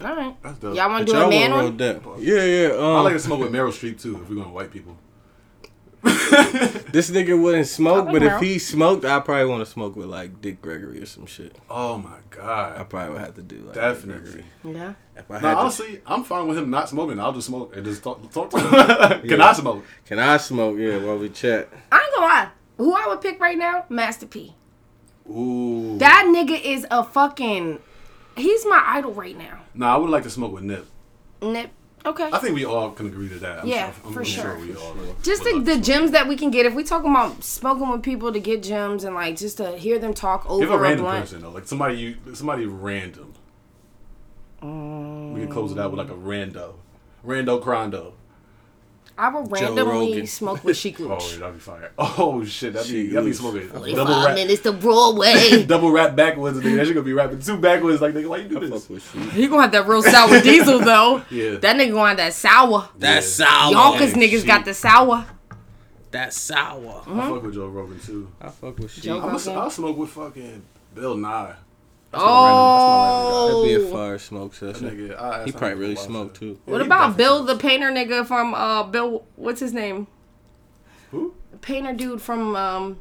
All 0.04 0.16
right. 0.16 0.36
That's 0.44 0.60
dope. 0.60 0.76
Y'all 0.76 0.90
want 0.90 1.08
to 1.08 1.12
do 1.14 1.18
a 1.18 1.22
y'all 1.22 1.30
man 1.30 1.52
want 1.52 1.62
real 1.62 1.70
one? 1.70 1.78
depth. 1.78 2.08
Yeah, 2.20 2.44
yeah. 2.44 2.68
I 2.70 2.98
Um, 3.00 3.04
like 3.04 3.14
to 3.14 3.20
smoke 3.20 3.40
with 3.40 3.52
Meryl 3.52 3.70
Streep 3.70 4.00
too. 4.02 4.16
If 4.22 4.30
we're 4.30 4.36
going 4.36 4.48
to 4.48 4.54
white 4.54 4.72
people. 4.72 4.98
this 6.04 7.10
nigga 7.10 7.42
wouldn't 7.42 7.68
smoke, 7.68 8.04
I 8.08 8.12
like 8.12 8.14
but 8.14 8.24
if 8.24 8.40
he 8.40 8.60
smoked, 8.60 9.04
I 9.04 9.20
probably 9.20 9.46
want 9.46 9.66
to 9.66 9.72
smoke 9.72 9.96
with 9.96 10.08
like 10.08 10.42
Dick 10.42 10.62
Gregory 10.62 11.02
or 11.02 11.06
some 11.06 11.26
shit. 11.26 11.56
Oh 11.70 11.98
my 11.98 12.18
god! 12.30 12.80
I 12.80 12.84
probably 12.84 13.14
would 13.14 13.22
have 13.22 13.34
to 13.36 13.42
do 13.42 13.58
like 13.58 13.74
Definitely. 13.74 14.44
Gregory. 14.64 14.76
Yeah. 14.76 14.94
If 15.18 15.30
I 15.32 15.34
No, 15.34 15.40
had 15.40 15.54
to, 15.56 15.60
honestly, 15.62 16.02
I'm 16.06 16.24
fine 16.24 16.48
with 16.48 16.58
him 16.58 16.70
not 16.70 16.88
smoking. 16.88 17.20
I'll 17.20 17.34
just 17.34 17.48
smoke 17.48 17.76
and 17.76 17.84
just 17.84 18.04
talk. 18.04 18.32
talk 18.32 18.52
to 18.52 18.60
him. 18.60 19.22
Can 19.28 19.40
Yeah. 19.40 19.48
I 19.50 19.54
smoke? 19.54 19.84
can 20.06 20.20
I 20.20 20.38
smoke? 20.38 20.78
Yeah, 20.78 20.98
while 21.04 21.18
we 21.18 21.30
chat. 21.30 21.68
I 21.92 21.98
ain't 21.98 22.14
gonna 22.16 22.26
lie. 22.28 22.50
Who 22.78 22.94
I 22.94 23.08
would 23.08 23.22
pick 23.22 23.40
right 23.42 23.58
now? 23.58 23.86
Master 23.90 24.28
P. 24.28 24.56
Ooh. 25.30 25.98
That 25.98 26.26
nigga 26.28 26.62
is 26.64 26.86
a 26.92 27.04
fucking. 27.04 27.80
He's 28.38 28.66
my 28.66 28.82
idol 28.86 29.14
right 29.14 29.38
now. 29.38 29.60
Nah, 29.74 29.94
I 29.96 29.98
would 29.98 30.10
like 30.10 30.24
to 30.24 30.30
smoke 30.30 30.54
with 30.54 30.64
Nip. 30.64 30.86
Nip. 31.42 31.72
Okay. 32.06 32.30
I 32.32 32.38
think 32.40 32.56
we 32.56 32.64
all 32.64 32.92
can 32.92 33.08
agree 33.08 33.28
to 33.30 33.36
that. 33.40 33.60
I'm 33.60 33.68
Yeah, 33.68 33.92
sure, 33.92 34.02
I'm 34.06 34.14
for 34.14 34.24
sure. 34.24 34.58
we 34.60 34.76
all 34.76 34.96
just 35.24 35.44
the, 35.44 35.60
the 35.60 35.78
gems 35.78 36.12
that 36.12 36.28
we 36.28 36.38
can 36.38 36.52
get 36.52 36.66
if 36.66 36.74
we 36.74 36.84
talking 36.84 37.10
about 37.12 37.44
smoking 37.44 37.90
with 37.90 38.02
people 38.04 38.32
to 38.32 38.40
get 38.40 38.64
gems 38.64 39.04
and 39.04 39.14
like 39.16 39.36
just 39.36 39.58
to 39.58 39.76
hear 39.78 40.00
them 40.00 40.14
talk 40.14 40.50
over 40.50 40.62
Give 40.64 40.72
a 40.72 40.78
a 40.78 40.80
random 40.80 41.06
blunt. 41.06 41.22
person 41.26 41.42
though, 41.42 41.50
like 41.50 41.68
somebody 41.68 41.98
you, 41.98 42.16
somebody 42.34 42.66
random. 42.66 43.34
We 44.62 45.42
can 45.42 45.50
close 45.52 45.72
it 45.72 45.80
out 45.80 45.92
with 45.92 46.00
like 46.00 46.10
a 46.10 46.14
rando, 46.20 46.76
rando 47.26 47.62
crondo. 47.62 48.14
I 49.20 49.30
would 49.30 49.46
Joe 49.50 49.66
randomly 49.68 50.10
Rogan. 50.12 50.28
smoke 50.28 50.64
with 50.64 50.78
Sheek 50.78 51.00
Oh, 51.02 51.18
that'd 51.18 51.54
be 51.56 51.60
fire. 51.60 51.92
Oh 51.98 52.44
shit, 52.46 52.74
that'd 52.74 52.88
be 52.92 53.06
Shit, 53.06 53.14
that'd 53.14 53.26
be 53.26 53.34
smoking 53.34 53.62
double 53.68 53.80
Forty-five 53.80 54.26
rap, 54.28 54.36
minutes 54.36 54.62
to 54.62 54.72
Broadway. 54.74 55.64
double 55.68 55.92
rap 55.92 56.16
backwards. 56.16 56.60
Nigga, 56.60 56.76
that 56.78 56.86
shit 56.86 56.94
gonna 56.96 57.04
be 57.06 57.14
rapping 57.14 57.40
two 57.40 57.58
backwards. 57.58 58.00
Like 58.02 58.14
nigga, 58.14 58.28
why 58.28 58.38
you 58.38 58.48
do 58.50 58.56
Fuck 58.70 58.70
this? 58.88 58.90
with 58.90 59.34
he 59.34 59.48
gonna 59.48 59.64
have 59.64 59.72
that 59.72 59.88
real 59.88 60.04
sour 60.04 60.40
diesel 60.44 60.80
though. 60.80 61.24
Yeah. 61.32 61.56
That 61.58 61.76
nigga 61.78 61.92
gonna 61.94 62.10
have 62.10 62.18
that 62.18 62.34
sour. 62.34 62.90
That's 62.98 63.40
Yeah. 63.40 63.46
sour. 63.48 63.72
Yonkers 63.72 64.14
dang, 64.14 64.22
niggas 64.22 64.32
shit. 64.40 64.46
got 64.48 64.66
the 64.66 64.74
sour. 64.74 65.26
That 66.12 66.34
sour. 66.34 67.04
I 67.08 67.30
fuck 67.30 67.44
with 67.44 67.54
Joe 67.56 67.68
Rogan 67.68 68.00
too. 68.00 68.30
I 68.40 68.50
fuck 68.50 68.78
with 68.78 68.92
shit. 68.92 69.04
Joe 69.06 69.20
I'm 69.22 69.30
Rogan. 69.34 69.58
I'll 69.58 69.70
smoke 69.70 69.98
with 69.98 70.10
fucking 70.12 70.62
Bill 70.96 71.18
Nye. 71.18 71.54
Oh. 72.14 73.64
That'd 73.64 73.82
be 73.82 73.88
a 73.88 73.92
fire 73.92 74.18
smoke 74.18 74.54
session. 74.54 74.90
nigga, 74.90 75.20
I, 75.20 75.46
He 75.46 75.52
probably 75.52 75.76
really 75.78 75.96
smoked 75.96 76.38
too. 76.38 76.60
What 76.66 76.82
about 76.82 77.18
Bill 77.18 77.44
the 77.44 77.56
painter 77.56 77.92
nigga 77.92 78.26
from 78.26 78.54
uh 78.54 78.84
Bill 78.84 79.24
what's 79.36 79.60
his 79.60 79.74
name? 79.74 80.08
Who? 81.12 81.34
Painter 81.62 81.94
dude 81.94 82.22
from 82.22 82.56
um 82.56 82.98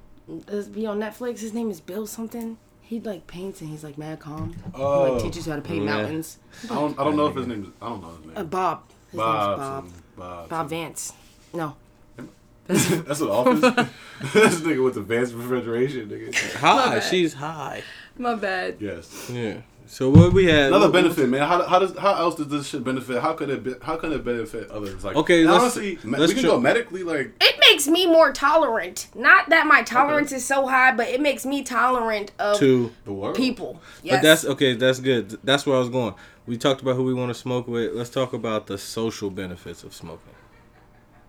does 0.46 0.68
be 0.68 0.86
on 0.86 0.98
Netflix. 1.00 1.38
His 1.40 1.54
name 1.54 1.70
is 1.70 1.80
Bill 1.80 2.06
something. 2.06 2.58
He 2.80 3.00
like 3.00 3.26
paints 3.26 3.60
and 3.60 3.70
he's 3.70 3.82
like 3.84 3.98
mad 3.98 4.20
calm. 4.20 4.54
He 4.74 4.82
Oh. 4.82 5.12
like 5.14 5.22
teaches 5.22 5.46
you 5.46 5.52
how 5.52 5.56
to 5.56 5.62
paint 5.62 5.84
Yeah. 5.84 5.96
mountains. 5.96 6.38
I 6.64 6.74
don't, 6.74 6.98
I 6.98 7.04
don't 7.04 7.16
know 7.16 7.26
if 7.26 7.34
his 7.36 7.46
name 7.46 7.62
is. 7.64 7.68
I 7.82 7.88
don't 7.88 8.02
know 8.02 8.08
his 8.10 8.30
Uh, 8.36 8.40
name. 8.40 8.46
Bob. 8.48 8.82
His 9.10 9.18
Bob. 9.18 9.48
name's 9.48 9.58
Bob. 9.58 9.92
Bob. 10.16 10.48
Bob 10.48 10.68
Vance. 10.70 11.12
No. 11.54 11.76
That's 12.66 13.20
an 13.20 13.28
office. 13.28 13.60
this 14.32 14.60
nigga 14.60 14.82
with 14.84 14.96
advanced 14.96 15.34
refrigeration, 15.34 16.08
nigga. 16.08 16.34
High. 16.54 16.98
She's 17.00 17.34
high. 17.34 17.82
My 18.18 18.34
bad. 18.34 18.76
Yes. 18.80 19.30
Yeah. 19.32 19.58
So 19.88 20.10
what 20.10 20.32
we 20.32 20.46
had? 20.46 20.66
Another 20.72 20.90
benefit, 20.90 21.28
man. 21.28 21.46
How, 21.46 21.62
how 21.62 21.78
does 21.78 21.96
how 21.96 22.14
else 22.16 22.34
does 22.34 22.48
this 22.48 22.66
shit 22.66 22.82
benefit? 22.82 23.22
How 23.22 23.34
could 23.34 23.50
it 23.50 23.62
be, 23.62 23.74
how 23.82 23.94
can 23.96 24.12
it 24.12 24.24
benefit 24.24 24.68
others? 24.68 25.04
Like 25.04 25.14
Okay, 25.14 25.42
and 25.42 25.50
let's- 25.50 25.62
honestly, 25.62 25.98
me- 26.02 26.18
let's 26.18 26.30
we 26.32 26.34
can 26.34 26.42
try- 26.42 26.52
go 26.54 26.60
medically. 26.60 27.04
Like 27.04 27.34
It 27.40 27.56
makes 27.60 27.86
me 27.86 28.04
more 28.06 28.32
tolerant. 28.32 29.06
Not 29.14 29.48
that 29.50 29.64
my 29.68 29.82
tolerance 29.84 30.32
is 30.32 30.44
so 30.44 30.66
high, 30.66 30.92
but 30.92 31.06
it 31.08 31.20
makes 31.20 31.46
me 31.46 31.62
tolerant 31.62 32.32
of 32.40 32.58
To. 32.58 32.92
the 33.04 33.12
world. 33.12 33.36
people. 33.36 33.80
Yes. 34.02 34.16
But 34.16 34.22
that's 34.22 34.44
okay. 34.44 34.74
That's 34.74 34.98
good. 34.98 35.38
That's 35.44 35.64
where 35.64 35.76
I 35.76 35.78
was 35.78 35.88
going. 35.88 36.14
We 36.46 36.56
talked 36.56 36.82
about 36.82 36.96
who 36.96 37.04
we 37.04 37.14
want 37.14 37.30
to 37.30 37.34
smoke 37.34 37.68
with. 37.68 37.92
Let's 37.94 38.10
talk 38.10 38.32
about 38.32 38.66
the 38.66 38.78
social 38.78 39.30
benefits 39.30 39.84
of 39.84 39.94
smoking. 39.94 40.34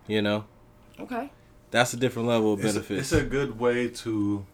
You 0.08 0.22
know, 0.22 0.44
okay. 0.98 1.30
that's 1.70 1.92
a 1.92 1.96
different 1.96 2.26
level 2.26 2.54
of 2.54 2.64
It's 2.64 2.76
a, 2.76 2.94
it's 2.94 3.12
a 3.12 3.22
good 3.22 3.60
way 3.60 3.88
to 3.88 4.44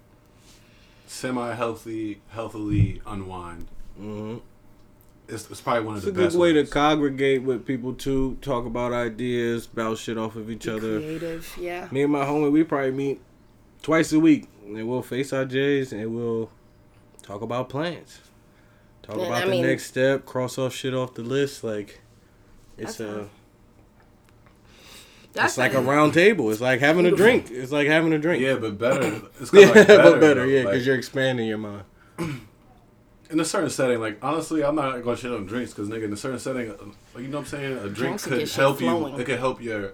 semi-healthy, 1.14 2.20
healthily 2.31 3.00
unwind. 3.07 3.66
Mhm. 4.00 4.40
It's, 5.29 5.48
it's 5.50 5.61
probably 5.61 5.85
one 5.85 5.94
of 5.96 5.98
It's 5.98 6.05
the 6.05 6.11
a 6.11 6.14
good 6.14 6.24
best 6.27 6.37
way 6.37 6.53
to 6.53 6.66
congregate 6.66 7.42
with 7.42 7.64
people 7.64 7.94
too. 7.94 8.37
Talk 8.42 8.66
about 8.66 8.92
ideas, 8.92 9.66
bounce 9.66 10.00
shit 10.00 10.18
off 10.18 10.37
of 10.37 10.50
each 10.50 10.68
other. 10.68 10.98
Creative. 11.00 11.57
Yeah. 11.59 11.88
Me 11.90 12.03
and 12.03 12.12
my 12.12 12.24
homie, 12.27 12.53
we 12.53 12.62
probably 12.64 12.90
meet 12.90 13.20
twice 13.83 14.12
a 14.12 14.20
week, 14.20 14.48
and 14.66 14.87
we'll 14.87 15.00
face 15.03 15.33
our 15.33 15.44
J's 15.46 15.92
and 15.92 16.14
we'll 16.14 16.50
talk 17.22 17.40
about 17.40 17.68
plans. 17.70 18.20
Talk 19.03 19.16
Yeah, 19.16 19.27
about 19.27 19.42
I 19.42 19.44
the 19.46 19.50
mean- 19.53 19.62
next 19.66 19.87
step. 19.87 20.27
Cross 20.27 20.59
off 20.59 20.74
shit 20.74 20.92
off 20.94 21.14
the 21.14 21.22
list. 21.22 21.64
Like 21.64 22.00
it's 22.77 22.96
That's 22.98 23.00
a. 23.00 23.14
fine. 23.20 23.31
That's 25.35 25.53
It's 25.53 25.59
like 25.59 25.75
a 25.75 25.81
round 25.81 26.14
table. 26.14 26.51
It's 26.51 26.61
like 26.61 26.81
having 26.81 27.07
a 27.07 27.11
drink. 27.11 27.51
It's 27.51 27.73
like 27.73 27.87
having 27.88 28.12
a 28.12 28.18
drink. 28.18 28.40
Yeah, 28.42 28.55
but 28.55 28.79
better. 28.79 29.20
It's 29.40 29.51
kind 29.51 29.64
Yeah, 29.64 29.68
of 29.70 29.77
like 29.77 29.87
better, 29.88 30.03
but 30.12 30.20
better, 30.20 30.35
though. 30.40 30.44
yeah, 30.47 30.61
Like, 30.61 30.73
because 30.73 30.87
you're 30.87 30.97
expanding 30.97 31.47
your 31.49 31.59
mind. 31.59 31.85
in 33.31 33.40
a 33.40 33.44
certain 33.44 33.70
setting, 33.70 34.01
like 34.01 34.18
honestly, 34.23 34.62
I'm 34.64 34.77
not 34.77 35.03
gonna 35.03 35.16
shit 35.16 35.33
on 35.33 35.47
drinks 35.47 35.73
because 35.73 35.88
nigga, 35.88 36.05
in 36.05 36.12
a 36.12 36.16
certain 36.16 36.38
setting, 36.38 36.70
uh, 36.70 36.77
like 37.14 37.23
you 37.25 37.29
know 37.29 37.38
what 37.38 37.44
I'm 37.44 37.47
saying, 37.47 37.73
a 37.79 37.81
drink 37.88 37.97
Drinks 37.97 38.27
could 38.27 38.49
help 38.51 38.79
flowing. 38.79 39.14
you. 39.14 39.20
It 39.20 39.25
could 39.27 39.38
help 39.38 39.61
your 39.61 39.92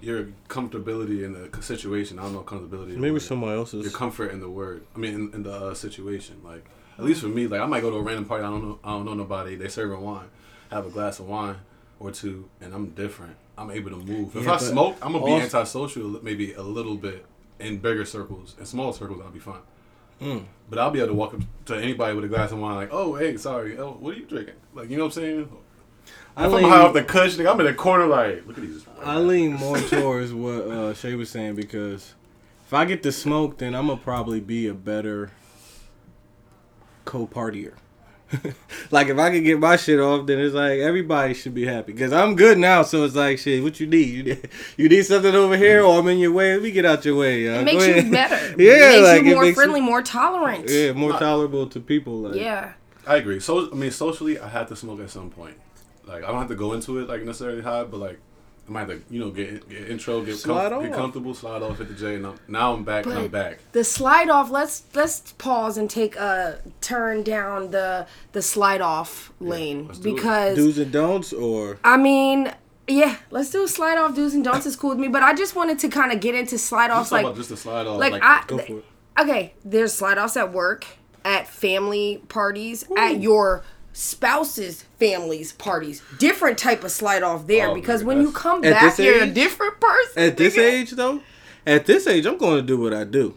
your 0.00 0.28
comfortability 0.48 1.24
in 1.24 1.32
the 1.32 1.62
situation. 1.62 2.18
I 2.18 2.22
don't 2.22 2.32
know 2.34 2.42
comfortability. 2.42 2.96
Maybe 2.96 3.12
word. 3.12 3.22
someone 3.22 3.54
else's. 3.54 3.84
your 3.84 3.92
comfort 3.92 4.30
in 4.32 4.40
the 4.40 4.50
word. 4.50 4.84
I 4.94 4.98
mean, 4.98 5.14
in, 5.14 5.34
in 5.34 5.42
the 5.42 5.52
uh, 5.52 5.74
situation. 5.74 6.40
Like 6.44 6.64
at 6.98 7.04
least 7.04 7.22
for 7.22 7.28
me, 7.28 7.46
like 7.48 7.60
I 7.60 7.66
might 7.66 7.80
go 7.80 7.90
to 7.90 7.96
a 7.96 8.02
random 8.02 8.24
party. 8.24 8.44
I 8.44 8.50
don't 8.50 8.62
know. 8.62 8.78
I 8.84 8.90
don't 8.90 9.04
know 9.04 9.14
nobody. 9.14 9.56
They 9.56 9.68
serving 9.68 10.00
wine. 10.00 10.28
Have 10.70 10.86
a 10.86 10.90
glass 10.90 11.18
of 11.18 11.26
wine 11.26 11.56
or 11.98 12.10
two, 12.12 12.48
and 12.60 12.72
I'm 12.74 12.90
different. 12.90 13.36
I'm 13.58 13.70
able 13.70 13.90
to 13.90 13.96
move. 13.96 14.36
If 14.36 14.44
Yeah, 14.44 14.54
I 14.54 14.56
smoke, 14.58 14.96
I'm 15.00 15.12
gonna 15.12 15.24
be 15.24 15.32
antisocial. 15.32 16.20
Maybe 16.22 16.52
a 16.52 16.62
little 16.62 16.96
bit 16.96 17.24
in 17.58 17.78
bigger 17.78 18.04
circles. 18.04 18.54
In 18.58 18.66
small 18.66 18.92
circles, 18.92 19.22
I'll 19.24 19.30
be 19.30 19.38
fine. 19.38 19.60
Mm. 20.20 20.44
But 20.68 20.78
I'll 20.78 20.90
be 20.90 20.98
able 20.98 21.08
to 21.08 21.14
walk 21.14 21.34
up 21.34 21.40
to 21.66 21.76
anybody 21.76 22.14
with 22.14 22.24
a 22.24 22.28
glass 22.28 22.52
of 22.52 22.58
wine, 22.58 22.76
like, 22.76 22.88
"Oh, 22.92 23.14
hey, 23.14 23.36
sorry, 23.36 23.78
oh, 23.78 23.96
what 24.00 24.14
are 24.14 24.18
you 24.18 24.26
drinking?" 24.26 24.54
Like, 24.74 24.90
you 24.90 24.96
know 24.96 25.04
what 25.04 25.16
I'm 25.16 25.22
saying? 25.22 25.48
I 26.36 26.46
If 26.46 26.52
I'm 26.52 26.62
lean, 26.62 26.68
high 26.68 26.80
off 26.80 26.92
the 26.94 27.02
kush, 27.02 27.36
nigga, 27.36 27.50
I'm 27.50 27.60
in 27.60 27.66
the 27.66 27.74
corner, 27.74 28.06
like, 28.06 28.46
look 28.46 28.58
at 28.58 28.62
these. 28.62 28.86
I 29.02 29.18
lean 29.18 29.54
more 29.54 29.78
towards 29.90 30.32
what 30.32 30.68
uh, 30.68 30.94
Shay 30.94 31.14
was 31.14 31.30
saying 31.30 31.54
because 31.54 32.14
if 32.66 32.74
I 32.74 32.84
get 32.84 33.02
to 33.04 33.12
smoke, 33.12 33.58
then 33.58 33.74
I'm 33.74 33.86
gonna 33.86 34.00
probably 34.00 34.40
be 34.40 34.66
a 34.66 34.74
better 34.74 35.30
co-partier. 37.04 37.74
like 38.90 39.08
if 39.08 39.18
I 39.18 39.30
can 39.30 39.44
get 39.44 39.60
my 39.60 39.76
shit 39.76 40.00
off, 40.00 40.26
then 40.26 40.38
it's 40.40 40.54
like 40.54 40.80
everybody 40.80 41.34
should 41.34 41.54
be 41.54 41.64
happy 41.64 41.92
because 41.92 42.12
I'm 42.12 42.34
good 42.34 42.58
now. 42.58 42.82
So 42.82 43.04
it's 43.04 43.14
like 43.14 43.38
shit. 43.38 43.62
What 43.62 43.78
you 43.78 43.86
need? 43.86 44.08
You 44.08 44.22
need, 44.22 44.48
you 44.76 44.88
need 44.88 45.02
something 45.04 45.34
over 45.34 45.56
mm. 45.56 45.58
here, 45.58 45.82
or 45.82 45.98
I'm 45.98 46.08
in 46.08 46.18
your 46.18 46.32
way. 46.32 46.54
Let 46.54 46.62
me 46.62 46.70
get 46.72 46.84
out 46.84 47.04
your 47.04 47.16
way. 47.16 47.44
y'all. 47.44 47.54
It 47.54 47.58
Go 47.58 47.64
makes 47.64 47.86
you 47.86 47.92
ahead. 47.94 48.10
better. 48.10 48.36
Yeah, 48.58 48.72
it 48.72 48.78
makes 48.78 49.02
like, 49.02 49.22
you 49.22 49.34
more 49.34 49.42
makes 49.42 49.48
you- 49.48 49.54
friendly, 49.54 49.80
more 49.80 50.02
tolerant. 50.02 50.68
Yeah, 50.68 50.92
more 50.92 51.10
Not- 51.10 51.20
tolerable 51.20 51.66
to 51.68 51.80
people. 51.80 52.14
Like, 52.20 52.34
Yeah. 52.34 52.72
I 53.06 53.16
agree. 53.16 53.38
So, 53.38 53.70
I 53.70 53.74
mean, 53.76 53.92
socially, 53.92 54.38
I 54.40 54.48
had 54.48 54.66
to 54.68 54.76
smoke 54.76 54.98
at 55.00 55.10
some 55.10 55.30
point. 55.30 55.56
Like, 56.06 56.24
I 56.24 56.26
don't 56.28 56.38
have 56.38 56.48
to 56.48 56.56
go 56.56 56.72
into 56.72 56.98
it 56.98 57.08
like 57.08 57.22
necessarily 57.22 57.62
high, 57.62 57.84
but 57.84 57.98
like, 57.98 58.18
I 58.68 58.72
might 58.72 58.88
have 58.88 58.88
to, 58.88 59.02
you 59.14 59.20
know, 59.20 59.30
get 59.30 59.68
get 59.68 59.88
intro, 59.90 60.22
get, 60.22 60.36
Slide 60.36 60.70
com- 60.72 60.82
get 60.82 60.92
comfortable, 60.92 61.34
slide 61.34 61.62
off, 61.62 61.78
hit 61.78 61.88
the 61.88 61.94
J, 61.94 62.16
and 62.16 62.26
I'm, 62.26 62.38
now 62.48 62.72
I'm 62.74 62.82
back. 62.84 63.04
and 63.06 63.14
I'm 63.14 63.28
back. 63.28 63.58
The 63.72 63.84
slide 63.84 64.28
off. 64.28 64.50
Let's 64.50 64.82
let's 64.94 65.32
pause 65.34 65.78
and 65.78 65.88
take 65.88 66.16
a 66.16 66.60
turn 66.80 67.22
down 67.22 67.70
the 67.70 68.06
the 68.32 68.42
slide 68.42 68.80
off 68.80 69.32
lane 69.40 69.86
let's 69.86 69.98
do 70.00 70.10
it. 70.10 70.14
because 70.16 70.56
do's 70.56 70.78
and 70.78 70.90
don'ts, 70.92 71.32
or 71.32 71.78
I 71.84 71.96
mean. 71.96 72.52
Yeah, 72.88 73.16
let's 73.32 73.50
do 73.50 73.64
a 73.64 73.68
slide 73.68 73.98
off 73.98 74.14
do's 74.14 74.32
and 74.32 74.44
don'ts 74.44 74.64
is 74.64 74.76
cool 74.76 74.90
with 74.90 75.00
me, 75.00 75.08
but 75.08 75.20
I 75.20 75.34
just 75.34 75.56
wanted 75.56 75.80
to 75.80 75.88
kind 75.88 76.12
of 76.12 76.20
get 76.20 76.36
into 76.36 76.56
slide 76.56 76.92
offs 76.92 77.10
like 77.10 77.26
just 77.34 77.50
a 77.50 77.56
slide 77.56 77.84
off. 77.84 77.98
like, 77.98 78.12
Like, 78.12 78.22
I 78.22 78.44
go 78.46 78.58
for 78.58 78.78
it. 78.78 78.84
okay, 79.20 79.54
there's 79.64 79.92
slide 79.92 80.18
offs 80.18 80.36
at 80.36 80.52
work, 80.52 80.86
at 81.24 81.48
family 81.48 82.22
parties, 82.28 82.84
at 82.96 83.20
your 83.20 83.64
spouse's 83.96 84.82
families, 84.98 85.52
parties. 85.54 86.02
Different 86.18 86.58
type 86.58 86.84
of 86.84 86.90
slide 86.90 87.22
off 87.22 87.46
there 87.46 87.68
Oh, 87.70 87.74
because 87.74 88.04
when 88.04 88.20
you 88.20 88.30
come 88.30 88.62
At 88.62 88.72
back, 88.74 88.98
you're 88.98 89.22
a 89.22 89.26
different 89.26 89.80
person. 89.80 90.22
at 90.22 90.36
this 90.36 90.54
nigga. 90.54 90.70
age 90.72 90.90
though, 90.90 91.20
at 91.66 91.86
this 91.86 92.06
age, 92.06 92.26
I'm 92.26 92.36
going 92.36 92.56
to 92.58 92.62
do 92.62 92.78
what 92.78 92.92
I 92.92 93.04
do. 93.04 93.34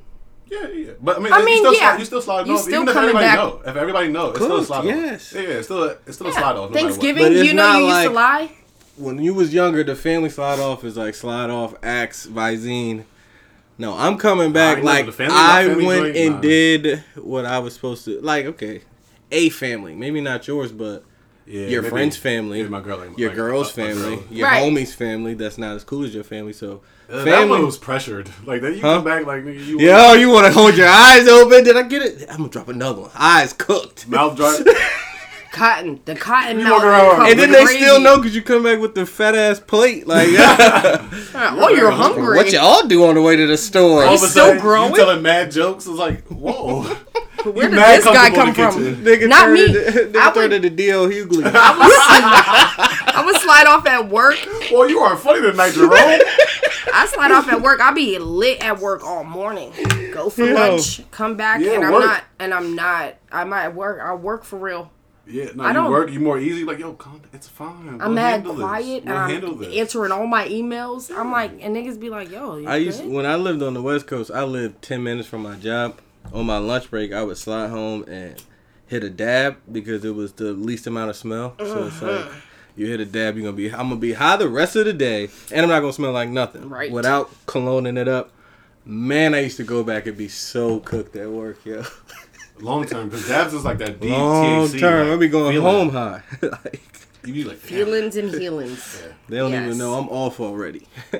yeah, 0.51 0.67
yeah. 0.67 0.91
But 1.01 1.17
I 1.17 1.19
mean, 1.21 1.31
I 1.33 1.39
you 1.39 1.45
mean, 1.45 1.57
still 1.59 1.73
yeah. 1.73 1.79
slide, 1.79 1.99
you 1.99 2.05
still 2.05 2.21
slide 2.21 2.47
You 2.47 2.53
off, 2.55 2.61
still 2.61 2.73
even 2.81 2.87
if 2.89 2.93
coming 2.93 3.09
everybody 3.11 3.25
back- 3.25 3.37
know. 3.37 3.61
If 3.71 3.75
everybody 3.77 4.07
know, 4.09 4.27
it's 4.31 4.37
still 4.39 4.51
a 4.51 4.55
Course, 4.57 4.67
slide 4.67 4.83
yes. 4.85 5.33
off. 5.33 5.41
Yeah, 5.41 5.47
yeah, 5.47 5.55
it's 5.55 5.67
still 5.67 5.83
a, 5.83 5.87
it's 6.05 6.15
still 6.15 6.27
a 6.27 6.33
slide 6.33 6.43
off. 6.43 6.55
no 6.55 6.61
matter 6.61 6.71
what. 6.71 6.73
Thanksgiving, 6.81 7.23
But 7.23 7.31
it's 7.31 7.47
you 7.47 7.53
know, 7.53 7.63
not 7.63 7.77
you 7.79 7.85
used 7.85 8.01
to 8.03 8.09
like- 8.09 8.49
lie. 8.49 8.51
when 8.97 9.23
you 9.23 9.33
was 9.33 9.53
younger, 9.53 9.83
the 9.85 9.95
family 9.95 10.29
slide 10.29 10.59
off 10.59 10.83
is 10.83 10.97
like 10.97 11.15
slide 11.15 11.49
off, 11.49 11.73
axe, 11.81 12.27
Visine. 12.27 13.05
No, 13.77 13.95
I'm 13.97 14.17
coming 14.17 14.51
back 14.51 14.79
I 14.79 14.81
like 14.81 15.05
the 15.05 15.13
family- 15.13 15.35
I 15.37 15.65
family 15.67 15.85
went 15.85 16.03
joint, 16.03 16.17
and 16.17 16.35
nah. 16.35 16.41
did 16.41 17.03
what 17.15 17.45
I 17.45 17.59
was 17.59 17.73
supposed 17.73 18.03
to. 18.05 18.19
Like, 18.19 18.45
okay, 18.45 18.81
a 19.31 19.49
family, 19.49 19.95
maybe 19.95 20.21
not 20.21 20.47
yours, 20.47 20.71
but 20.71 21.03
Yeah, 21.45 21.67
your 21.67 21.81
maybe- 21.81 21.91
friend's 21.91 22.17
family, 22.17 22.57
maybe 22.59 22.69
my 22.69 22.81
girl, 22.81 22.97
like, 22.99 23.17
your 23.17 23.29
like, 23.29 23.35
girl's 23.37 23.67
a- 23.77 23.81
a 23.81 23.85
family, 23.85 24.15
girl. 24.17 24.25
your 24.31 24.47
Right. 24.47 24.63
homie's 24.63 24.93
family. 24.93 25.33
That's 25.33 25.57
not 25.57 25.75
as 25.75 25.83
cool 25.83 26.03
as 26.05 26.13
your 26.13 26.23
family. 26.23 26.53
So, 26.53 26.81
Uh, 27.11 27.23
that 27.23 27.25
family. 27.25 27.49
one 27.49 27.65
was 27.65 27.77
pressured. 27.77 28.29
Like 28.45 28.61
that, 28.61 28.75
you 28.75 28.81
Huh? 28.81 28.95
come 28.97 29.03
back 29.03 29.25
like 29.25 29.43
nigga, 29.43 29.65
you 29.65 29.79
Yo, 29.79 30.13
you 30.13 30.29
want 30.29 30.45
to 30.45 30.51
hold 30.51 30.75
your 30.77 30.87
eyes 30.87 31.27
open? 31.27 31.63
Did 31.63 31.75
I 31.77 31.83
get 31.83 32.01
it? 32.03 32.25
I'm 32.29 32.37
gonna 32.37 32.49
drop 32.49 32.69
another 32.69 33.01
one. 33.01 33.11
Eyes 33.15 33.53
cooked. 33.53 34.07
mouth 34.07 34.35
dry. 34.35 34.59
Cotton, 35.51 35.99
the 36.05 36.15
cotton 36.15 36.59
You 36.59 36.63
melt. 36.65 36.83
walk 36.83 37.27
And 37.27 37.39
then 37.39 37.51
they 37.51 37.63
gravy. 37.63 37.79
still 37.81 37.99
know 37.99 38.17
because 38.17 38.35
you 38.35 38.41
come 38.43 38.63
back 38.63 38.79
with 38.79 38.93
the 38.95 39.05
fat 39.05 39.35
ass 39.35 39.59
plate. 39.59 40.05
Like, 40.07 40.27
Oh, 40.31 41.69
you're 41.75 41.89
hungry. 41.91 42.37
what 42.37 42.51
y'all 42.51 42.85
do 42.87 43.05
on 43.05 43.15
the 43.15 43.21
way 43.21 43.35
to 43.35 43.47
the 43.47 43.57
store? 43.57 44.03
All 44.05 44.13
of 44.15 44.21
a 44.23 44.27
still 44.27 44.45
sudden, 44.47 44.61
growing? 44.61 44.91
You 44.91 44.97
telling 44.97 45.21
mad 45.23 45.51
jokes. 45.51 45.87
It's 45.87 45.97
like, 45.97 46.25
whoa. 46.27 46.83
Where 47.43 47.55
You 47.55 47.61
did 47.69 47.71
mad 47.71 47.97
this 47.97 48.05
guy 48.05 48.29
come 48.29 48.53
comfortable 48.53 48.71
from? 48.73 48.85
in 48.85 49.03
the 49.03 49.11
kitchen. 49.17 49.27
Nigga 49.27 49.29
Not 49.29 49.41
turned 49.45 49.53
me. 49.53 49.65
Into, 49.65 49.79
nigga 50.11 50.15
I 50.17 50.23
turned 50.25 50.35
would- 50.35 50.51
into 50.53 50.69
D.L. 50.69 51.07
Hughley. 51.07 51.51
I 51.53 53.23
would 53.25 53.35
slide 53.41 53.65
off 53.67 53.85
at 53.87 54.09
work. 54.09 54.35
Well, 54.71 54.89
you 54.89 54.99
are 54.99 55.15
funny 55.17 55.41
tonight, 55.41 55.71
Jerome. 55.73 55.91
I 56.93 57.07
slide 57.11 57.31
off 57.31 57.47
at 57.51 57.61
work. 57.61 57.79
I 57.81 57.91
be 57.91 58.17
lit 58.19 58.63
at 58.63 58.79
work 58.79 59.03
all 59.03 59.23
morning. 59.23 59.71
Go 60.13 60.29
for 60.29 60.43
Yo. 60.45 60.53
lunch, 60.53 61.09
come 61.11 61.37
back, 61.37 61.61
Yeah, 61.61 61.73
and 61.73 61.85
I'm 61.85 61.93
work. 61.93 62.03
not. 62.05 62.23
And 62.39 62.53
I'm 62.53 62.75
not. 62.75 63.15
I'm 63.31 63.53
at 63.53 63.73
work. 63.75 63.99
I 64.01 64.13
work 64.15 64.43
for 64.43 64.57
real. 64.59 64.91
Yeah, 65.29 65.51
no, 65.55 65.63
I 65.63 65.67
you 65.69 65.73
don't- 65.73 65.91
work. 65.91 66.11
You 66.11 66.19
more 66.19 66.39
easy. 66.39 66.63
Like, 66.63 66.79
yo, 66.79 66.93
calm, 66.93 67.21
it's 67.33 67.47
fine. 67.47 67.85
We'll 67.97 68.01
I'm 68.01 68.13
mad 68.13 68.43
quiet, 68.43 69.05
We'll 69.05 69.15
and 69.15 69.43
I'm 69.43 69.59
this. 69.59 69.77
answering 69.77 70.11
all 70.11 70.27
my 70.27 70.47
emails. 70.47 71.15
I'm 71.15 71.31
like, 71.31 71.51
and 71.61 71.75
niggas 71.75 71.99
be 71.99 72.09
like, 72.09 72.31
"Yo, 72.31 72.57
you 72.57 72.67
I 72.67 72.77
used 72.77 73.01
good? 73.01 73.11
when 73.11 73.25
I 73.25 73.35
lived 73.35 73.61
on 73.61 73.73
the 73.73 73.81
West 73.81 74.07
Coast. 74.07 74.31
I 74.31 74.43
lived 74.43 74.81
ten 74.81 75.03
minutes 75.03 75.27
from 75.27 75.43
my 75.43 75.55
job. 75.55 75.99
On 76.33 76.45
my 76.45 76.57
lunch 76.57 76.89
break, 76.91 77.13
I 77.13 77.23
would 77.23 77.37
slide 77.37 77.69
home 77.69 78.03
and 78.07 78.41
hit 78.87 79.03
a 79.03 79.09
dab 79.09 79.57
because 79.71 80.03
it 80.03 80.13
was 80.15 80.33
the 80.33 80.51
least 80.53 80.85
amount 80.87 81.09
of 81.09 81.15
smell. 81.15 81.55
So 81.59 81.87
it's 81.87 81.95
mm-hmm. 81.97 82.05
like 82.29 82.43
You 82.75 82.87
hit 82.87 82.99
a 82.99 83.05
dab, 83.05 83.35
you're 83.35 83.45
gonna 83.45 83.57
be. 83.57 83.71
I'm 83.71 83.89
gonna 83.89 83.95
be 83.97 84.13
high 84.13 84.35
the 84.37 84.49
rest 84.49 84.75
of 84.75 84.85
the 84.85 84.93
day, 84.93 85.29
and 85.51 85.61
I'm 85.61 85.69
not 85.69 85.79
gonna 85.81 85.93
smell 85.93 86.11
like 86.11 86.29
nothing. 86.29 86.69
Right. 86.69 86.91
Without 86.91 87.29
cologning 87.45 87.97
it 87.97 88.07
up. 88.07 88.31
Man, 88.85 89.35
I 89.35 89.41
used 89.41 89.57
to 89.57 89.63
go 89.63 89.83
back 89.83 90.07
and 90.07 90.17
be 90.17 90.27
so 90.29 90.79
cooked 90.79 91.15
at 91.15 91.29
work, 91.29 91.63
yo. 91.65 91.83
Long 92.61 92.85
term, 92.85 93.09
because 93.09 93.27
dabs 93.27 93.53
is 93.53 93.63
like 93.65 93.77
that 93.79 93.99
deep 93.99 94.11
Long 94.11 94.67
THC, 94.67 94.79
term, 94.79 95.03
like, 95.07 95.11
I'll 95.13 95.17
be 95.17 95.27
going 95.27 95.53
feeling. 95.53 95.73
home 95.73 95.89
high. 95.89 96.21
like, 96.41 96.81
You 97.25 97.33
be 97.33 97.43
like. 97.43 97.57
Feelings 97.57 98.15
and 98.17 98.29
healings. 98.33 99.01
Yeah. 99.05 99.13
they 99.27 99.37
don't 99.37 99.51
Yes. 99.51 99.65
even 99.65 99.77
know 99.77 99.93
I'm 99.95 100.09
off 100.09 100.39
already. 100.39 100.87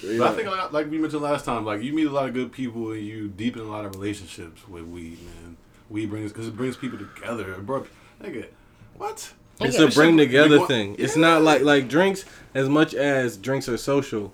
But 0.00 0.20
I 0.32 0.32
think 0.36 0.48
like, 0.48 0.72
like 0.72 0.90
we 0.90 0.98
mentioned 0.98 1.22
last 1.22 1.44
time, 1.44 1.64
like 1.64 1.82
you 1.82 1.92
meet 1.92 2.06
a 2.06 2.10
lot 2.10 2.28
of 2.28 2.34
good 2.34 2.52
people 2.52 2.92
and 2.92 3.04
you 3.04 3.26
deepen 3.28 3.62
a 3.62 3.64
lot 3.64 3.84
of 3.84 3.94
relationships 3.96 4.66
with 4.68 4.84
weed, 4.84 5.18
man. 5.24 5.56
Weed 5.90 6.06
brings 6.06 6.32
because 6.32 6.46
it 6.46 6.56
brings 6.56 6.76
people 6.76 6.98
together. 6.98 7.56
Bro, 7.58 7.86
nigga, 8.22 8.46
what? 8.96 9.32
It's 9.60 9.76
Yeah. 9.78 9.86
a 9.86 9.90
bring 9.90 10.16
together 10.16 10.58
want- 10.58 10.68
thing. 10.68 10.94
It's 11.00 11.16
not 11.16 11.42
like 11.42 11.62
like 11.62 11.88
drinks 11.88 12.24
as 12.54 12.68
much 12.68 12.94
as 12.94 13.36
drinks 13.36 13.68
are 13.68 13.76
social. 13.76 14.32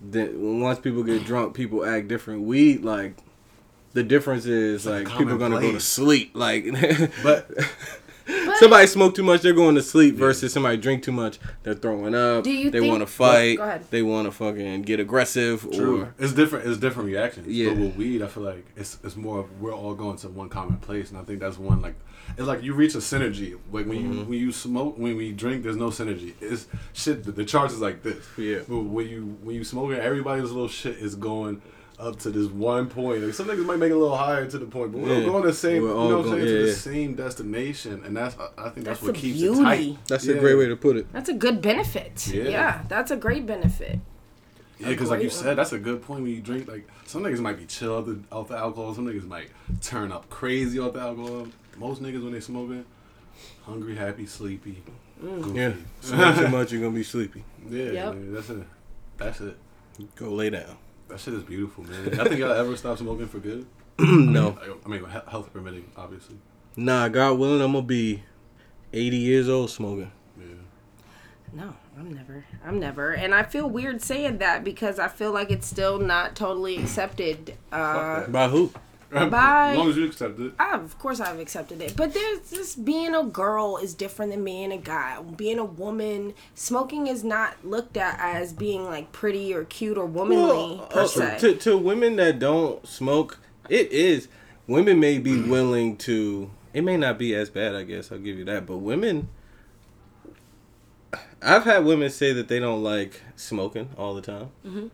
Then 0.00 0.60
once 0.60 0.78
people 0.78 1.02
get 1.02 1.24
drunk, 1.26 1.54
people 1.54 1.84
act 1.84 2.08
different. 2.08 2.42
Weed 2.42 2.82
like 2.82 3.16
the 3.96 4.02
difference 4.04 4.44
is 4.46 4.86
a 4.86 4.90
like 4.90 5.08
people 5.08 5.32
are 5.32 5.38
gonna 5.38 5.60
go 5.60 5.72
to 5.72 5.80
sleep. 5.80 6.30
Like 6.34 6.64
But 7.22 7.50
somebody 8.58 8.86
smoke 8.88 9.14
too 9.14 9.22
much, 9.22 9.42
they're 9.42 9.52
going 9.52 9.76
to 9.76 9.82
sleep. 9.82 10.16
Versus 10.16 10.52
somebody 10.52 10.76
drink 10.76 11.02
too 11.04 11.12
much, 11.12 11.38
they're 11.62 11.74
throwing 11.74 12.14
up. 12.14 12.44
Do 12.44 12.50
you 12.50 12.70
they 12.70 12.80
think- 12.80 12.90
want 12.90 13.02
to 13.02 13.06
fight. 13.06 13.56
Go 13.58 13.62
ahead. 13.62 13.84
They 13.90 14.02
want 14.02 14.26
to 14.26 14.32
fucking 14.32 14.82
get 14.82 14.98
aggressive. 15.00 15.66
True. 15.72 16.02
Or 16.02 16.14
It's 16.18 16.32
different. 16.32 16.66
It's 16.68 16.78
different 16.78 17.06
reactions. 17.08 17.46
Yeah. 17.48 17.70
But 17.70 17.78
with 17.78 17.96
weed, 17.96 18.22
I 18.22 18.26
feel 18.26 18.42
like 18.42 18.66
it's 18.76 18.98
it's 19.04 19.16
more 19.16 19.40
of 19.40 19.60
we're 19.60 19.74
all 19.74 19.94
going 19.94 20.16
to 20.18 20.28
one 20.28 20.48
common 20.48 20.78
place, 20.78 21.10
and 21.10 21.18
I 21.18 21.22
think 21.22 21.40
that's 21.40 21.58
one 21.58 21.80
like 21.82 21.94
it's 22.36 22.46
like 22.48 22.62
you 22.62 22.74
reach 22.74 22.94
a 22.96 22.98
synergy. 22.98 23.52
Like 23.70 23.86
when 23.86 23.98
Mm-hmm. 23.98 24.12
you 24.18 24.24
when 24.24 24.38
you 24.38 24.50
smoke, 24.52 24.98
when 24.98 25.16
we 25.16 25.30
drink, 25.32 25.62
there's 25.62 25.76
no 25.76 25.90
synergy. 25.90 26.34
It's 26.40 26.66
shit. 26.92 27.22
The, 27.24 27.32
the 27.32 27.44
charge 27.44 27.70
is 27.72 27.80
like 27.80 28.02
this. 28.02 28.26
Yeah. 28.36 28.60
But 28.68 28.80
when 28.80 29.06
you 29.08 29.38
when 29.42 29.54
you 29.54 29.64
smoke 29.64 29.92
it, 29.92 30.00
everybody's 30.00 30.50
little 30.50 30.68
shit 30.68 30.96
is 30.98 31.14
going. 31.14 31.62
Up 31.98 32.18
to 32.20 32.30
this 32.30 32.48
one 32.50 32.90
point, 32.90 33.22
like 33.22 33.32
some 33.32 33.46
niggas 33.46 33.64
might 33.64 33.78
make 33.78 33.90
it 33.90 33.94
a 33.94 33.98
little 33.98 34.16
higher 34.16 34.44
to 34.46 34.58
the 34.58 34.66
point, 34.66 34.92
but 34.92 35.00
we're 35.00 35.14
all 35.14 35.20
Yeah. 35.20 35.26
going 35.28 35.44
the 35.44 35.52
same. 35.54 35.82
We're 35.82 35.88
you 35.88 35.94
know 35.94 36.00
what 36.00 36.04
I'm 36.04 36.22
going- 36.24 36.40
saying? 36.40 36.40
yeah, 36.42 36.52
to 36.58 36.62
the 36.62 36.68
yeah. 36.68 36.74
same 36.74 37.14
destination, 37.14 38.02
and 38.04 38.14
that's 38.14 38.36
I 38.38 38.48
I 38.66 38.68
think 38.68 38.84
that's, 38.84 39.00
That's 39.00 39.02
what 39.02 39.14
keeps 39.14 39.38
beauty. 39.38 39.60
it 39.60 39.62
tight. 39.64 39.98
that's 40.06 40.26
Yeah. 40.26 40.34
a 40.34 40.38
great 40.40 40.56
way 40.56 40.66
to 40.68 40.76
put 40.76 40.96
it. 40.98 41.10
That's 41.12 41.30
a 41.30 41.34
good 41.34 41.62
benefit. 41.62 42.26
Yeah. 42.28 42.42
Yeah, 42.44 42.82
that's 42.88 43.10
a 43.10 43.16
great 43.16 43.46
benefit. 43.46 43.98
Yeah, 44.78 44.88
because 44.88 45.08
like 45.08 45.22
you 45.22 45.30
said, 45.30 45.56
that's 45.56 45.72
a 45.72 45.78
good 45.78 46.02
point 46.02 46.20
when 46.22 46.32
you 46.32 46.42
drink. 46.42 46.68
Like 46.68 46.86
some 47.06 47.22
niggas 47.22 47.38
might 47.40 47.56
be 47.58 47.64
chill 47.64 47.94
off 47.94 48.04
the, 48.04 48.18
off 48.30 48.48
the 48.48 48.56
alcohol. 48.58 48.92
Some 48.94 49.06
niggas 49.06 49.26
might 49.26 49.48
turn 49.80 50.12
up 50.12 50.28
crazy 50.28 50.78
off 50.78 50.92
the 50.92 51.00
alcohol. 51.00 51.48
Most 51.78 52.02
niggas 52.02 52.22
when 52.22 52.32
they 52.32 52.40
smoking, 52.40 52.84
hungry, 53.64 53.96
happy, 53.96 54.26
sleepy, 54.26 54.82
mm. 55.24 55.40
goofy. 55.42 55.58
Yeah. 55.58 55.72
Smoke 56.02 56.36
too 56.36 56.48
much, 56.48 56.72
you're 56.72 56.82
gonna 56.82 56.94
be 56.94 57.02
sleepy. 57.02 57.42
yeah. 57.70 57.84
Yep. 57.90 58.14
man, 58.14 58.34
that's 58.34 58.50
it. 58.50 58.66
That's 59.16 59.40
it. 59.40 59.56
Go 60.16 60.28
lay 60.30 60.50
down. 60.50 60.76
That 61.08 61.20
shit 61.20 61.34
is 61.34 61.42
beautiful, 61.44 61.84
man. 61.84 62.18
I 62.20 62.24
think 62.24 62.38
y'all 62.40 62.52
ever 62.52 62.76
stop 62.76 62.98
smoking 62.98 63.28
for 63.28 63.38
good. 63.38 63.66
no. 63.98 64.58
I 64.84 64.88
mean, 64.88 65.04
he- 65.04 65.30
health 65.30 65.52
permitting, 65.52 65.90
obviously. 65.96 66.36
Nah, 66.76 67.08
God 67.08 67.38
willing, 67.38 67.62
I'm 67.62 67.72
gonna 67.72 67.86
be 67.86 68.22
80 68.92 69.16
years 69.16 69.48
old 69.48 69.70
smoking. 69.70 70.10
Yeah. 70.38 70.44
No, 71.52 71.74
I'm 71.98 72.12
never. 72.12 72.44
I'm 72.64 72.78
never. 72.80 73.12
And 73.12 73.34
I 73.34 73.44
feel 73.44 73.68
weird 73.70 74.02
saying 74.02 74.38
that 74.38 74.64
because 74.64 74.98
I 74.98 75.08
feel 75.08 75.32
like 75.32 75.50
it's 75.50 75.66
still 75.66 75.98
not 75.98 76.34
totally 76.36 76.76
accepted. 76.76 77.56
Uh, 77.72 78.26
By 78.26 78.48
who? 78.48 78.72
Bye. 79.10 79.70
As 79.70 79.78
long 79.78 79.88
as 79.90 79.96
you 79.96 80.04
accept 80.04 80.38
it. 80.40 80.52
I, 80.58 80.74
of 80.74 80.98
course, 80.98 81.20
I've 81.20 81.38
accepted 81.38 81.80
it. 81.80 81.96
But 81.96 82.12
there's 82.12 82.50
just 82.50 82.84
being 82.84 83.14
a 83.14 83.22
girl 83.22 83.76
is 83.76 83.94
different 83.94 84.32
than 84.32 84.44
being 84.44 84.72
a 84.72 84.76
guy. 84.78 85.20
Being 85.22 85.58
a 85.58 85.64
woman, 85.64 86.34
smoking 86.54 87.06
is 87.06 87.22
not 87.22 87.64
looked 87.64 87.96
at 87.96 88.18
as 88.20 88.52
being 88.52 88.84
like 88.84 89.12
pretty 89.12 89.54
or 89.54 89.64
cute 89.64 89.96
or 89.96 90.06
womanly 90.06 90.76
Well, 90.76 90.86
per 90.90 91.00
uh, 91.02 91.06
se. 91.06 91.36
to, 91.40 91.54
to 91.54 91.78
women 91.78 92.16
that 92.16 92.38
don't 92.38 92.86
smoke, 92.86 93.38
it 93.68 93.90
is. 93.92 94.28
Women 94.66 94.98
may 94.98 95.18
be 95.18 95.40
willing 95.48 95.96
to. 95.98 96.50
It 96.74 96.82
may 96.82 96.96
not 96.96 97.18
be 97.18 97.34
as 97.34 97.48
bad, 97.48 97.74
I 97.74 97.84
guess. 97.84 98.10
I'll 98.12 98.18
give 98.18 98.36
you 98.38 98.44
that. 98.46 98.66
But 98.66 98.78
women, 98.78 99.28
I've 101.40 101.64
had 101.64 101.84
women 101.84 102.10
say 102.10 102.32
that 102.32 102.48
they 102.48 102.58
don't 102.58 102.82
like 102.82 103.22
smoking 103.36 103.90
all 103.96 104.14
the 104.14 104.20
time. 104.22 104.50
Mm-hmm. 104.66 104.86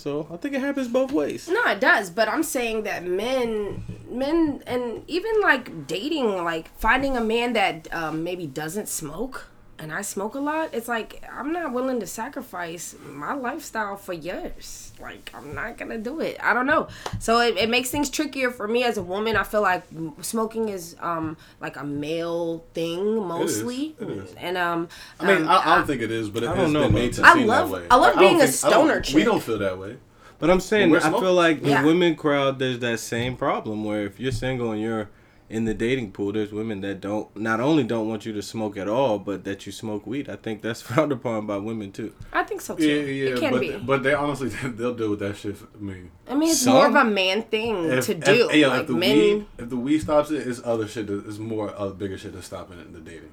So 0.00 0.26
I 0.32 0.38
think 0.38 0.54
it 0.54 0.62
happens 0.62 0.88
both 0.88 1.12
ways. 1.12 1.46
No, 1.46 1.62
it 1.66 1.78
does, 1.78 2.08
but 2.08 2.26
I'm 2.26 2.42
saying 2.42 2.84
that 2.84 3.04
men, 3.04 3.84
men, 4.10 4.62
and 4.66 5.04
even 5.06 5.42
like 5.42 5.86
dating, 5.86 6.42
like 6.42 6.74
finding 6.78 7.18
a 7.18 7.20
man 7.20 7.52
that 7.52 7.86
um, 7.92 8.24
maybe 8.24 8.46
doesn't 8.46 8.88
smoke, 8.88 9.49
and 9.80 9.92
I 9.92 10.02
smoke 10.02 10.34
a 10.34 10.38
lot. 10.40 10.70
It's 10.74 10.86
like 10.88 11.24
I'm 11.32 11.52
not 11.52 11.72
willing 11.72 11.98
to 12.00 12.06
sacrifice 12.06 12.94
my 13.08 13.34
lifestyle 13.34 13.96
for 13.96 14.12
yours. 14.12 14.92
Like 15.00 15.30
I'm 15.34 15.54
not 15.54 15.78
gonna 15.78 15.98
do 15.98 16.20
it. 16.20 16.36
I 16.42 16.52
don't 16.52 16.66
know. 16.66 16.88
So 17.18 17.40
it, 17.40 17.56
it 17.56 17.70
makes 17.70 17.90
things 17.90 18.10
trickier 18.10 18.50
for 18.50 18.68
me 18.68 18.84
as 18.84 18.98
a 18.98 19.02
woman. 19.02 19.34
I 19.36 19.42
feel 19.42 19.62
like 19.62 19.84
smoking 20.20 20.68
is 20.68 20.94
um 21.00 21.36
like 21.60 21.76
a 21.76 21.84
male 21.84 22.64
thing 22.74 23.16
mostly, 23.26 23.96
It 23.98 24.08
is. 24.10 24.34
and 24.34 24.56
um. 24.58 24.88
I 25.18 25.26
mean, 25.26 25.42
um, 25.44 25.48
I, 25.48 25.72
I 25.72 25.76
don't 25.76 25.86
think 25.86 26.02
it 26.02 26.10
is, 26.10 26.28
but 26.30 26.42
it 26.42 26.48
I 26.50 26.54
has 26.54 26.64
don't 26.64 26.72
know 26.74 26.84
been 26.84 26.94
made 26.94 27.12
to 27.14 27.22
that. 27.22 27.34
I 27.36 27.38
seem 27.38 27.46
love- 27.46 27.70
that 27.70 27.74
way. 27.80 27.86
I 27.90 27.96
love 27.96 28.18
being 28.18 28.40
a 28.40 28.46
think- 28.46 28.64
I 28.64 28.70
don't- 28.76 29.04
stoner 29.04 29.14
We 29.14 29.24
don't 29.24 29.42
feel 29.42 29.58
that 29.58 29.78
way. 29.78 29.96
But 30.38 30.48
I'm 30.50 30.60
saying, 30.60 30.94
I 30.96 31.00
feel 31.10 31.34
like 31.34 31.62
the 31.62 31.68
Yeah. 31.68 31.84
women 31.84 32.16
crowd, 32.16 32.58
there's 32.58 32.78
that 32.78 32.98
same 33.00 33.36
problem 33.36 33.84
where 33.84 34.04
if 34.06 34.18
you're 34.18 34.32
single 34.32 34.72
and 34.72 34.80
you're 34.80 35.10
in 35.50 35.64
the 35.64 35.74
dating 35.74 36.12
pool, 36.12 36.32
there's 36.32 36.52
women 36.52 36.80
that 36.82 37.00
don't 37.00 37.34
not 37.36 37.60
only 37.60 37.82
don't 37.82 38.08
want 38.08 38.24
you 38.24 38.32
to 38.32 38.40
smoke 38.40 38.76
at 38.76 38.86
all, 38.88 39.18
but 39.18 39.42
that 39.44 39.66
you 39.66 39.72
smoke 39.72 40.06
weed. 40.06 40.30
I 40.30 40.36
think 40.36 40.62
that's 40.62 40.80
frowned 40.88 41.10
upon 41.12 41.46
by 41.46 41.56
women 41.58 41.90
too. 41.92 42.14
I 42.32 42.44
think 42.44 42.60
so 42.60 42.76
too. 42.76 42.86
Yeah, 42.86 43.02
yeah, 43.02 43.34
it 43.34 43.40
can 43.40 43.52
but 43.52 43.60
be. 43.60 43.76
but 43.76 44.02
they 44.04 44.14
honestly 44.14 44.48
they'll 44.64 44.94
deal 44.94 45.10
with 45.10 45.18
that 45.18 45.36
shit. 45.36 45.56
For 45.56 45.66
me, 45.78 46.02
I 46.28 46.34
mean, 46.34 46.50
it's 46.50 46.60
Some- 46.60 46.74
more 46.74 46.86
of 46.86 46.94
a 46.94 47.04
man 47.04 47.42
thing 47.42 47.88
to 48.00 48.14
do. 48.14 48.48
If, 48.48 48.54
yeah, 48.56 48.68
like 48.68 48.80
if 48.82 48.86
the 48.86 48.92
men, 48.94 49.16
weed, 49.18 49.46
if 49.58 49.68
the 49.68 49.76
weed 49.76 49.98
stops 50.00 50.30
it, 50.30 50.46
it's 50.46 50.60
other 50.64 50.86
shit. 50.86 51.08
That, 51.08 51.26
it's 51.26 51.38
more 51.38 51.74
uh, 51.76 51.88
bigger 51.90 52.16
shit 52.16 52.32
that's 52.32 52.46
stopping 52.46 52.78
it 52.78 52.92
than 52.92 53.04
the 53.04 53.10
dating. 53.10 53.30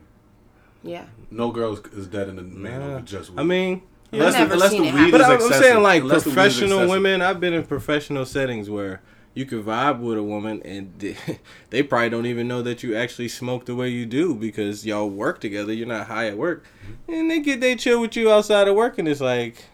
yeah. 0.84 1.06
No 1.30 1.52
girl 1.52 1.74
is, 1.74 1.80
is 1.94 2.08
dead 2.08 2.30
in 2.30 2.36
the 2.38 2.42
man 2.42 2.80
Nah. 2.80 2.88
over 2.96 3.02
just 3.02 3.30
weed. 3.30 3.40
I 3.40 3.44
mean, 3.44 3.82
yeah. 4.12 4.26
I've 4.26 4.34
never 4.34 4.70
seen 4.70 4.86
it 4.86 4.94
happen. 4.94 5.12
But 5.12 5.22
I'm, 5.22 5.32
I'm 5.42 5.52
saying 5.54 5.84
like 5.84 6.02
Unless 6.02 6.24
the 6.24 6.30
weed 6.30 6.32
is 6.32 6.34
professional 6.36 6.90
women. 6.90 7.22
I've 7.22 7.40
been 7.40 7.54
in 7.54 7.64
professional 7.66 8.26
settings 8.26 8.70
where 8.70 9.02
you 9.38 9.46
can 9.46 9.64
vibe 9.64 10.00
with 10.00 10.18
a 10.18 10.24
woman 10.24 10.62
and 10.66 10.92
they, 11.70 11.84
probably 11.84 12.10
don't 12.10 12.26
even 12.26 12.48
know 12.48 12.64
that 12.64 12.82
you 12.82 12.96
actually 12.96 13.28
smoke 13.28 13.66
the 13.66 13.76
way 13.76 13.88
you 13.88 14.06
do 14.06 14.34
because 14.34 14.84
y'all 14.84 15.10
work 15.10 15.40
together. 15.40 15.72
You're 15.72 15.88
not 15.88 16.08
high 16.08 16.28
at 16.28 16.38
work, 16.38 16.66
and 17.08 17.30
they 17.30 17.40
get 17.40 17.62
they 17.62 17.76
chill 17.76 18.02
with 18.02 18.16
you 18.16 18.32
outside 18.32 18.68
of 18.68 18.76
work, 18.76 18.98
and 18.98 19.08
it's 19.08 19.22
like 19.22 19.66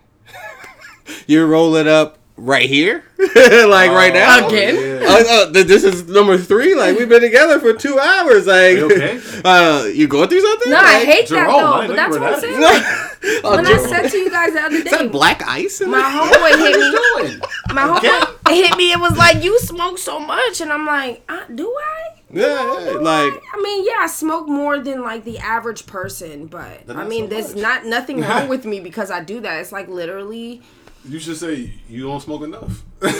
you 1.28 1.45
roll 1.45 1.76
it 1.76 1.88
up 1.88 2.17
right 2.38 2.67
here, 2.69 3.04
like 3.19 3.91
right 3.91 4.13
now. 4.13 4.48
Again? 4.48 4.76
Yeah. 4.76 5.08
Uh, 5.08 5.24
uh, 5.30 5.54
th- 5.54 5.67
this 5.67 5.84
is 5.84 6.08
number 6.08 6.38
three. 6.38 6.76
Like 6.76 6.98
we've 6.98 7.10
been 7.10 7.22
together 7.22 7.60
for 7.60 7.74
two 7.74 8.00
hours. 8.00 8.48
Like, 8.48 8.78
You 8.78 8.86
okay? 8.86 9.19
uh, 9.46 9.86
you 9.86 10.08
going 10.08 10.30
through 10.30 10.41
something? 10.41 10.72
No, 10.72 10.78
I 10.80 11.06
hate 11.06 11.28
Jerome, 11.28 11.48
that 11.48 11.56
I 11.56 11.62
though. 11.62 11.82
didn't 11.82 11.88
But 11.88 11.96
that's 11.96 12.17
what 12.19 12.34
I'm 12.34 12.39
saying. 12.39 12.62
Like, 12.62 13.10
Oh, 13.46 13.56
when 13.56 13.65
I 13.65 13.78
said 13.78 14.10
to 14.10 14.17
you 14.17 14.30
guys 14.30 14.54
the 14.54 14.60
other 14.62 14.76
Is 14.76 14.84
that 14.86 15.00
day, 15.00 15.08
black 15.08 15.41
ice? 15.48 15.80
In 15.82 15.89
my 15.91 16.00
there? 16.00 16.10
homeboy 16.12 16.58
hit 16.60 16.78
me. 16.78 16.91
doing? 17.30 17.41
My 17.74 17.82
homeboy 18.00 18.52
hit 18.54 18.78
me. 18.78 18.91
It 18.91 19.00
was 19.00 19.17
like 19.17 19.41
you 19.43 19.58
smoke 19.60 19.98
so 19.98 20.19
much, 20.19 20.60
and 20.60 20.72
I'm 20.74 20.86
like, 20.86 21.24
uh, 21.30 21.43
do 21.54 21.67
I? 21.69 22.10
Yeah, 22.30 22.46
yeah, 22.84 22.91
like 23.00 23.34
I 23.54 23.62
mean, 23.62 23.86
yeah, 23.86 23.98
I 24.00 24.08
smoke 24.08 24.48
more 24.50 24.80
than 24.80 25.02
like 25.04 25.24
the 25.24 25.38
average 25.38 25.86
person, 25.86 26.48
but 26.48 26.82
I 26.89 27.06
mean, 27.08 27.26
so 27.26 27.28
there's 27.36 27.54
much. 27.54 27.62
not 27.62 27.86
nothing 27.86 28.22
wrong 28.22 28.48
with 28.50 28.65
me 28.65 28.80
because 28.80 29.12
I 29.12 29.24
do 29.24 29.39
that. 29.41 29.60
It's 29.62 29.72
like 29.72 29.88
literally. 29.88 30.62
You 31.05 31.19
should 31.19 31.35
say 31.37 31.71
you 31.89 32.03
don't 32.07 32.21
smoke 32.21 32.43
enough. 32.43 32.83
I 33.01 33.11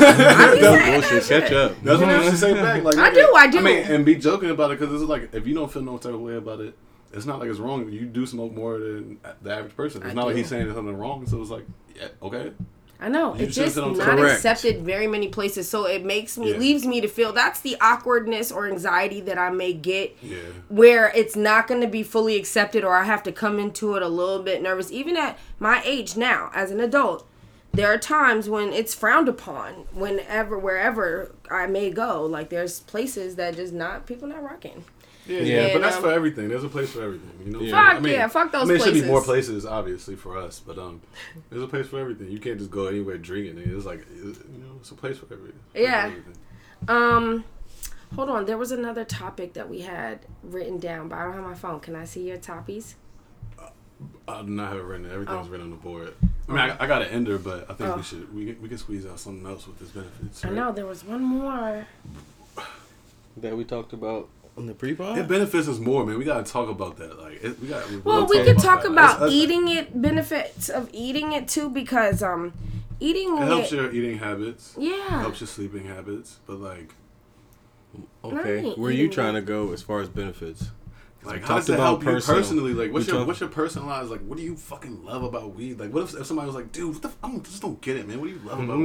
be 0.55 0.61
saying 0.61 1.01
bullshit. 1.01 1.23
Catch 1.23 1.51
up. 1.51 1.81
That's 1.83 1.99
what 2.01 2.09
you 2.23 2.29
should 2.29 2.39
say 2.39 2.53
back. 2.53 2.83
Like 2.83 2.95
I 2.97 3.09
nigga, 3.09 3.13
do, 3.15 3.33
I 3.35 3.47
do. 3.47 3.57
I 3.59 3.61
mean, 3.61 3.77
and 3.83 4.05
be 4.05 4.15
joking 4.15 4.49
about 4.51 4.71
it 4.71 4.79
because 4.79 5.01
it's 5.01 5.09
like 5.09 5.33
if 5.33 5.45
you 5.45 5.53
don't 5.53 5.71
feel 5.71 5.81
no 5.81 5.97
type 5.97 6.13
of 6.13 6.21
way 6.21 6.35
about 6.35 6.61
it, 6.61 6.75
it's 7.11 7.25
not 7.25 7.39
like 7.39 7.49
it's 7.49 7.59
wrong. 7.59 7.91
You 7.91 8.05
do 8.05 8.25
smoke 8.25 8.53
more 8.53 8.79
than 8.79 9.19
the 9.41 9.53
average 9.53 9.75
person. 9.75 10.01
It's 10.01 10.11
I 10.11 10.13
not 10.13 10.27
like 10.27 10.35
he's 10.37 10.47
saying 10.47 10.73
something 10.73 10.97
wrong. 10.97 11.27
So 11.27 11.41
it's 11.41 11.49
like, 11.51 11.65
yeah, 11.95 12.07
okay. 12.21 12.51
I 13.01 13.09
know 13.09 13.35
You 13.35 13.45
it's 13.47 13.55
just 13.55 13.75
not 13.75 13.97
Correct. 13.97 14.35
accepted 14.35 14.83
very 14.83 15.07
many 15.07 15.27
places, 15.27 15.67
so 15.67 15.85
it 15.85 16.05
makes 16.05 16.37
me 16.37 16.51
Yeah. 16.51 16.57
leaves 16.57 16.85
me 16.85 17.01
to 17.01 17.09
feel 17.09 17.33
that's 17.33 17.59
the 17.59 17.75
awkwardness 17.81 18.49
or 18.49 18.65
anxiety 18.65 19.19
that 19.21 19.37
I 19.37 19.49
may 19.49 19.73
get 19.73 20.15
Yeah. 20.21 20.37
where 20.69 21.11
it's 21.13 21.35
not 21.35 21.67
going 21.67 21.81
to 21.81 21.87
be 21.87 22.01
fully 22.01 22.37
accepted 22.37 22.85
or 22.85 22.95
I 22.95 23.03
have 23.03 23.21
to 23.23 23.33
come 23.33 23.59
into 23.59 23.95
it 23.95 24.03
a 24.03 24.07
little 24.07 24.41
bit 24.41 24.61
nervous. 24.61 24.89
Even 24.89 25.17
at 25.17 25.37
my 25.59 25.81
age 25.83 26.15
now, 26.15 26.49
as 26.55 26.71
an 26.71 26.79
adult, 26.79 27.27
there 27.73 27.91
are 27.91 27.97
times 27.97 28.49
when 28.49 28.71
it's 28.71 28.93
frowned 28.93 29.27
upon. 29.27 29.73
Whenever, 29.93 30.57
wherever 30.57 31.36
I 31.51 31.67
may 31.67 31.89
go, 31.89 32.25
like 32.25 32.49
there's 32.49 32.79
places 32.81 33.36
that 33.36 33.55
just 33.55 33.73
not 33.73 34.05
people 34.05 34.27
not 34.27 34.41
rocking. 34.43 34.86
Yeah, 35.25 35.39
Yeah. 35.39 35.67
yeah, 35.67 35.73
but 35.73 35.81
that's 35.81 35.95
um, 35.97 36.03
for 36.03 36.12
everything. 36.12 36.49
There's 36.49 36.63
a 36.63 36.69
place 36.69 36.91
for 36.91 37.01
everything. 37.01 37.31
You 37.45 37.51
know. 37.51 37.59
Yeah. 37.62 37.93
Fuck 37.93 38.05
yeah, 38.05 38.27
fuck 38.27 38.51
those 38.51 38.63
I 38.63 38.65
mean, 38.65 38.75
it 38.77 38.83
should 38.83 38.93
be 38.93 39.05
more 39.05 39.21
places, 39.23 39.65
obviously, 39.65 40.15
for 40.15 40.38
us. 40.38 40.59
But 40.59 40.77
um, 40.77 41.01
there's 41.49 41.63
a 41.63 41.67
place 41.67 41.88
for 41.88 41.99
everything. 41.99 42.29
You 42.31 42.39
can't 42.39 42.57
just 42.59 42.71
go 42.71 42.88
anywhere 42.88 43.17
drinking. 43.17 43.57
It's 43.57 43.86
like, 43.86 44.05
you 44.13 44.36
know, 44.59 44.75
it's 44.79 44.91
a 44.91 44.95
place 44.95 45.17
for 45.17 45.25
everything. 45.33 45.59
Yeah. 45.75 46.12
Um, 46.88 47.43
Hold 48.15 48.30
on, 48.30 48.45
there 48.45 48.59
was 48.59 48.71
another 48.71 49.03
topic 49.03 49.53
that 49.53 49.67
we 49.67 49.82
had 49.82 50.19
written 50.43 50.78
down, 50.78 51.07
but 51.07 51.17
I 51.17 51.24
don't 51.24 51.34
have 51.34 51.43
my 51.43 51.55
phone. 51.55 51.80
Can 51.80 51.95
I 51.95 52.05
see 52.05 52.28
your 52.28 52.38
topies? 52.38 52.93
I 54.28 54.41
do 54.43 54.49
not 54.49 54.69
have 54.69 54.78
it 54.78 54.84
written. 54.84 55.09
Everything's 55.11 55.47
Oh. 55.47 55.49
written 55.49 55.65
on 55.65 55.71
the 55.71 55.78
board. 55.78 56.13
I 56.47 56.51
mean, 56.51 56.59
I, 56.59 56.83
I 56.83 56.87
got 56.87 57.01
an 57.01 57.07
ender, 57.09 57.37
but 57.37 57.69
I 57.69 57.73
think 57.73 57.89
Oh. 57.89 57.95
we 57.97 58.03
should 58.03 58.33
we, 58.35 58.53
we 58.53 58.67
can 58.69 58.77
squeeze 58.77 59.05
out 59.05 59.19
something 59.19 59.45
else 59.49 59.65
with 59.67 59.79
this 59.79 59.89
benefits. 59.89 60.43
I 60.43 60.49
know 60.49 60.71
there 60.71 60.85
was 60.85 61.03
one 61.03 61.23
more. 61.23 61.85
That 63.37 63.57
we 63.57 63.63
talked 63.63 63.93
about 63.93 64.29
on 64.57 64.67
the 64.67 64.73
pre-pod. 64.75 65.17
It 65.17 65.27
benefits 65.27 65.67
us 65.67 65.79
more, 65.79 66.05
man. 66.05 66.19
We 66.19 66.25
gotta 66.25 66.43
talk 66.43 66.69
about 66.69 66.97
that. 66.97 67.17
Like, 67.19 67.43
it, 67.43 67.59
we 67.59 67.67
got. 67.67 67.89
Well, 68.05 68.27
we 68.27 68.43
could 68.43 68.59
talk 68.59 68.83
that. 68.83 68.91
about 68.91 69.19
That's- 69.19 69.31
that's- 69.31 69.33
eating 69.33 69.67
it, 69.69 69.99
benefits 70.01 70.69
of 70.69 70.89
eating 70.93 71.31
it 71.33 71.47
too, 71.47 71.69
because 71.69 72.21
um, 72.21 72.53
eating 72.99 73.35
It 73.37 73.43
helps 73.47 73.71
it, 73.71 73.77
your 73.77 73.91
eating 73.91 74.19
habits. 74.19 74.75
yeah, 74.77 75.21
Helps 75.21 75.39
your 75.41 75.47
sleeping 75.47 75.85
habits. 75.85 76.39
But 76.45 76.59
like, 76.59 76.93
Okay, 78.23 78.71
where 78.75 78.89
are 78.89 78.93
you 78.93 79.09
trying 79.09 79.35
it. 79.35 79.41
to 79.41 79.45
go 79.45 79.71
as 79.73 79.81
far 79.81 80.01
as 80.01 80.09
benefits? 80.09 80.69
Like 81.26 81.43
how 81.43 81.55
does 81.55 81.67
that 81.67 81.80
help 81.80 82.01
personal. 82.01 82.38
you 82.38 82.41
personally? 82.41 82.74
Like, 82.74 82.93
what's 82.93 83.05
We 83.05 83.11
your 83.11 83.21
talk- 83.21 83.28
what's 83.28 83.39
your 83.39 83.49
personalized? 83.49 84.09
Like, 84.09 84.21
what 84.21 84.38
do 84.38 84.43
you 84.43 84.55
fucking 84.55 85.03
love 85.03 85.24
about 85.24 85.55
weed? 85.55 85.80
Like, 85.80 85.93
what 85.93 86.03
if, 86.03 86.15
if 86.19 86.26
somebody 86.26 86.47
was 86.47 86.55
like, 86.55 86.71
dude, 86.71 86.93
what 86.93 87.01
the 87.01 87.07
f- 87.09 87.17
I 87.24 87.30
don't, 87.30 87.43
just 87.43 87.61
don't 87.61 87.80
get 87.82 87.97
it, 87.97 88.07
man. 88.07 88.19
What 88.19 88.28
do 88.28 88.34
you 88.34 88.41
love 88.45 88.59
about 88.59 88.78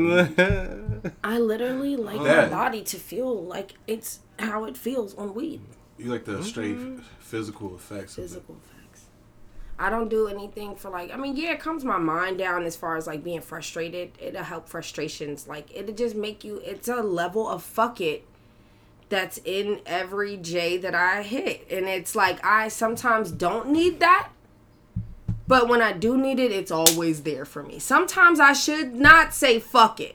weed? 1.04 1.12
I 1.24 1.38
literally 1.38 1.96
like 1.96 2.22
That- 2.22 2.50
my 2.50 2.56
body 2.56 2.82
to 2.82 2.96
feel 2.96 3.44
like 3.44 3.74
it's 3.86 4.20
how 4.38 4.64
it 4.64 4.76
feels 4.76 5.14
on 5.16 5.34
weed. 5.34 5.60
You 5.98 6.10
like 6.12 6.24
the 6.24 6.32
mm-hmm. 6.32 6.42
straight 6.42 6.78
physical 7.18 7.74
effects. 7.74 8.16
Of 8.16 8.24
it. 8.24 8.28
Physical 8.28 8.56
effects. 8.56 9.04
I 9.80 9.90
don't 9.90 10.08
do 10.08 10.28
anything 10.28 10.76
for 10.76 10.90
like. 10.90 11.12
I 11.12 11.16
mean, 11.16 11.36
yeah, 11.36 11.52
it 11.52 11.60
calms 11.60 11.84
my 11.84 11.98
mind 11.98 12.38
down 12.38 12.64
as 12.64 12.76
far 12.76 12.96
as 12.96 13.06
like 13.06 13.22
being 13.24 13.40
frustrated. 13.40 14.12
It'll 14.20 14.42
help 14.42 14.68
frustrations. 14.68 15.46
Like 15.48 15.74
it'll 15.74 15.94
just 15.94 16.14
make 16.14 16.44
you. 16.44 16.60
It's 16.64 16.88
a 16.88 16.96
level 16.96 17.48
of 17.48 17.62
fuck 17.62 18.00
it 18.00 18.24
that's 19.08 19.38
in 19.44 19.80
every 19.86 20.36
J 20.36 20.76
that 20.78 20.94
I 20.94 21.22
hit, 21.22 21.66
and 21.70 21.86
it's 21.86 22.14
like 22.14 22.44
I 22.44 22.68
sometimes 22.68 23.30
don't 23.30 23.70
need 23.70 24.00
that. 24.00 24.28
But 25.46 25.66
when 25.68 25.80
I 25.80 25.92
do 25.92 26.16
need 26.18 26.38
it, 26.38 26.52
it's 26.52 26.70
always 26.70 27.22
there 27.22 27.44
for 27.46 27.62
me. 27.62 27.78
Sometimes 27.78 28.38
I 28.38 28.52
should 28.52 28.94
not 28.94 29.32
say 29.32 29.58
fuck 29.60 29.98
it. 29.98 30.14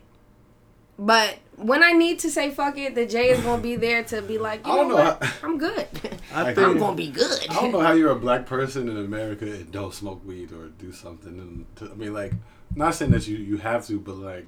But 0.99 1.39
when 1.55 1.81
I 1.83 1.91
need 1.91 2.19
to 2.19 2.29
say 2.29 2.51
fuck 2.51 2.77
it, 2.77 2.93
the 2.93 3.05
J 3.07 3.29
is 3.29 3.41
gonna 3.41 3.61
be 3.61 3.75
there 3.75 4.03
to 4.05 4.21
be 4.21 4.37
like, 4.37 4.65
you 4.65 4.71
I 4.71 4.75
know, 4.75 4.81
don't 4.81 4.89
know 4.89 4.95
what? 4.95 5.23
how- 5.23 5.47
I'm 5.47 5.57
good. 5.57 5.87
I 6.33 6.43
think, 6.53 6.57
I'm 6.59 6.77
gonna 6.77 6.95
be 6.95 7.09
good. 7.09 7.47
I 7.49 7.53
don't 7.55 7.71
know 7.71 7.79
how 7.79 7.93
you're 7.99 8.11
a 8.11 8.15
black 8.15 8.45
person 8.45 8.87
in 8.87 8.97
America 8.97 9.45
and 9.45 9.71
don't 9.71 9.93
smoke 9.93 10.21
weed 10.25 10.51
or 10.51 10.67
do 10.67 10.91
something. 10.91 11.39
And 11.39 11.65
to, 11.77 11.91
I 11.91 11.95
mean, 11.95 12.13
like, 12.13 12.33
not 12.75 12.93
saying 12.93 13.09
that 13.11 13.27
you 13.27 13.37
you 13.37 13.57
have 13.57 13.87
to, 13.87 13.99
but 13.99 14.17
like 14.17 14.47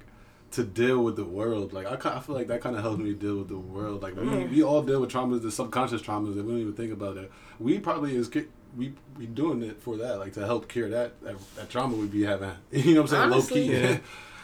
to 0.56 0.64
deal 0.64 1.04
with 1.04 1.16
the 1.16 1.24
world. 1.24 1.74
Like, 1.74 1.86
I, 1.86 2.16
I 2.18 2.20
feel 2.20 2.36
like 2.36 2.48
that 2.48 2.62
kind 2.62 2.76
of 2.76 2.82
helps 2.82 3.00
me 3.00 3.14
deal 3.14 3.38
with 3.38 3.50
the 3.50 3.58
world. 3.58 4.02
Like, 4.02 4.16
we, 4.16 4.46
we 4.46 4.64
all 4.64 4.82
deal 4.82 5.02
with 5.02 5.12
traumas, 5.12 5.42
the 5.42 5.52
subconscious 5.52 6.02
traumas 6.02 6.36
that 6.36 6.44
we 6.44 6.52
don't 6.52 6.62
even 6.62 6.74
think 6.74 6.92
about. 6.94 7.18
It. 7.18 7.32
we 7.60 7.80
probably 7.80 8.16
is 8.16 8.28
ki- 8.28 8.48
we 8.76 8.94
we 9.18 9.26
doing 9.26 9.64
it 9.64 9.82
for 9.82 9.96
that, 9.98 10.20
like 10.20 10.34
to 10.34 10.46
help 10.46 10.68
cure 10.68 10.90
that 10.90 11.22
that, 11.22 11.36
that 11.56 11.70
trauma 11.70 11.96
we 11.96 12.08
be 12.08 12.24
having. 12.24 12.52
You 12.72 12.96
know 12.96 13.02
what 13.04 13.14
I'm 13.14 13.18
saying? 13.18 13.34
Honestly, 13.34 13.62
Low 13.62 13.68
key. 13.68 13.74
yeah. 13.82 13.98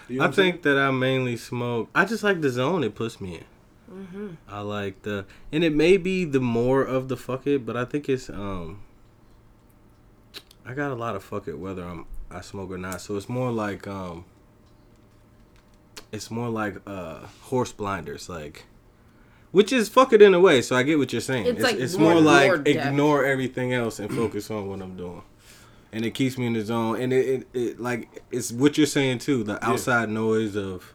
You 0.07 0.17
know 0.17 0.23
I 0.23 0.27
what 0.27 0.27
I'm 0.27 0.33
saying? 0.33 0.51
think 0.53 0.63
that 0.63 0.77
I 0.77 0.91
mainly 0.91 1.37
smoke. 1.37 1.89
I 1.93 2.05
just 2.05 2.23
like 2.23 2.41
the 2.41 2.49
zone 2.49 2.83
it 2.83 2.95
puts 2.95 3.19
me 3.19 3.35
in. 3.35 3.43
Mm-hmm. 3.93 4.27
I 4.47 4.61
like 4.61 5.01
the, 5.01 5.25
and 5.51 5.63
it 5.65 5.73
may 5.73 5.97
be 5.97 6.23
the 6.23 6.39
more 6.39 6.81
of 6.81 7.09
the 7.09 7.17
fuck 7.17 7.45
it, 7.45 7.65
but 7.65 7.75
I 7.75 7.85
think 7.85 8.07
it's 8.07 8.29
um. 8.29 8.81
I 10.65 10.73
got 10.73 10.91
a 10.91 10.95
lot 10.95 11.15
of 11.15 11.23
fuck 11.23 11.47
it 11.47 11.57
whether 11.59 11.83
I'm 11.83 12.05
I 12.29 12.41
smoke 12.41 12.71
or 12.71 12.77
not, 12.77 13.01
so 13.01 13.17
it's 13.17 13.27
more 13.27 13.51
like 13.51 13.87
um. 13.87 14.25
It's 16.11 16.29
more 16.31 16.49
like 16.49 16.77
uh 16.87 17.19
horse 17.43 17.71
blinders, 17.71 18.27
like, 18.29 18.65
which 19.51 19.71
is 19.71 19.89
fuck 19.89 20.13
it 20.13 20.21
in 20.21 20.33
a 20.33 20.39
way. 20.39 20.61
So 20.61 20.75
I 20.75 20.83
get 20.83 20.97
what 20.97 21.11
you're 21.13 21.21
saying. 21.21 21.45
It's 21.45 21.59
It's, 21.59 21.63
like 21.63 21.75
it's 21.79 21.97
more- 21.97 22.13
more, 22.13 22.21
like 22.21 22.47
more 22.49 22.61
ignore 22.65 23.25
everything 23.25 23.73
else 23.73 23.99
and 23.99 24.13
focus 24.13 24.51
on 24.51 24.67
what 24.67 24.81
I'm 24.81 24.95
doing 24.97 25.23
and 25.93 26.05
it 26.05 26.11
keeps 26.11 26.37
me 26.37 26.45
in 26.45 26.53
the 26.53 26.61
zone. 26.61 27.01
And 27.01 27.11
it, 27.13 27.27
it, 27.27 27.47
it 27.53 27.79
like 27.79 28.23
it's 28.31 28.51
what 28.51 28.77
you're 28.77 28.87
saying 28.87 29.19
too. 29.19 29.43
The 29.43 29.63
outside 29.65 30.09
noise 30.09 30.55
of 30.55 30.93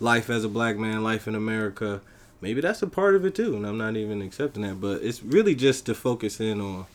life 0.00 0.30
as 0.30 0.44
a 0.44 0.48
black 0.48 0.76
man, 0.76 1.02
life 1.02 1.28
in 1.28 1.34
America. 1.34 2.00
Maybe 2.40 2.60
that's 2.60 2.82
a 2.82 2.86
part 2.86 3.14
of 3.16 3.24
it 3.24 3.34
too, 3.34 3.56
and 3.56 3.66
I'm 3.66 3.78
not 3.78 3.96
even 3.96 4.22
accepting 4.22 4.62
that. 4.62 4.80
But 4.80 5.02
it's 5.02 5.22
really 5.22 5.54
just 5.54 5.86
to 5.86 5.94
focus 5.94 6.40
in 6.40 6.60
on 6.60 6.86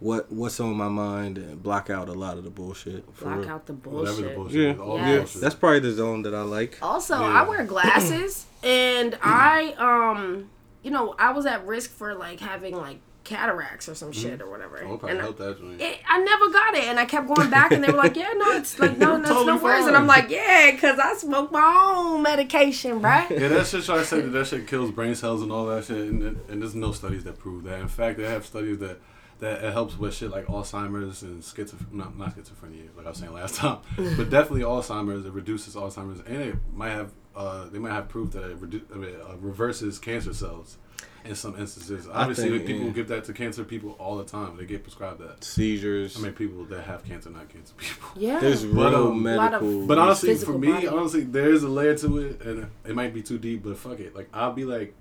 what 0.00 0.30
what's 0.30 0.60
on 0.60 0.74
my 0.76 0.88
mind 0.88 1.38
and 1.38 1.62
block 1.62 1.90
out 1.90 2.08
a 2.08 2.12
lot 2.12 2.38
of 2.38 2.44
the 2.44 2.50
bullshit. 2.50 3.04
For 3.14 3.24
Block 3.26 3.38
real. 3.40 3.48
out 3.50 3.66
the 3.66 3.72
Whatever 3.74 4.16
the 4.22 4.22
bullshit. 4.30 4.36
bullshit 4.36 4.60
Yeah. 4.60 4.72
is, 4.74 4.78
all 4.80 4.96
Yes. 4.98 5.06
Yeah, 5.08 5.16
bullshit. 5.18 5.40
that's 5.42 5.54
probably 5.54 5.80
the 5.80 5.92
zone 5.92 6.22
that 6.22 6.34
I 6.34 6.42
like. 6.42 6.78
Also, 6.82 7.18
Yeah. 7.18 7.42
I 7.42 7.48
wear 7.48 7.64
glasses, 7.64 8.46
and 8.62 9.18
I 9.22 9.72
um, 9.78 10.50
you 10.82 10.90
know, 10.90 11.14
I 11.18 11.32
was 11.32 11.46
at 11.46 11.66
risk 11.66 11.90
for 11.90 12.14
like 12.14 12.40
having 12.40 12.76
like 12.76 12.98
cataracts 13.24 13.90
or 13.90 13.94
some 13.94 14.10
shit 14.10 14.40
or 14.40 14.48
whatever. 14.48 14.80
Oh, 14.86 14.94
it 14.94 15.02
and 15.02 15.18
I, 15.18 15.22
helped 15.22 15.38
that 15.40 15.58
joint. 15.60 15.80
it, 15.82 15.98
I 16.08 16.18
never 16.20 16.48
got 16.50 16.74
it, 16.74 16.84
and 16.84 16.98
I 16.98 17.04
kept 17.04 17.26
going 17.28 17.50
back, 17.50 17.72
and 17.72 17.84
they 17.84 17.90
were 17.90 17.98
like, 17.98 18.16
"Yeah, 18.16 18.32
no, 18.36 18.52
it's 18.52 18.78
like 18.78 18.96
no, 18.96 19.08
You're 19.10 19.18
that's 19.22 19.28
no 19.30 19.34
totally 19.44 19.58
worries," 19.62 19.86
and. 19.86 19.96
I'm 19.96 20.06
like, 20.06 20.30
"Yeah, 20.30 20.70
because 20.70 20.98
I 20.98 21.12
smoke 21.14 21.52
my 21.52 21.94
own 21.94 22.22
medication, 22.22 23.02
right?" 23.02 23.28
Yeah, 23.38 23.48
that 23.48 23.66
shit 23.66 23.84
try 23.84 23.96
to 23.96 24.04
say 24.06 24.20
that 24.22 24.28
that 24.30 24.46
shit 24.46 24.66
kills 24.66 24.90
brain 24.92 25.14
cells 25.14 25.42
and 25.42 25.52
all 25.52 25.66
that 25.66 25.84
shit, 25.84 25.96
and, 25.98 26.22
and 26.48 26.62
there's 26.62 26.74
no 26.74 26.92
studies 26.92 27.24
that 27.24 27.38
prove 27.38 27.64
that. 27.64 27.80
In 27.80 27.88
fact, 27.88 28.16
they 28.18 28.24
have 28.24 28.46
studies 28.46 28.78
that 28.78 28.98
that 29.40 29.64
it 29.64 29.72
helps 29.72 29.98
with 29.98 30.14
shit 30.14 30.30
like 30.30 30.46
Alzheimer's 30.46 31.22
and 31.22 31.42
schizophrenia, 31.42 31.92
not, 31.92 32.18
not 32.18 32.36
schizophrenia, 32.36 32.88
like 32.96 33.06
I 33.06 33.10
was 33.10 33.18
saying 33.18 33.32
last 33.32 33.54
time, 33.56 33.78
but 33.96 34.30
definitely 34.30 34.62
Alzheimer's. 34.62 35.24
It 35.24 35.32
reduces 35.32 35.74
Alzheimer's, 35.76 36.20
and 36.26 36.36
it 36.36 36.56
might 36.74 36.90
have 36.90 37.12
uh, 37.36 37.68
they 37.68 37.78
might 37.78 37.92
have 37.92 38.08
proof 38.08 38.32
that 38.32 38.44
it 38.44 38.60
redu- 38.60 38.82
I 38.92 38.96
mean, 38.96 39.14
uh, 39.14 39.36
reverses 39.36 39.98
cancer 39.98 40.34
cells 40.34 40.76
in 41.24 41.34
some 41.34 41.58
instances. 41.58 42.08
Obviously, 42.12 42.50
think, 42.50 42.66
people 42.66 42.86
yeah. 42.86 42.92
give 42.92 43.08
that 43.08 43.24
to 43.24 43.32
cancer 43.32 43.62
people 43.64 43.92
all 43.98 44.16
the 44.16 44.24
time. 44.24 44.56
They 44.56 44.64
get 44.64 44.82
prescribed 44.82 45.20
that. 45.20 45.44
Seizures. 45.44 46.16
I 46.16 46.20
mean, 46.20 46.32
people 46.32 46.64
that 46.64 46.82
have 46.82 47.04
cancer, 47.04 47.30
not 47.30 47.48
cancer 47.48 47.74
people. 47.76 48.08
Yeah, 48.16 48.40
There's 48.40 48.64
But, 48.64 48.90
real 48.90 49.08
um, 49.08 49.22
medical. 49.22 49.86
But 49.86 49.98
honestly, 49.98 50.34
for 50.36 50.58
me, 50.58 50.72
body. 50.72 50.88
honestly, 50.88 51.22
there's 51.22 51.62
a 51.62 51.68
layer 51.68 51.96
to 51.98 52.18
it, 52.18 52.40
and 52.42 52.70
it 52.84 52.94
might 52.94 53.14
be 53.14 53.22
too 53.22 53.38
deep. 53.38 53.62
But 53.62 53.76
fuck 53.76 54.00
it, 54.00 54.16
like 54.16 54.28
I'll 54.32 54.52
be 54.52 54.64
like 54.64 54.94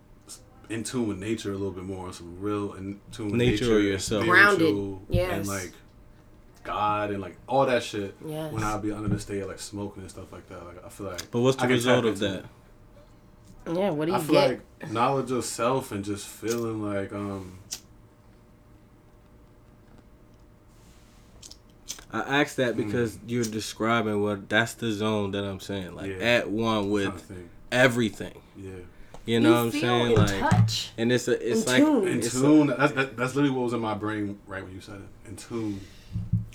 in 0.70 0.84
tune 0.84 1.08
with 1.08 1.18
nature 1.18 1.52
a 1.52 1.56
little 1.56 1.72
bit 1.72 1.84
more, 1.84 2.12
some 2.14 2.40
real 2.40 2.74
in 2.74 3.00
tune 3.12 3.28
with 3.28 3.36
Nature 3.36 3.64
nature, 3.66 3.76
or 3.76 3.80
and 3.80 3.88
yourself. 3.88 4.26
Grounded, 4.26 4.58
spiritual, 4.60 5.02
yes. 5.10 5.32
and 5.32 5.48
like 5.48 5.72
God 6.64 7.12
and 7.12 7.22
like 7.22 7.38
all 7.48 7.66
that 7.66 7.84
shit. 7.84 8.16
Yes. 8.26 8.52
When 8.52 8.64
I'll 8.64 8.80
be 8.80 8.92
under 8.92 9.10
the 9.10 9.20
state 9.20 9.46
like 9.48 9.60
smoking 9.60 10.02
and 10.04 10.12
stuff 10.12 10.32
like 10.32 10.48
that, 10.50 10.66
like 10.66 10.86
I 10.86 10.90
feel 10.90 11.08
like. 11.08 11.32
but 11.32 11.40
what's 11.42 11.58
the 11.58 11.64
I 11.64 11.68
result 11.68 12.06
of 12.06 12.20
that? 12.20 12.44
it. 13.66 13.76
yeah. 13.76 13.90
What 13.92 14.06
do 14.06 14.12
you 14.12 14.18
I 14.18 14.22
feel 14.22 14.34
get? 14.34 14.50
like 14.82 14.92
knowledge 14.92 15.32
of 15.32 15.46
self 15.46 15.92
and 15.92 16.04
just 16.04 16.28
feeling 16.28 16.82
like 16.84 17.14
um 17.14 17.60
I 22.12 22.42
asked 22.42 22.56
that 22.58 22.78
because 22.78 23.20
you're 23.28 23.44
describing 23.44 24.22
what 24.24 24.48
that's 24.50 24.74
the 24.76 24.92
zone 24.92 25.32
that 25.32 25.44
I'm 25.44 25.60
saying, 25.60 25.94
like 25.96 26.10
Yeah. 26.18 26.26
at 26.26 26.50
one 26.50 26.90
with 26.90 27.32
everything. 27.72 28.42
Yeah. 28.56 28.72
You 29.28 29.40
know 29.42 29.50
you 29.50 29.56
what 29.56 29.62
I'm 29.62 29.72
saying? 29.72 30.12
in 30.12 30.16
Like, 30.16 30.40
touch. 30.52 30.92
and 30.98 31.12
it's 31.12 31.28
a, 31.28 31.52
it's 31.52 31.62
In 31.66 31.68
like 31.68 31.84
tune. 31.84 32.08
In 32.08 32.18
it's 32.20 32.36
a- 32.36 32.42
tune. 32.42 32.68
that's, 32.68 32.94
that, 32.94 33.18
that's 33.18 33.36
literally 33.36 33.56
what 33.56 33.66
was 33.66 33.74
in 33.74 33.82
my 33.82 33.94
brain 33.94 34.40
right 34.48 34.64
when 34.64 34.74
you 34.74 34.82
said 34.82 34.96
it. 35.02 35.30
In 35.30 35.36
tune. 35.36 35.82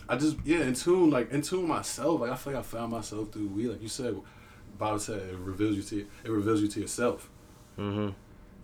I 0.08 0.16
just 0.16 0.36
yeah, 0.44 0.60
in 0.62 0.74
tune. 0.74 1.10
Like 1.10 1.30
in 1.30 1.42
tune 1.42 1.68
myself. 1.68 2.20
Like 2.20 2.30
I 2.32 2.34
feel 2.36 2.54
like 2.54 2.60
I 2.60 2.62
found 2.64 2.92
myself 2.92 3.30
through 3.30 3.48
weed. 3.48 3.68
Like 3.68 3.82
you 3.82 3.88
said, 3.88 4.16
Bob 4.78 5.00
said 5.00 5.20
it 5.20 5.36
reveals 5.36 5.76
you 5.76 5.82
to 5.82 6.06
it 6.24 6.30
reveals 6.30 6.60
you 6.62 6.68
to 6.68 6.80
yourself. 6.80 7.28
Mhm. 7.78 8.14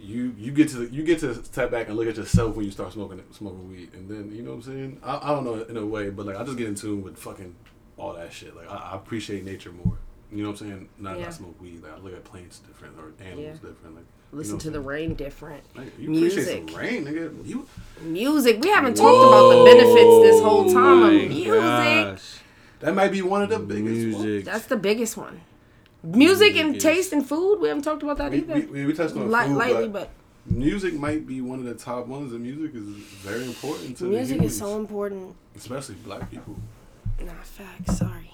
You 0.00 0.34
you 0.38 0.52
get 0.52 0.68
to 0.70 0.86
you 0.88 1.02
get 1.02 1.18
to 1.20 1.34
step 1.44 1.70
back 1.70 1.88
and 1.88 1.96
look 1.96 2.06
at 2.08 2.16
yourself 2.16 2.54
when 2.56 2.64
you 2.64 2.70
start 2.70 2.92
smoking 2.92 3.22
smoking 3.32 3.68
weed, 3.68 3.90
and 3.94 4.08
then 4.08 4.30
you 4.34 4.42
know 4.42 4.50
what 4.50 4.56
I'm 4.56 4.62
saying. 4.62 5.00
I, 5.02 5.18
I 5.22 5.28
don't 5.34 5.44
know 5.44 5.62
in 5.62 5.76
a 5.76 5.84
way, 5.84 6.08
but 6.10 6.24
like 6.26 6.36
I 6.36 6.44
just 6.44 6.56
get 6.56 6.68
in 6.68 6.74
tune 6.74 7.02
with 7.02 7.18
fucking 7.18 7.54
all 7.96 8.14
that 8.14 8.32
shit. 8.32 8.54
Like 8.56 8.70
I, 8.70 8.76
I 8.92 8.96
appreciate 8.96 9.44
nature 9.44 9.72
more. 9.72 9.98
You 10.30 10.42
know 10.42 10.50
what 10.50 10.60
I'm 10.60 10.68
saying? 10.68 10.88
Not 10.98 11.18
that 11.18 11.28
I 11.28 11.30
smoke 11.30 11.60
weed. 11.60 11.82
Like 11.82 11.92
I 11.92 11.98
look 11.98 12.12
at 12.12 12.24
plants 12.24 12.58
different 12.60 12.94
or 12.98 13.12
animals 13.24 13.58
Yeah. 13.62 13.70
different. 13.70 13.96
Like 13.96 14.04
Listen 14.30 14.50
you 14.52 14.56
know 14.56 14.60
to 14.60 14.70
the 14.70 14.80
rain 14.80 15.14
different. 15.14 15.64
saying? 15.74 15.86
Like, 15.86 15.98
you 15.98 16.10
appreciate 16.14 16.64
Music. 16.64 16.70
some 16.70 16.78
rain, 16.78 17.04
nigga. 17.06 17.46
You 17.48 17.66
Music. 18.02 18.60
We 18.62 18.68
haven't 18.68 18.94
talked 18.96 19.26
about 19.26 19.48
the 19.50 19.64
benefits 19.64 20.22
this 20.22 20.42
whole 20.42 20.70
time 20.72 21.00
My 21.00 21.12
of 21.12 21.28
music. 21.30 21.46
gosh. 21.54 22.34
That 22.80 22.94
might 22.94 23.10
be 23.10 23.22
one 23.22 23.42
of 23.42 23.48
the 23.48 23.58
biggest 23.58 24.18
ones. 24.18 24.44
That's 24.44 24.66
the 24.66 24.76
biggest 24.76 25.16
one. 25.16 25.40
Music 26.02 26.56
and 26.56 26.76
is- 26.76 26.82
taste 26.82 27.12
and 27.12 27.26
food. 27.26 27.58
We 27.60 27.68
haven't 27.68 27.82
talked 27.84 28.02
about 28.02 28.18
that 28.18 28.30
We, 28.30 28.38
either. 28.38 28.54
we, 28.54 28.60
we, 28.66 28.86
we 28.86 28.92
touched 28.92 29.16
on 29.16 29.30
Light, 29.30 29.48
food, 29.48 29.56
lightly, 29.56 29.88
but, 29.88 30.10
but 30.46 30.54
music 30.56 30.94
might 30.94 31.26
be 31.26 31.40
one 31.40 31.58
of 31.58 31.64
the 31.64 31.74
top 31.74 32.06
ones. 32.06 32.32
And 32.32 32.42
music 32.42 32.74
is 32.76 32.84
very 32.84 33.44
important 33.44 33.96
to 33.96 34.04
the 34.04 34.10
music 34.10 34.36
humans, 34.36 34.52
is 34.52 34.58
so 34.58 34.76
important. 34.76 35.34
especially 35.56 35.96
black 35.96 36.30
people. 36.30 36.54
Nah, 37.24 37.32
facts. 37.42 37.98
Sorry. 37.98 38.30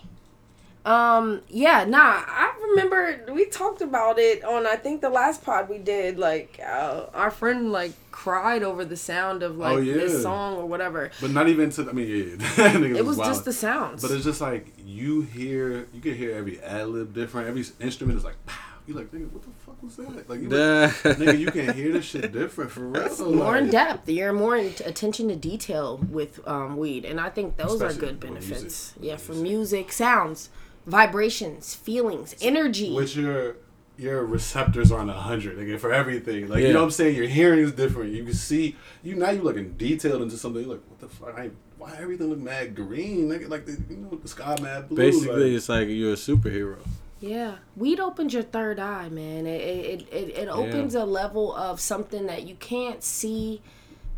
Um. 0.85 1.41
Yeah. 1.49 1.85
Nah. 1.85 2.22
I 2.26 2.53
remember 2.70 3.32
we 3.32 3.47
talked 3.47 3.80
about 3.80 4.18
it 4.18 4.45
on 4.45 4.66
I 4.66 4.76
think 4.76 5.01
the 5.01 5.09
last 5.11 5.43
pod 5.45 5.68
we 5.68 5.78
did. 5.78 6.18
Like 6.18 6.61
uh, 6.64 7.07
our 7.14 7.30
friend 7.30 7.72
like 7.72 7.93
cried 8.11 8.62
over 8.62 8.85
the 8.85 8.97
sound 8.97 9.43
of 9.43 9.57
like 9.57 9.76
Oh, 9.76 9.80
yeah. 9.80 9.95
this 9.95 10.22
song 10.22 10.57
or 10.57 10.66
whatever. 10.66 11.11
But 11.20 11.30
not 11.30 11.49
even 11.49 11.70
to. 11.70 11.89
I 11.89 11.93
mean, 11.93 12.09
yeah, 12.09 12.37
that 12.57 12.76
nigga 12.76 12.97
It 12.97 13.05
was 13.05 13.16
just 13.16 13.45
the 13.45 13.53
sounds. 13.53 14.03
But 14.03 14.11
it's 14.11 14.24
just 14.24 14.41
like 14.41 14.72
you 14.85 15.22
hear, 15.22 15.87
you 15.95 16.01
can 16.01 16.14
hear 16.14 16.35
every 16.37 16.61
ad 16.61 16.89
lib 16.89 17.14
different. 17.14 17.49
Every 17.49 17.64
instrument 17.80 18.18
is 18.18 18.24
like 18.24 18.37
pow, 18.47 18.61
You 18.87 18.95
like, 18.95 19.11
nigga, 19.11 19.30
what 19.32 19.43
the 19.43 19.49
fuck 19.66 19.82
was 19.82 19.97
that? 19.97 20.28
Like, 20.28 20.41
you 20.43 20.49
like, 20.51 20.91
nigga, 21.18 21.39
you 21.39 21.51
can 21.51 21.74
hear 21.80 21.93
this 21.93 22.05
shit 22.05 22.30
different 22.32 22.70
for 22.70 22.80
real. 22.87 23.35
more 23.35 23.57
in 23.57 23.70
depth. 23.70 24.09
You're 24.09 24.32
more 24.35 24.57
in 24.57 24.66
attention 24.85 25.28
to 25.28 25.37
detail 25.37 25.97
with 26.11 26.47
um, 26.47 26.76
weed, 26.76 27.05
and 27.07 27.18
I 27.20 27.30
think 27.30 27.57
those 27.57 27.80
are 27.82 27.93
good 27.93 28.20
benefits. 28.20 28.61
music. 28.62 28.97
Yeah, 29.01 29.16
for 29.16 29.32
music, 29.32 29.91
sounds, 29.91 30.51
vibrations, 30.87 31.74
feelings, 31.74 32.35
energy. 32.41 32.95
Which 32.95 33.16
your 33.16 33.57
your 33.97 34.24
receptors 34.26 34.91
are 34.91 34.99
on 34.99 35.09
a 35.09 35.12
hundred, 35.12 35.57
nigga, 35.57 35.78
for 35.78 35.93
everything. 35.93 36.49
Like 36.49 36.61
Yeah. 36.61 36.68
you 36.68 36.72
know 36.72 36.80
what 36.80 36.87
I'm 36.87 36.91
saying? 36.91 37.16
Your 37.16 37.26
hearing 37.28 37.61
is 37.61 37.72
different. 37.72 38.12
You 38.12 38.24
can 38.24 38.35
see 38.35 38.76
you 39.03 39.14
now 39.14 39.30
you're 39.30 39.45
looking 39.45 39.72
detailed 39.74 40.22
into 40.22 40.37
something. 40.37 40.62
You're 40.62 40.72
like, 40.74 40.82
what 40.89 41.01
the 41.01 41.09
fuck? 41.09 41.39
I, 41.39 41.51
why 41.78 41.97
everything 41.99 42.28
look 42.30 42.39
mad 42.39 42.74
green? 42.74 43.28
Nigga, 43.28 43.49
like 43.49 43.66
the 43.66 43.72
you 43.89 43.97
know 43.97 44.18
the 44.20 44.28
sky 44.28 44.57
mad 44.61 44.89
blue. 44.89 44.97
Basically, 44.97 45.51
like, 45.51 45.57
it's 45.57 45.68
like 45.68 45.89
you're 45.89 46.12
a 46.12 46.16
superhero. 46.16 46.78
Yeah, 47.20 47.57
weed 47.76 48.01
opens 48.01 48.35
your 48.35 48.43
third 48.43 48.78
eye, 48.78 49.09
man. 49.09 49.47
It 49.47 49.61
it 49.61 50.09
it, 50.12 50.28
it 50.37 50.49
opens 50.49 50.95
a 50.95 51.05
level 51.05 51.55
of 51.55 51.80
something 51.80 52.26
that 52.26 52.47
you 52.47 52.55
can't 52.57 53.03
see, 53.03 53.62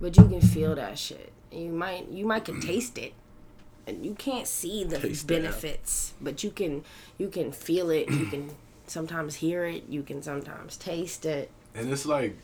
but 0.00 0.16
you 0.16 0.24
can 0.26 0.40
feel 0.40 0.74
that 0.74 0.98
shit. 0.98 1.32
You 1.52 1.70
might 1.70 2.08
you 2.10 2.24
might 2.26 2.44
can 2.46 2.60
taste 2.60 2.98
it, 2.98 3.12
and 3.12 3.14
you 3.86 4.14
can't 4.14 4.46
see 4.46 4.84
the 4.84 4.98
Taste 4.98 5.26
that. 5.28 5.34
benefits, 5.34 6.12
but 6.20 6.42
you 6.44 6.50
can 6.50 6.84
you 7.18 7.28
can 7.28 7.52
feel 7.52 7.90
it. 7.90 8.10
You 8.10 8.26
can 8.26 8.50
sometimes 8.86 9.36
hear 9.36 9.64
it. 9.64 9.84
You 9.88 10.02
can 10.02 10.22
sometimes 10.22 10.76
taste 10.76 11.24
it. 11.26 11.50
and 11.74 11.90
it's 11.92 12.06
like 12.06 12.36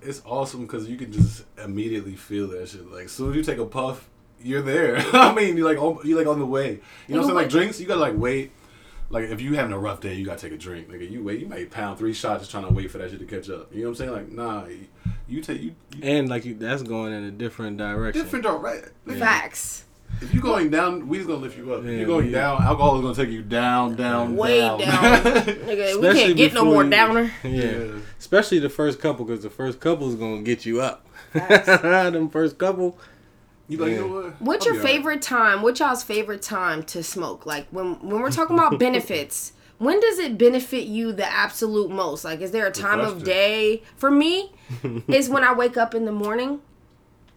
it's 0.00 0.22
awesome 0.24 0.62
because 0.62 0.88
you 0.88 0.96
can 0.96 1.12
just 1.12 1.44
immediately 1.62 2.16
feel 2.16 2.48
that 2.48 2.68
shit. 2.68 2.90
Like 2.90 3.04
as 3.06 3.12
soon 3.12 3.30
as 3.30 3.36
you 3.36 3.42
take 3.42 3.58
a 3.58 3.66
puff, 3.66 4.08
you're 4.42 4.62
there. 4.62 4.96
I 5.12 5.34
mean, 5.34 5.56
you're 5.56 5.68
like 5.68 5.82
on, 5.82 5.98
you're 6.06 6.18
like 6.18 6.26
on 6.26 6.38
the 6.38 6.46
way. 6.46 6.80
You 7.08 7.14
know 7.14 7.16
what 7.16 7.18
I'm 7.18 7.24
saying? 7.24 7.34
Like 7.36 7.48
drinks, 7.50 7.78
you 7.80 7.86
gotta 7.86 8.00
like 8.00 8.14
wait. 8.16 8.52
Like 9.08 9.28
if 9.30 9.40
you 9.40 9.54
having 9.54 9.72
a 9.72 9.78
rough 9.78 10.00
day, 10.00 10.14
you 10.14 10.24
gotta 10.24 10.40
take 10.40 10.52
a 10.52 10.56
drink. 10.58 10.88
Like 10.90 11.00
you 11.00 11.22
wait. 11.22 11.40
You 11.40 11.46
might 11.46 11.70
pound 11.70 11.98
three 11.98 12.12
shots 12.14 12.40
just 12.40 12.50
trying 12.50 12.66
to 12.66 12.72
wait 12.72 12.90
for 12.90 12.98
that 12.98 13.10
shit 13.10 13.20
to 13.20 13.26
catch 13.26 13.48
up. 13.50 13.72
You 13.72 13.82
know 13.82 13.90
what 13.90 14.00
I'm 14.00 14.06
saying? 14.06 14.12
Like 14.12 14.32
nah, 14.32 14.64
you, 14.66 14.86
you 15.28 15.40
take 15.42 15.60
you, 15.62 15.74
you 15.94 16.00
And 16.02 16.28
like 16.28 16.44
you, 16.44 16.54
that's 16.54 16.82
going 16.82 17.12
in 17.12 17.24
a 17.24 17.30
different 17.30 17.76
direction. 17.76 18.22
different 18.22 18.44
direct. 18.44 18.92
Facts. 19.18 19.84
If 20.20 20.32
you're 20.32 20.42
going 20.42 20.70
down, 20.70 21.08
weed's 21.08 21.26
gonna 21.26 21.38
lift 21.38 21.56
you 21.58 21.72
up. 21.74 21.84
if 21.84 21.90
you're 21.90 22.06
going 22.06 22.26
yeah. 22.30 22.40
down, 22.40 22.62
alcohol 22.62 22.96
is 22.96 23.02
gonna 23.02 23.14
take 23.14 23.32
you 23.34 23.42
down, 23.42 23.96
down, 23.96 24.36
Way 24.36 24.60
down. 24.60 24.78
down, 24.80 25.22
nigga. 25.22 26.00
We 26.00 26.12
can't 26.14 26.36
get 26.36 26.52
no 26.54 26.60
before 26.62 26.72
more 26.74 26.84
you- 26.84 26.90
downer. 26.90 27.32
Yeah. 27.44 27.50
Yeah. 27.64 27.92
Especially 28.18 28.58
the 28.58 28.70
first 28.70 29.00
couple, 29.00 29.24
because 29.24 29.42
the 29.42 29.50
first 29.50 29.78
couple 29.80 30.08
is 30.08 30.14
gonna 30.14 30.42
get 30.42 30.64
you 30.66 30.80
up. 30.80 31.06
Facts. 31.32 31.66
Them 31.82 32.28
first 32.30 32.56
couple. 32.58 32.98
You 33.68 33.78
like, 33.78 33.90
Yeah. 33.90 33.96
you 33.96 34.00
know 34.08 34.14
what? 34.14 34.40
What's 34.40 34.64
your 34.64 34.74
be 34.74 34.80
alright. 34.80 34.94
favorite 34.94 35.22
time? 35.22 35.62
What 35.62 35.78
y'all's 35.80 36.02
favorite 36.02 36.40
time 36.42 36.82
to 36.84 37.02
smoke? 37.02 37.44
Like 37.46 37.66
when 37.70 37.94
when 38.00 38.20
we're 38.22 38.30
talking 38.30 38.56
about 38.58 38.78
benefits, 38.78 39.52
when 39.78 40.00
does 40.00 40.18
it 40.18 40.38
benefit 40.38 40.84
you 40.86 41.12
the 41.12 41.30
absolute 41.30 41.90
most? 41.90 42.24
Like 42.24 42.40
is 42.40 42.52
there 42.52 42.66
a 42.66 42.70
time 42.72 43.00
of 43.00 43.22
day? 43.24 43.82
For 43.96 44.10
me, 44.10 44.52
is 45.08 45.28
when 45.28 45.44
I 45.44 45.52
wake 45.52 45.76
up 45.76 45.94
in 45.94 46.04
the 46.06 46.12
morning 46.12 46.60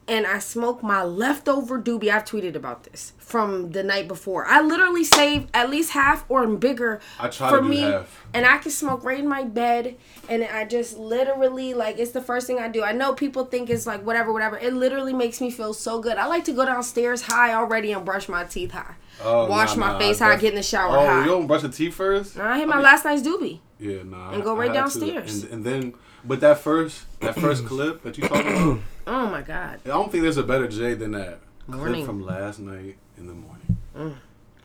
and 0.09 0.25
I 0.27 0.39
smoke 0.39 0.81
my 0.83 1.03
leftover 1.03 1.79
doobie. 1.81 2.09
I've 2.11 2.25
tweeted 2.25 2.55
about 2.55 2.83
this 2.83 3.13
from 3.19 3.71
the 3.71 3.83
night 3.83 4.07
before. 4.07 4.45
I 4.47 4.59
literally 4.61 5.03
save 5.03 5.47
at 5.53 5.69
least 5.69 5.91
half 5.91 6.25
or 6.29 6.45
bigger 6.47 6.99
I 7.19 7.27
try 7.29 7.49
for 7.49 7.57
to 7.57 7.63
do 7.63 7.69
me, 7.69 7.81
half. 7.81 8.25
and 8.33 8.45
I 8.45 8.57
can 8.57 8.71
smoke 8.71 9.03
right 9.03 9.19
in 9.19 9.27
my 9.27 9.43
bed. 9.43 9.95
And 10.27 10.43
I 10.43 10.65
just 10.65 10.97
literally 10.97 11.73
like 11.73 11.99
it's 11.99 12.11
the 12.11 12.21
first 12.21 12.47
thing 12.47 12.59
I 12.59 12.67
do. 12.67 12.83
I 12.83 12.91
know 12.91 13.13
people 13.13 13.45
think 13.45 13.69
it's 13.69 13.85
like 13.87 14.03
whatever, 14.05 14.33
whatever. 14.33 14.57
It 14.57 14.73
literally 14.73 15.13
makes 15.13 15.39
me 15.39 15.51
feel 15.51 15.73
so 15.73 15.99
good. 16.01 16.17
I 16.17 16.25
like 16.25 16.43
to 16.45 16.51
go 16.53 16.65
downstairs 16.65 17.21
high 17.23 17.53
already 17.53 17.91
and 17.91 18.03
brush 18.03 18.27
my 18.27 18.43
teeth 18.45 18.71
high, 18.71 18.95
Oh, 19.23 19.45
wash 19.47 19.75
nah, 19.75 19.87
my 19.87 19.91
nah, 19.93 19.99
face 19.99 20.21
I 20.21 20.29
high, 20.29 20.35
get 20.37 20.49
in 20.49 20.55
the 20.55 20.63
shower 20.63 20.97
Oh, 20.97 21.05
high. 21.05 21.19
you 21.21 21.25
don't 21.27 21.47
brush 21.47 21.61
your 21.63 21.71
teeth 21.71 21.93
first? 21.93 22.35
Nah, 22.37 22.53
I 22.53 22.57
hit 22.59 22.67
my 22.67 22.75
mean- 22.75 22.83
last 22.83 23.05
night's 23.05 23.21
doobie. 23.21 23.59
Yeah, 23.79 24.03
nah. 24.03 24.31
And 24.31 24.43
go 24.43 24.55
right 24.55 24.69
I 24.71 24.73
to. 24.73 24.79
downstairs. 24.79 25.43
And, 25.43 25.53
and 25.53 25.63
then, 25.65 25.93
but 26.23 26.39
that 26.41 26.59
first, 26.59 27.05
that 27.21 27.35
first 27.35 27.65
clip 27.67 28.03
that 28.03 28.17
you 28.17 28.27
talking 28.27 28.51
about, 28.51 28.79
Oh 29.07 29.25
my 29.31 29.41
god, 29.41 29.79
I 29.85 29.89
don't 29.89 30.11
think 30.11 30.23
there's 30.23 30.37
a 30.37 30.43
better 30.43 30.67
Jay 30.67 30.93
than 30.93 31.11
that 31.11 31.39
Morning. 31.67 31.93
clip 31.95 32.05
from 32.05 32.25
last 32.25 32.59
night 32.59 32.97
in 33.17 33.27
the 33.27 33.33
morning. 33.33 33.77
Mm. 33.95 34.15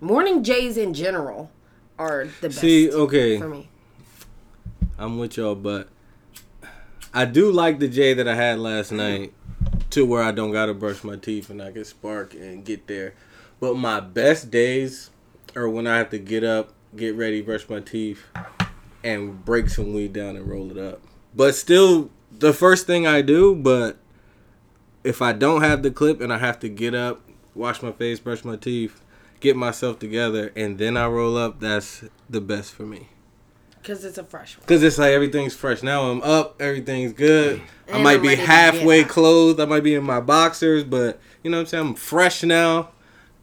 morning 0.01 0.45
jays 0.45 0.77
in 0.77 0.95
general 0.95 1.51
are 1.99 2.29
the 2.41 2.49
best 2.49 2.61
See, 2.61 2.91
okay, 2.91 3.39
for 3.39 3.49
me. 3.49 3.69
I'm 4.99 5.19
with 5.19 5.37
y'all, 5.37 5.55
but 5.55 5.89
I 7.13 7.25
do 7.25 7.51
like 7.51 7.79
the 7.79 7.89
Jay 7.89 8.15
that 8.15 8.29
I 8.29 8.35
had 8.35 8.59
last 8.59 8.93
mm. 8.93 8.97
night 8.97 9.33
to 9.91 10.05
where 10.05 10.23
I 10.23 10.33
don't 10.33 10.53
gotta 10.53 10.75
brush 10.75 11.05
my 11.05 11.17
teeth 11.17 11.51
and 11.51 11.63
I 11.63 11.73
can 11.73 11.85
spark 11.85 12.35
and 12.35 12.65
get 12.65 12.87
there. 12.87 13.15
But 13.61 13.77
my 13.77 14.01
best 14.01 14.51
days 14.51 15.11
are 15.57 15.69
when 15.69 15.87
I 15.87 15.99
have 15.99 16.11
to 16.11 16.19
get 16.19 16.45
up, 16.45 16.73
get 16.97 17.15
ready, 17.15 17.41
brush 17.41 17.69
my 17.69 17.81
teeth, 17.81 18.23
and 19.03 19.45
break 19.45 19.69
some 19.69 19.95
weed 19.95 20.13
down 20.13 20.37
and 20.37 20.49
roll 20.49 20.71
it 20.71 20.79
up. 20.79 21.01
But 21.37 21.55
still, 21.55 22.11
the 22.31 22.53
first 22.53 22.87
thing 22.87 23.07
I 23.07 23.23
do, 23.23 23.55
but 23.55 23.97
if 25.03 25.21
I 25.21 25.33
don't 25.33 25.63
have 25.63 25.83
the 25.83 25.91
clip 25.91 26.21
and 26.21 26.33
I 26.33 26.39
have 26.39 26.59
to 26.61 26.69
get 26.69 26.95
up, 26.95 27.21
wash 27.55 27.83
my 27.83 27.93
face, 27.93 28.21
brush 28.21 28.45
my 28.45 28.57
teeth, 28.57 29.01
get 29.41 29.57
myself 29.57 29.99
together, 29.99 30.53
and 30.57 30.79
then 30.79 30.97
I 30.97 31.07
roll 31.07 31.37
up, 31.37 31.61
that's 31.61 32.05
the 32.29 32.41
best 32.41 32.73
for 32.73 32.85
me. 32.85 33.09
Because 33.85 34.03
it's 34.03 34.17
a 34.17 34.25
fresh 34.25 34.57
one. 34.57 34.67
Cause 34.67 34.83
it's 34.83 34.97
like 34.97 35.13
everything's 35.13 35.55
fresh. 35.55 35.83
Now 35.83 36.11
I'm 36.11 36.23
up, 36.23 36.61
everything's 36.61 37.13
good. 37.13 37.61
I 37.87 37.97
And 37.97 38.03
might 38.03 38.17
I'm 38.17 38.23
be 38.23 38.35
halfway 38.35 39.05
clothed. 39.05 39.61
I 39.61 39.67
might 39.67 39.83
be 39.83 39.95
in 39.95 40.05
my 40.05 40.21
boxers, 40.21 40.85
but 40.85 41.21
you 41.43 41.51
know 41.51 41.59
what 41.59 41.63
I'm 41.63 41.67
saying. 41.67 41.87
I'm 41.89 41.95
fresh 41.95 42.43
now. 42.43 42.89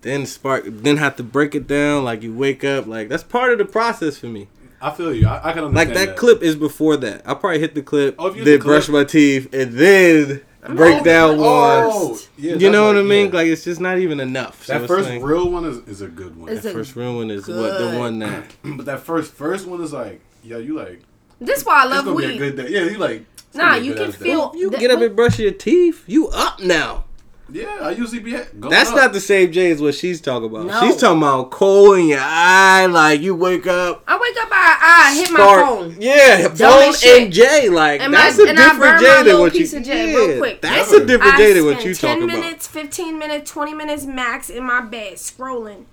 Then 0.02 0.26
spark. 0.26 0.64
Then 0.66 0.98
have 0.98 1.16
to 1.18 1.24
break 1.24 1.54
it 1.54 1.68
down. 1.68 2.04
Like 2.06 2.24
you 2.24 2.34
wake 2.34 2.64
up. 2.64 2.88
Like 2.88 3.08
that's 3.08 3.22
part 3.22 3.52
of 3.52 3.60
the 3.60 3.66
process 3.66 4.18
for 4.18 4.26
me. 4.26 4.48
I 4.82 4.92
feel 4.92 5.14
you. 5.14 5.28
I, 5.28 5.50
I 5.50 5.54
can 5.54 5.66
understand 5.66 5.76
Like 5.76 5.94
that, 5.94 6.18
clip 6.18 6.42
is 6.42 6.56
before 6.56 6.98
that. 6.98 7.22
I 7.26 7.34
probably 7.36 7.60
hit 7.60 7.76
the 7.76 7.82
clip, 7.84 8.16
Oh, 8.18 8.28
you 8.30 8.34
hit 8.36 8.46
then 8.46 8.60
the 8.60 8.66
brush 8.66 8.86
clip- 8.86 8.94
my 8.94 9.04
teeth, 9.04 9.54
and 9.54 9.74
then 9.74 10.42
break 10.76 11.02
Oh, 11.02 11.04
down 11.04 11.36
oh, 11.40 12.10
one. 12.10 12.20
yeah, 12.38 12.54
You 12.54 12.58
that's 12.60 12.72
know 12.72 12.86
what 12.88 12.98
I 12.98 13.02
mean? 13.04 13.28
yeah. 13.28 13.34
Like 13.34 13.48
it's 13.48 13.64
just 13.64 13.80
not 13.80 14.00
even 14.00 14.20
enough. 14.20 14.66
So 14.66 14.80
that 14.80 14.88
first 14.88 15.10
like- 15.10 15.22
real 15.24 15.50
one 15.50 15.66
is, 15.66 15.78
is 15.88 16.02
a 16.02 16.08
good 16.08 16.36
one. 16.36 16.50
It's 16.50 16.66
a- 16.66 16.72
first 16.72 16.96
real 16.96 17.16
one 17.16 17.30
is 17.30 17.48
what 17.48 17.78
the 17.78 17.98
one 18.00 18.20
that. 18.20 18.44
but 18.64 18.86
that 18.86 19.02
first 19.02 19.34
first 19.34 19.68
one 19.68 19.82
is 19.82 19.94
like, 19.94 20.20
yeah, 20.44 20.58
you 20.58 20.76
like. 20.76 21.02
This 21.40 21.60
is 21.62 21.66
why 21.66 21.82
I 21.84 21.86
love 21.86 22.06
gonna 22.06 22.18
be 22.18 22.24
a 22.26 22.28
weed. 22.30 22.38
good 22.38 22.56
day. 22.58 22.70
Yeah, 22.70 22.84
you 22.92 22.98
like. 22.98 23.26
Nah, 23.54 23.72
gonna 23.72 23.82
be 23.82 23.88
a 23.88 23.90
you 23.90 23.94
can 23.96 24.04
ass 24.10 24.18
day. 24.18 24.24
feel- 24.26 24.52
You 24.56 24.70
That- 24.72 24.80
get 24.80 24.92
up 24.92 25.02
and 25.02 25.16
brush 25.16 25.38
your 25.40 25.52
teeth. 25.52 26.04
You 26.08 26.28
up 26.30 26.60
now. 26.62 27.06
Yeah, 27.52 27.78
I 27.82 27.92
usually 27.92 28.20
be. 28.20 28.36
At, 28.36 28.60
going 28.60 28.72
That's 28.72 28.90
up. 28.90 28.96
not 28.96 29.14
the 29.14 29.20
same 29.20 29.52
Jay 29.52 29.72
as 29.72 29.82
what 29.82 29.96
she's 29.96 30.22
talking 30.22 30.50
about. 30.50 30.66
No. 30.68 30.80
She's 30.82 30.98
talking 30.98 31.18
about 31.18 31.52
cold 31.52 31.98
in 32.00 32.08
your 32.08 32.20
eye, 32.22 32.86
like 32.86 33.22
you 33.22 33.36
wake 33.36 33.68
up. 33.68 34.04
I 34.08 34.18
wake 34.18 34.38
up, 34.44 34.50
I, 34.52 34.78
I 35.12 35.16
hit 35.16 35.32
my 35.32 35.38
phone. 35.38 35.98
Yeah, 36.00 36.48
Dumb 36.48 36.56
phone 36.56 36.90
as 36.90 37.04
and 37.06 37.32
Jay, 37.34 37.70
like 37.70 38.02
And 38.02 38.14
that's 38.14 38.38
my- 38.38 38.46
a 38.46 38.48
and 38.50 38.58
different 38.58 38.80
my 38.80 39.00
Jay 39.00 39.24
than 39.24 39.40
what 39.40 39.54
you. 39.54 39.60
piece 39.60 39.74
of 39.74 39.84
J 39.84 40.16
real 40.16 40.38
quick. 40.40 40.62
That's 40.62 40.92
Never. 40.92 41.04
a 41.04 41.08
different 41.08 41.34
I 41.34 41.38
Jay 41.38 41.54
than 41.54 41.66
what 41.66 41.74
spend 41.80 41.86
you 41.90 41.96
10 41.96 42.10
talking 42.10 42.24
about. 42.24 42.34
Ten 42.34 42.42
minutes, 42.42 42.68
15 42.68 43.20
minutes, 43.20 43.52
20 43.52 43.74
minutes 43.74 44.06
max 44.06 44.50
in 44.50 44.64
my 44.64 44.82
bed 44.82 45.14
scrolling. 45.16 45.86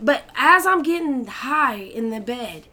But 0.00 0.24
as 0.36 0.64
I'm 0.66 0.82
getting 0.82 1.26
high 1.26 1.76
in 1.76 2.10
the 2.10 2.20
bed, 2.20 2.64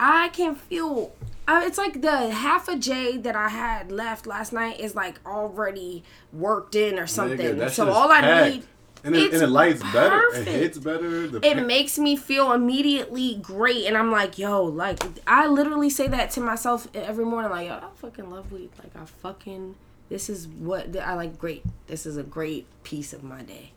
I 0.00 0.28
can 0.30 0.54
feel. 0.54 1.12
Uh, 1.48 1.62
it's 1.64 1.78
like 1.78 2.02
the 2.02 2.30
half 2.30 2.68
a 2.68 2.76
J 2.76 3.16
that 3.18 3.36
I 3.36 3.48
had 3.48 3.92
left 3.92 4.26
last 4.26 4.52
night 4.52 4.80
is 4.80 4.94
like 4.96 5.20
already 5.24 6.02
worked 6.32 6.74
in 6.74 6.98
or 6.98 7.06
something. 7.06 7.38
Nigga, 7.38 7.70
so 7.70 7.84
shit 7.84 7.88
is 7.88 7.94
all 7.94 8.10
I 8.10 8.20
packed. 8.20 8.54
need, 8.54 8.64
And 9.04 9.14
it, 9.14 9.22
it's 9.22 9.34
and 9.34 9.42
it 9.44 9.46
lights 9.48 9.82
better. 9.92 10.22
It 10.34 10.46
hits 10.48 10.78
better. 10.78 11.28
The 11.28 11.38
it 11.46 11.58
pa- 11.58 11.62
makes 11.62 11.98
me 11.98 12.16
feel 12.16 12.52
immediately 12.52 13.36
great, 13.36 13.86
and 13.86 13.96
I'm 13.96 14.10
like, 14.10 14.38
yo, 14.38 14.64
like 14.64 14.98
I 15.26 15.46
literally 15.46 15.88
say 15.90 16.08
that 16.08 16.30
to 16.32 16.40
myself 16.40 16.88
every 16.94 17.24
morning, 17.24 17.50
like, 17.52 17.68
yo, 17.68 17.74
I 17.74 17.88
fucking 17.94 18.28
love 18.28 18.50
weed. 18.50 18.70
Like 18.82 18.96
I 19.00 19.04
fucking, 19.04 19.76
this 20.08 20.28
is 20.28 20.48
what 20.48 20.96
I 20.96 21.14
like. 21.14 21.38
Great, 21.38 21.62
this 21.86 22.06
is 22.06 22.16
a 22.16 22.24
great 22.24 22.66
piece 22.82 23.12
of 23.12 23.22
my 23.22 23.42
day, 23.42 23.70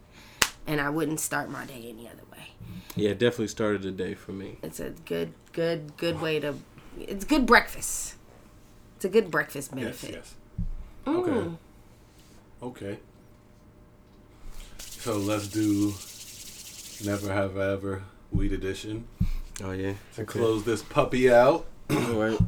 and 0.66 0.82
I 0.82 0.90
wouldn't 0.90 1.20
start 1.20 1.52
my 1.52 1.66
day 1.66 1.86
any 1.88 2.08
other 2.08 2.24
way. 2.32 2.48
Yeah, 2.96 3.14
definitely 3.14 3.50
started 3.50 3.84
the 3.84 3.92
day 3.92 4.16
for 4.16 4.32
me. 4.32 4.58
It's 4.64 4.80
a 4.80 4.90
good, 5.06 5.34
good, 5.54 5.96
good 5.98 6.20
way 6.20 6.40
to. 6.40 6.56
It's 7.08 7.26
good 7.26 7.46
breakfast. 7.46 8.16
It's 8.98 9.06
a 9.06 9.10
good 9.10 9.32
breakfast 9.32 9.74
benefit. 9.74 10.12
yes. 10.12 10.36
Okay. 11.08 11.32
Mm. 11.32 11.58
Okay. 12.62 13.00
So 14.78 15.18
let's 15.18 15.48
do 15.48 15.94
Never 17.10 17.32
Have 17.34 17.58
I 17.58 17.72
Ever 17.74 18.04
Weed 18.32 18.52
Edition 18.52 19.08
Oh 19.64 19.72
yeah. 19.72 19.94
to 20.16 20.26
close 20.26 20.64
this 20.66 20.82
puppy 20.84 21.32
out. 21.32 21.66
All 21.90 21.98
right. 22.14 22.40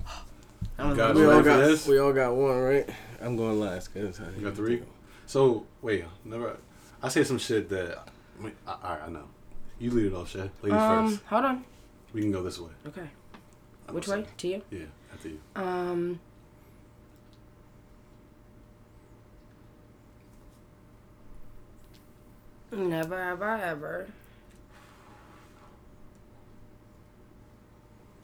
I'm 0.78 0.96
We 0.96 1.02
all 1.26 1.42
got 1.42 1.88
we 1.88 1.98
all 2.00 2.14
got 2.14 2.36
one, 2.36 2.60
right? 2.60 2.90
I'm 3.22 3.36
going 3.38 3.60
last. 3.60 3.94
Cause 3.94 4.20
I, 4.20 4.38
You 4.38 4.46
got 4.46 4.56
three. 4.56 4.82
So 5.28 5.66
wait, 5.82 6.06
never. 6.26 6.58
I 7.02 7.10
say 7.10 7.24
some 7.24 7.38
shit 7.38 7.70
that. 7.70 7.98
I 8.44 8.44
I, 8.68 8.72
all 8.72 8.78
right, 8.84 9.02
I 9.06 9.10
know. 9.10 9.26
You 9.80 9.92
lead 9.92 10.08
it 10.08 10.14
off, 10.14 10.30
Shay. 10.30 10.50
Ladies 10.62 10.80
Um, 10.80 11.10
first. 11.10 11.24
hold 11.26 11.46
on. 11.46 11.64
We 12.14 12.22
can 12.22 12.32
go 12.32 12.44
this 12.44 12.60
way. 12.60 12.70
Okay. 12.88 13.10
I'm 13.92 13.96
Which 13.96 14.06
sorry. 14.06 14.22
way? 14.22 14.28
To 14.38 14.48
you. 14.48 14.62
Yeah, 14.72 14.86
after 15.14 15.28
you. 15.30 15.40
Um. 15.56 16.20
Never 22.72 23.22
have 23.22 23.42
I 23.42 23.62
ever 23.64 24.08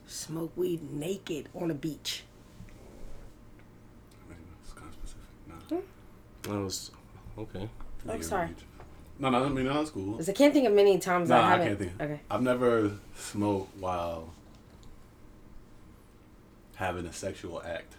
Smoke 0.06 0.52
weed 0.56 0.94
naked 0.94 1.50
on 1.54 1.70
a 1.70 1.74
beach. 1.74 2.24
I 4.26 4.30
mean, 4.30 4.40
it's 4.64 4.72
kind 4.74 4.88
of 4.88 4.94
specific. 4.94 5.28
Nah. 6.48 6.54
I 6.56 6.64
was 6.64 6.92
okay. 7.38 7.70
Oh, 8.08 8.14
Yeah, 8.16 8.22
sorry. 8.22 8.50
No, 9.20 9.30
no, 9.30 9.44
I 9.46 9.50
mean, 9.50 9.66
no, 9.66 9.74
that's 9.74 9.90
cool. 9.90 10.12
Because 10.14 10.30
I 10.30 10.34
can't 10.34 10.54
think 10.54 10.66
of 10.68 10.74
many 10.74 10.98
times 10.98 11.28
Nah, 11.30 11.36
I 11.38 11.40
I, 11.40 11.50
haven't. 11.50 11.68
can't 11.68 11.80
think. 11.80 12.02
Okay. 12.02 12.20
I've 12.32 12.42
never 12.42 12.92
smoked 13.18 13.76
while 13.78 14.30
having 16.78 17.06
a 17.08 17.14
sexual 17.14 17.62
act. 17.64 17.96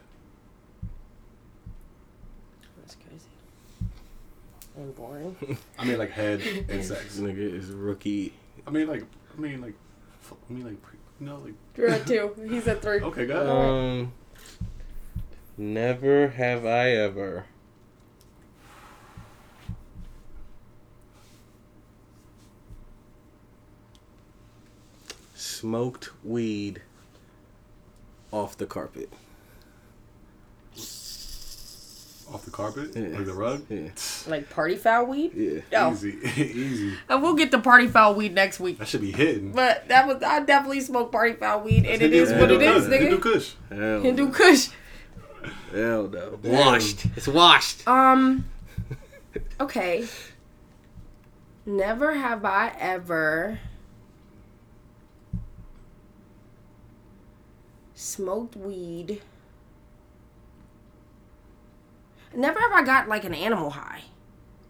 That's 2.80 2.94
crazy. 2.96 3.24
And 4.76 4.94
boring. 4.94 5.36
I 5.78 5.84
mean, 5.84 5.98
like 5.98 6.10
head 6.10 6.40
and 6.68 6.84
sex. 6.84 7.18
Nigga 7.18 7.38
is 7.38 7.70
rookie. 7.70 8.32
I 8.66 8.70
mean, 8.70 8.86
like, 8.86 9.04
I 9.36 9.40
mean, 9.40 9.60
like, 9.60 9.74
f- 10.22 10.34
I 10.48 10.52
mean, 10.52 10.64
like, 10.64 10.80
pre- 10.80 10.98
you 11.20 11.26
know, 11.26 11.40
like. 11.44 11.54
You're 11.76 11.90
at 11.90 12.06
two. 12.06 12.32
He's 12.48 12.66
at 12.68 12.80
three. 12.80 13.00
Okay, 13.00 13.26
go 13.26 13.34
ahead. 13.36 13.48
Um, 13.48 14.12
never 15.56 16.28
have 16.28 16.64
I 16.64 16.90
ever. 16.90 17.46
Smoked 25.34 26.10
weed 26.24 26.82
off 28.32 28.56
the 28.56 28.66
carpet. 28.66 29.10
Off 32.32 32.44
the 32.44 32.50
carpet, 32.50 32.90
Yeah. 32.94 33.16
like 33.16 33.24
the 33.24 33.32
rug. 33.32 33.62
Yeah, 33.70 33.88
Like 34.26 34.50
party 34.50 34.76
foul 34.76 35.06
weed? 35.06 35.32
yeah. 35.34 35.60
No. 35.72 35.92
Easy, 35.92 36.18
easy. 36.36 36.94
And 37.08 37.22
we'll 37.22 37.32
get 37.34 37.50
the 37.50 37.58
party 37.58 37.88
foul 37.88 38.14
weed 38.14 38.34
next 38.34 38.60
week. 38.60 38.78
That 38.78 38.86
should 38.88 39.00
be 39.00 39.12
hidden. 39.12 39.52
But 39.52 39.88
that 39.88 40.06
was 40.06 40.22
I 40.22 40.40
definitely 40.40 40.82
smoke 40.82 41.10
party 41.10 41.32
foul 41.34 41.62
weed, 41.62 41.86
and 41.86 42.02
it 42.02 42.12
is 42.12 42.30
what 42.32 42.50
it 42.50 42.60
is, 42.60 42.84
nigga. 42.86 43.12
is, 43.12 43.18
Kush, 43.18 43.18
Hindu. 43.18 43.18
Kush. 43.20 43.54
Hell, 43.70 44.00
Hindu 44.02 44.30
Kush. 44.30 44.68
hell 45.72 46.08
no. 46.08 46.38
Washed. 46.42 47.06
It's 47.16 47.28
washed. 47.28 47.88
Um. 47.88 48.44
Okay. 49.58 50.06
Never 51.64 52.12
have 52.14 52.44
I 52.44 52.72
ever 52.78 53.58
smoked 57.98 58.56
weed. 58.56 59.20
Never 62.34 62.60
have 62.60 62.72
I 62.72 62.82
got 62.84 63.08
like 63.08 63.24
an 63.24 63.34
animal 63.34 63.70
high. 63.70 64.02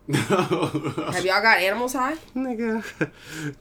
Have 0.10 1.22
y'all 1.22 1.42
got 1.42 1.58
animals 1.58 1.92
high? 1.92 2.14
Nigga, 2.34 2.82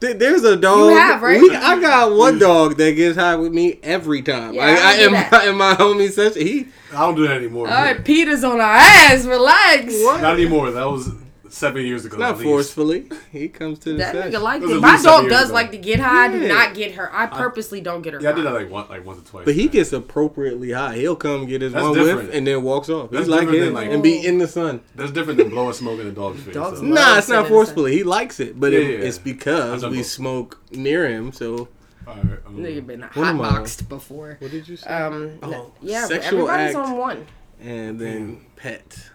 there's 0.00 0.44
a 0.44 0.56
dog. 0.56 0.92
You 0.92 0.96
have, 0.96 1.20
right? 1.20 1.38
We, 1.38 1.54
I 1.54 1.78
got 1.78 2.16
one 2.16 2.38
dog 2.38 2.78
that 2.78 2.92
gets 2.92 3.18
high 3.18 3.36
with 3.36 3.52
me 3.52 3.78
every 3.82 4.22
time. 4.22 4.54
Yeah, 4.54 4.62
I, 4.62 4.70
I 4.70 4.92
I, 4.92 4.96
do 4.96 5.04
in, 5.04 5.12
my, 5.12 5.46
in 5.48 5.56
my 5.56 5.74
homie 5.74 6.10
session, 6.10 6.40
he 6.40 6.68
I 6.90 7.00
don't 7.00 7.16
do 7.16 7.28
that 7.28 7.36
anymore. 7.36 7.68
All 7.68 7.74
right, 7.74 8.02
PETA's 8.02 8.44
on 8.44 8.62
our 8.62 8.76
ass. 8.76 9.26
Relax. 9.26 9.92
what? 10.02 10.22
Not 10.22 10.36
anymore. 10.36 10.70
That 10.70 10.86
was 10.86 11.10
seven 11.52 11.84
years 11.86 12.04
ago. 12.04 12.16
Not 12.16 12.36
at 12.36 12.42
forcefully. 12.42 13.10
He 13.32 13.48
comes 13.48 13.78
to 13.80 13.92
the 13.92 13.98
That 13.98 14.14
session. 14.14 14.32
nigga 14.32 14.42
like 14.42 14.62
it. 14.62 14.66
My 14.66 14.74
at 14.88 14.92
least 14.92 15.02
seven 15.04 15.20
dog 15.22 15.28
does 15.30 15.44
ago. 15.46 15.54
like 15.54 15.70
to 15.72 15.78
get 15.78 16.00
high. 16.00 16.26
I 16.26 16.28
do 16.32 16.48
not 16.48 16.74
get 16.74 16.92
her. 16.94 17.14
I 17.14 17.26
purposely 17.26 17.80
don't 17.80 18.02
get 18.02 18.14
her. 18.14 18.20
Yeah, 18.20 18.30
I 18.30 18.32
did 18.32 18.44
that 18.46 18.52
like 18.54 18.70
one, 18.70 18.88
like 18.88 19.04
once 19.04 19.20
or 19.20 19.24
twice. 19.30 19.44
But 19.44 19.54
he 19.54 19.68
gets 19.68 19.92
appropriately 19.92 20.72
high. 20.72 20.96
He'll 20.96 21.16
come 21.16 21.46
get 21.46 21.62
his 21.62 21.72
That's 21.72 21.82
one 21.82 21.94
different. 21.94 22.26
whiff 22.28 22.34
and 22.34 22.46
then 22.46 22.62
walks 22.62 22.88
off. 22.88 23.10
That's 23.10 23.22
He's 23.26 23.28
like 23.28 23.40
different 23.42 23.58
him 23.58 23.64
than, 23.66 23.74
like- 23.74 23.90
and 23.90 24.02
be 24.02 24.24
in 24.26 24.38
the 24.38 24.48
sun. 24.48 24.80
That's 24.94 25.10
different 25.12 25.38
than 25.38 25.50
blowing 25.50 25.72
smoke 25.74 26.00
in 26.00 26.06
a 26.06 26.12
dog's 26.12 26.42
face. 26.42 26.54
Dogs 26.54 26.80
though. 26.80 26.86
love- 26.86 26.94
Nah, 26.94 27.18
it's 27.18 27.28
not 27.28 27.42
the 27.44 27.48
forcefully. 27.48 27.92
He 27.96 28.02
likes 28.02 28.40
it, 28.40 28.58
but 28.58 28.72
it, 28.72 28.82
Yeah, 28.82 28.88
yeah. 28.98 29.04
it's 29.04 29.18
because 29.18 29.84
we 29.84 29.98
both. 29.98 30.06
smoke 30.06 30.58
near 30.72 31.08
him. 31.08 31.32
So 31.32 31.68
All 32.06 32.14
right, 32.16 32.38
um, 32.46 32.56
Nigga 32.56 32.86
been 32.86 33.02
One 33.02 33.28
of 33.28 33.36
my- 33.36 33.50
hotboxed 33.50 33.88
before. 33.88 34.36
what 34.38 34.50
did 34.50 34.66
you 34.66 34.76
say? 34.76 34.88
Um, 34.88 35.32
Oh, 35.42 35.72
yeah, 35.82 36.06
sexual 36.06 36.48
everybody's 36.48 36.74
act. 36.74 36.88
on 36.88 36.96
one. 36.96 37.26
and 37.60 37.98
then 37.98 38.40
pet. 38.56 39.10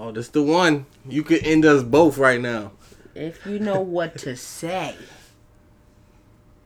Oh, 0.00 0.12
that's 0.12 0.28
the 0.28 0.42
one. 0.42 0.86
You 1.06 1.22
could 1.22 1.44
end 1.44 1.66
us 1.66 1.82
both 1.82 2.16
right 2.16 2.40
now. 2.40 2.72
If 3.14 3.44
you 3.44 3.58
know 3.58 3.80
what 3.80 4.16
to 4.20 4.34
say. 4.34 4.96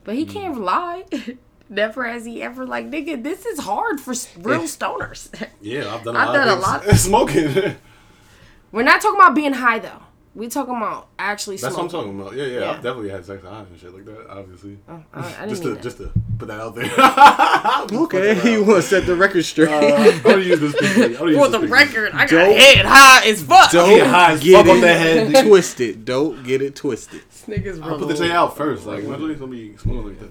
But 0.04 0.14
he 0.14 0.24
can't 0.24 0.54
hmm. 0.54 0.62
lie. 0.62 1.04
Never 1.68 2.06
has 2.06 2.26
he 2.26 2.42
ever 2.42 2.64
like 2.64 2.88
nigga. 2.88 3.20
This 3.24 3.44
is 3.44 3.58
hard 3.58 3.98
for 3.98 4.12
real 4.38 4.62
stoners. 4.62 5.30
yeah, 5.60 5.92
I've 5.92 6.04
done 6.04 6.14
a 6.14 6.18
I've 6.20 6.28
lot. 6.28 6.34
done 6.34 6.48
a 6.48 6.52
of 6.54 6.60
lot. 6.60 6.84
things. 6.84 7.00
Smoking. 7.00 7.76
We're 8.70 8.82
not 8.84 9.00
talking 9.00 9.18
about 9.18 9.34
being 9.34 9.54
high 9.54 9.80
though. 9.80 10.02
We 10.36 10.48
talking 10.48 10.76
about 10.76 11.06
actually 11.16 11.58
That's 11.58 11.74
smoking. 11.76 11.96
what 11.96 12.04
I'm 12.06 12.10
talking 12.16 12.20
about. 12.20 12.34
Yeah, 12.36 12.44
yeah, 12.46 12.58
Yeah. 12.60 12.70
I've 12.72 12.82
definitely 12.82 13.10
had 13.10 13.24
sex 13.24 13.44
high 13.44 13.60
and 13.60 13.78
shit 13.78 13.94
like 13.94 14.04
that. 14.06 14.28
Obviously, 14.28 14.78
Oh, 14.88 15.00
I, 15.14 15.20
I 15.20 15.30
didn't 15.46 15.48
just 15.50 15.62
mean 15.64 15.68
to 15.70 15.74
that. 15.76 15.82
just 15.82 15.96
to 15.98 16.12
put 16.38 16.48
that 16.48 16.60
out 16.60 16.74
there. 16.74 16.90
I'm 16.98 17.88
just 17.88 18.02
Okay, 18.02 18.34
fucking 18.34 18.52
you 18.52 18.64
want 18.64 18.82
to 18.82 18.88
set 18.88 19.06
the 19.06 19.14
record 19.14 19.44
straight. 19.44 19.68
Uh, 19.68 19.96
I'm 20.10 20.22
gonna 20.22 20.42
use 20.42 20.58
this 20.58 20.72
picture. 20.72 21.22
I'm 21.22 21.28
use 21.28 21.36
For 21.38 21.48
the 21.48 21.60
picture. 21.60 21.72
record, 21.72 22.12
I 22.14 22.18
got 22.26 22.30
Don't- 22.30 22.56
head 22.58 22.84
high 22.84 23.26
as 23.28 23.42
fuck. 23.44 23.70
Don't 23.70 23.88
get 23.90 24.06
high 24.08 24.32
as 24.32 24.42
get 24.42 24.56
fuck 24.56 24.66
it 24.66 24.70
off 24.76 24.80
that 24.80 24.98
head. 25.34 25.46
twisted. 25.46 26.04
Don't 26.04 26.42
get 26.44 26.62
it 26.62 26.74
twisted. 26.74 27.22
This 27.30 27.44
nigga's 27.46 27.80
I'll 27.80 27.96
put 27.98 28.08
the 28.08 28.14
thing 28.16 28.32
out 28.32 28.56
first. 28.56 28.86
Like, 28.86 29.04
imagine 29.04 29.30
it's 29.30 29.38
gonna 29.40 29.52
be 29.52 29.76
smoking 29.76 30.08
like 30.08 30.18
that. 30.20 30.30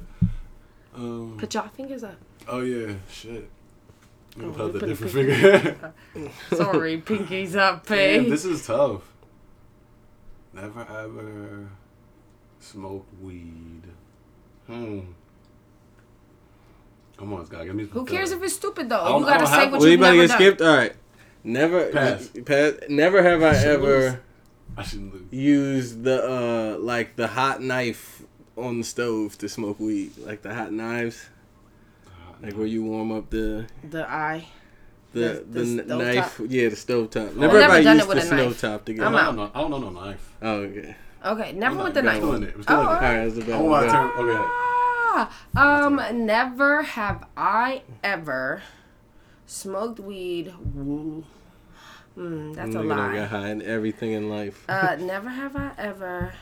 Um, 0.95 1.37
Put 1.39 1.53
y'all 1.53 1.69
fingers 1.69 2.03
up. 2.03 2.15
oh 2.49 2.59
yeah, 2.59 2.93
shit. 3.09 3.49
I'm 4.35 4.51
gonna 4.51 4.63
Oh, 4.63 4.69
put 4.69 4.79
the 4.79 4.85
a 4.85 4.87
different 4.89 5.13
finger- 5.13 5.93
finger. 6.13 6.31
Sorry, 6.55 7.01
pinkies 7.01 7.55
up, 7.55 7.85
Damn, 7.85 8.23
pay. 8.25 8.29
this 8.29 8.43
is 8.43 8.65
tough. 8.67 9.01
Never 10.53 10.81
ever 10.81 11.69
smoke 12.59 13.05
weed. 13.21 13.81
Hmm. 14.67 14.99
Come 17.17 17.33
on, 17.33 17.45
Scott. 17.45 17.65
Give 17.65 17.75
me 17.75 17.83
some 17.85 17.91
Who 17.93 18.05
cares 18.05 18.29
feeling. 18.29 18.43
if 18.43 18.45
it's 18.47 18.55
stupid 18.55 18.89
though? 18.89 19.03
don't- 19.07 19.19
You 19.21 19.25
gotta 19.25 19.39
don't 19.39 19.47
say 19.47 19.53
have 19.55 19.71
what. 19.71 19.81
Well, 19.81 19.89
you've 19.89 20.01
anybody 20.01 20.17
never 20.27 20.27
get 20.27 20.27
done. 20.27 20.37
skipped? 20.57 20.61
All 20.61 20.77
right. 20.77 20.95
Never, 21.45 21.91
Pass. 21.91 22.29
pass. 22.45 22.73
Never 22.89 23.21
have 23.21 23.43
I 23.43 23.55
ever 23.67 24.21
I 24.77 24.83
shouldn't 24.83 25.13
lose. 25.13 25.23
used 25.31 26.03
the 26.03 26.23
uh 26.23 26.77
like 26.79 27.15
the 27.17 27.27
hot 27.27 27.61
knife 27.61 28.23
on 28.55 28.77
the 28.77 28.83
stove 28.85 29.37
to 29.39 29.49
smoke 29.49 29.79
weed, 29.79 30.11
like 30.19 30.41
the 30.41 30.53
hot 30.53 30.71
knives, 30.71 31.25
like 32.41 32.55
where 32.55 32.65
you 32.67 32.83
warm 32.83 33.11
up 33.11 33.29
the 33.29 33.65
The 33.89 34.09
eye. 34.09 34.47
The 35.13 35.45
The- 35.49 35.59
the, 35.63 35.81
the 35.83 35.97
knife. 35.97 36.37
top? 36.37 36.45
Yeah, 36.49 36.69
the 36.69 36.75
stove 36.75 37.09
top. 37.11 37.33
Never 37.35 37.59
have 37.59 37.69
never 37.69 37.73
I 37.73 37.83
done 37.83 37.95
used 37.97 38.05
it 38.05 38.09
with 38.09 38.17
the 38.17 38.23
a 38.23 38.27
stove 38.27 38.39
knife. 38.51 38.61
top 38.61 38.85
to 38.85 38.93
get. 38.93 39.05
I'm 39.05 39.15
out. 39.15 39.25
don't 39.25 39.35
know. 39.37 39.51
I 39.53 39.61
don't 39.61 39.71
know 39.71 39.79
no 39.79 39.89
knife. 39.89 40.31
Oh, 40.41 40.55
okay. 40.55 40.95
Okay, 41.25 41.51
never 41.53 41.83
with 41.83 41.93
the 41.93 42.01
knife. 42.01 42.21
We're 42.21 42.27
still 42.27 42.35
in 42.35 42.43
it. 42.43 42.55
We're 42.57 42.63
still 42.63 42.75
Oh, 42.77 42.81
it. 42.81 42.85
right, 42.85 43.23
that's 43.23 43.35
the 43.35 43.41
I 43.43 43.47
better. 43.47 43.63
my 43.69 43.87
turn. 43.87 44.11
Okay. 44.29 44.43
Ah, 45.15 45.85
um, 45.85 46.25
never 46.25 46.81
have 46.83 47.25
I 47.37 47.83
ever 48.03 48.61
smoked 49.45 49.99
weed. 49.99 50.53
Woo. 50.73 51.23
Mm, 52.17 52.55
that's 52.55 52.75
a 52.75 52.79
Nigga 52.79 52.89
don't 52.97 53.11
get 53.13 53.19
lie. 53.21 53.25
high 53.25 53.49
in 53.49 53.61
everything 53.61 54.11
in 54.11 54.29
life. 54.29 54.65
Uh, 54.67 54.95
never 54.99 55.29
have 55.29 55.55
I 55.55 55.71
ever. 55.77 56.33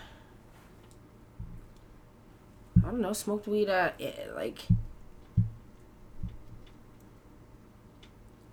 I 2.83 2.85
don't 2.87 3.01
know. 3.01 3.13
Smoked 3.13 3.47
weed 3.47 3.69
at 3.69 3.95
eh, 3.99 4.11
like 4.35 4.59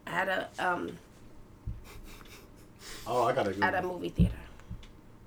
at 0.09 0.29
a 0.29 0.49
um 0.67 0.97
Oh, 3.07 3.25
I 3.25 3.33
gotta 3.33 3.53
go. 3.53 3.63
at 3.65 3.75
a 3.75 3.83
movie 3.83 4.11
theater. 4.11 4.35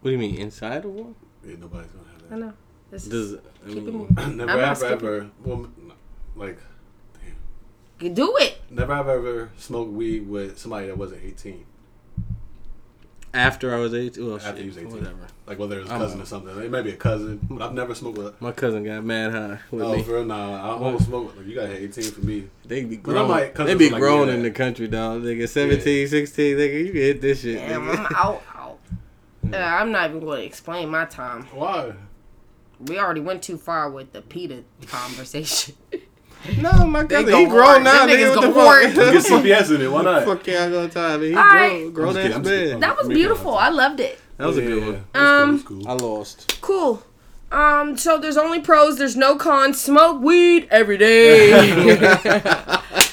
What 0.01 0.09
do 0.09 0.11
you 0.11 0.17
mean 0.19 0.35
inside 0.35 0.85
of 0.85 0.91
one? 0.91 1.15
Yeah, 1.45 1.55
nobody's 1.59 1.91
gonna 1.91 2.07
have 2.11 2.21
that. 2.29 2.35
I 2.35 2.39
that. 2.39 2.45
know. 2.45 2.53
This 2.91 3.07
is, 3.07 3.09
Does 3.09 3.33
I 3.65 3.67
keep 3.69 3.77
it 3.87 3.93
moving. 3.93 4.15
never 4.37 4.51
I'm 4.51 4.59
have 4.59 4.77
skipping. 4.77 4.95
ever. 5.07 5.29
Well, 5.43 5.67
like, 6.35 6.59
damn. 7.13 8.05
You 8.05 8.13
do 8.13 8.35
it. 8.37 8.59
Never 8.69 8.93
have 8.95 9.07
ever 9.07 9.51
smoked 9.57 9.91
weed 9.93 10.27
with 10.27 10.57
somebody 10.59 10.87
that 10.87 10.97
wasn't 10.97 11.23
18. 11.23 11.65
After 13.33 13.73
I 13.73 13.79
was 13.79 13.93
eighteen? 13.93 14.25
Well, 14.27 14.35
After 14.37 14.49
shit, 14.57 14.59
you 14.59 14.67
was 14.67 14.77
18. 14.77 14.91
whatever. 14.91 15.27
Like 15.47 15.59
whether 15.59 15.77
it 15.79 15.81
was 15.83 15.89
a 15.89 15.93
I'm 15.93 15.99
cousin 16.01 16.19
out. 16.19 16.23
or 16.23 16.25
something. 16.25 16.59
It 16.63 16.71
may 16.71 16.81
be 16.81 16.91
a 16.91 16.95
cousin, 16.97 17.39
but 17.49 17.61
I've 17.61 17.73
never 17.73 17.93
smoked 17.95 18.17
with. 18.17 18.41
My 18.41 18.51
cousin 18.51 18.83
got 18.83 19.03
mad 19.03 19.31
high 19.31 19.59
with 19.71 19.83
Oh, 19.83 19.95
me. 19.95 20.03
for 20.03 20.13
real? 20.13 20.25
Nah, 20.25 20.75
I 20.75 20.79
don't 20.79 20.99
smoke. 21.01 21.35
Like, 21.37 21.45
you 21.47 21.55
got 21.55 21.63
to 21.67 21.67
hit 21.75 21.97
18 21.97 22.11
for 22.11 22.21
me. 22.21 22.47
They 22.65 22.83
be 22.85 22.97
grown. 22.97 23.27
might- 23.29 23.55
they 23.55 23.75
be 23.75 23.89
like 23.89 23.99
grown 24.01 24.27
me, 24.27 24.33
in 24.35 24.43
the 24.43 24.51
country, 24.51 24.87
dog. 24.87 25.21
Nigga, 25.23 25.47
17, 25.49 26.07
16, 26.07 26.57
nigga, 26.57 26.79
you 26.85 26.91
can 26.91 27.01
hit 27.01 27.21
this 27.21 27.41
shit. 27.41 27.57
Damn, 27.57 27.87
nigga. 27.87 27.97
I'm 28.09 28.15
out. 28.15 28.41
Out. 28.55 28.79
Uh, 29.53 29.57
I'm 29.57 29.91
not 29.91 30.09
even 30.09 30.21
going 30.21 30.39
to 30.41 30.45
explain 30.45 30.89
my 30.89 31.05
time. 31.05 31.43
Why? 31.53 31.93
We 32.79 32.97
already 32.99 33.21
went 33.21 33.43
too 33.43 33.57
far 33.57 33.89
with 33.89 34.13
the 34.13 34.21
PETA 34.21 34.63
conversation. 34.87 35.75
No, 36.59 36.85
my 36.85 37.03
They 37.03 37.15
cousin, 37.23 37.29
go 37.31 37.37
he 37.39 37.45
grown 37.45 37.65
hard. 37.67 37.83
now, 37.83 38.05
Them 38.05 38.09
nigga. 38.17 38.31
niggas 38.31 38.35
go 38.35 38.41
the 38.41 38.53
hard. 38.59 38.83
fuck? 38.93 38.97
Let's 39.13 39.29
get 39.29 39.43
CPS 39.43 39.75
in 39.75 39.81
it. 39.81 39.91
Why 39.91 40.01
not? 40.01 40.23
Fuck 40.25 40.47
yeah, 40.47 40.65
I 40.65 40.69
got 40.71 40.91
time. 40.91 41.21
He 41.21 41.35
All 41.35 41.43
grown, 41.43 41.53
right. 41.55 41.93
grown 41.93 42.09
I'm 42.09 42.17
ass 42.17 42.21
kidding, 42.23 42.37
I'm 42.37 42.43
just 42.43 42.71
man. 42.71 42.79
that 42.79 42.97
was 42.97 43.07
beautiful. 43.07 43.55
I 43.55 43.69
loved 43.69 43.99
it. 43.99 44.19
That 44.37 44.47
was 44.47 44.57
a 44.57 44.61
good 44.61 44.83
one. 44.83 44.93
yeah. 44.93 44.99
Cool, 45.13 45.21
Um, 45.21 45.63
cool. 45.63 45.87
I 45.87 45.93
lost. 45.93 46.61
Cool. 46.61 47.03
Um, 47.51 47.97
so 47.97 48.17
there's 48.17 48.37
only 48.37 48.59
pros, 48.61 48.97
there's 48.97 49.15
no 49.17 49.35
cons. 49.35 49.79
Smoke 49.79 50.21
weed 50.21 50.67
every 50.71 50.97
day. 50.97 51.51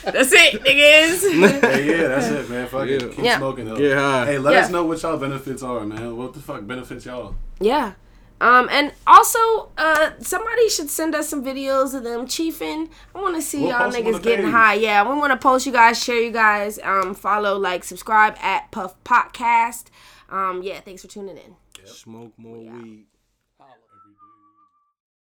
That's 0.08 0.32
it, 0.32 0.62
niggas. 0.62 1.62
Yeah, 1.62 1.76
yeah, 1.76 2.08
that's 2.08 2.28
it, 2.28 2.48
man. 2.48 2.66
Fuck 2.68 2.86
it. 2.88 3.14
Keep 3.14 3.24
Yeah. 3.24 3.36
smoking 3.38 3.66
though. 3.66 3.76
Get 3.76 3.96
high. 3.98 4.24
Hey, 4.26 4.38
let 4.38 4.54
Yeah. 4.54 4.60
us 4.60 4.70
know 4.70 4.84
what 4.84 5.02
y'all 5.02 5.18
benefits 5.18 5.62
are, 5.62 5.84
man. 5.84 6.16
What 6.16 6.32
the 6.32 6.40
fuck 6.40 6.66
benefits 6.66 7.04
y'all? 7.04 7.34
yeah. 7.60 7.92
Um, 8.40 8.68
and 8.70 8.92
also, 9.06 9.72
uh, 9.76 10.12
somebody 10.20 10.68
should 10.68 10.90
send 10.90 11.14
us 11.14 11.28
some 11.28 11.44
videos 11.44 11.92
of 11.92 12.04
them 12.04 12.26
chiefing. 12.26 12.88
I 13.14 13.20
want 13.20 13.34
to 13.34 13.42
see 13.42 13.58
We'll 13.62 13.70
y'all 13.70 13.90
post 13.90 13.96
them 13.96 14.06
on 14.06 14.12
niggas 14.14 14.22
getting 14.22 14.44
page. 14.46 14.54
high. 14.54 14.74
Yeah, 14.74 15.02
we 15.12 15.18
want 15.18 15.32
to 15.32 15.36
post 15.38 15.66
you 15.66 15.72
guys, 15.72 16.02
share 16.02 16.20
you 16.20 16.30
guys, 16.30 16.78
um, 16.84 17.14
follow, 17.14 17.58
like, 17.58 17.82
subscribe 17.82 18.36
at 18.40 18.70
Puff 18.70 18.94
Podcast. 19.02 19.86
Um, 20.30 20.62
yeah, 20.62 20.80
thanks 20.80 21.02
for 21.02 21.08
tuning 21.08 21.36
in. 21.36 21.56
Smoke 21.84 22.32
more 22.36 22.58
weed. 22.58 23.06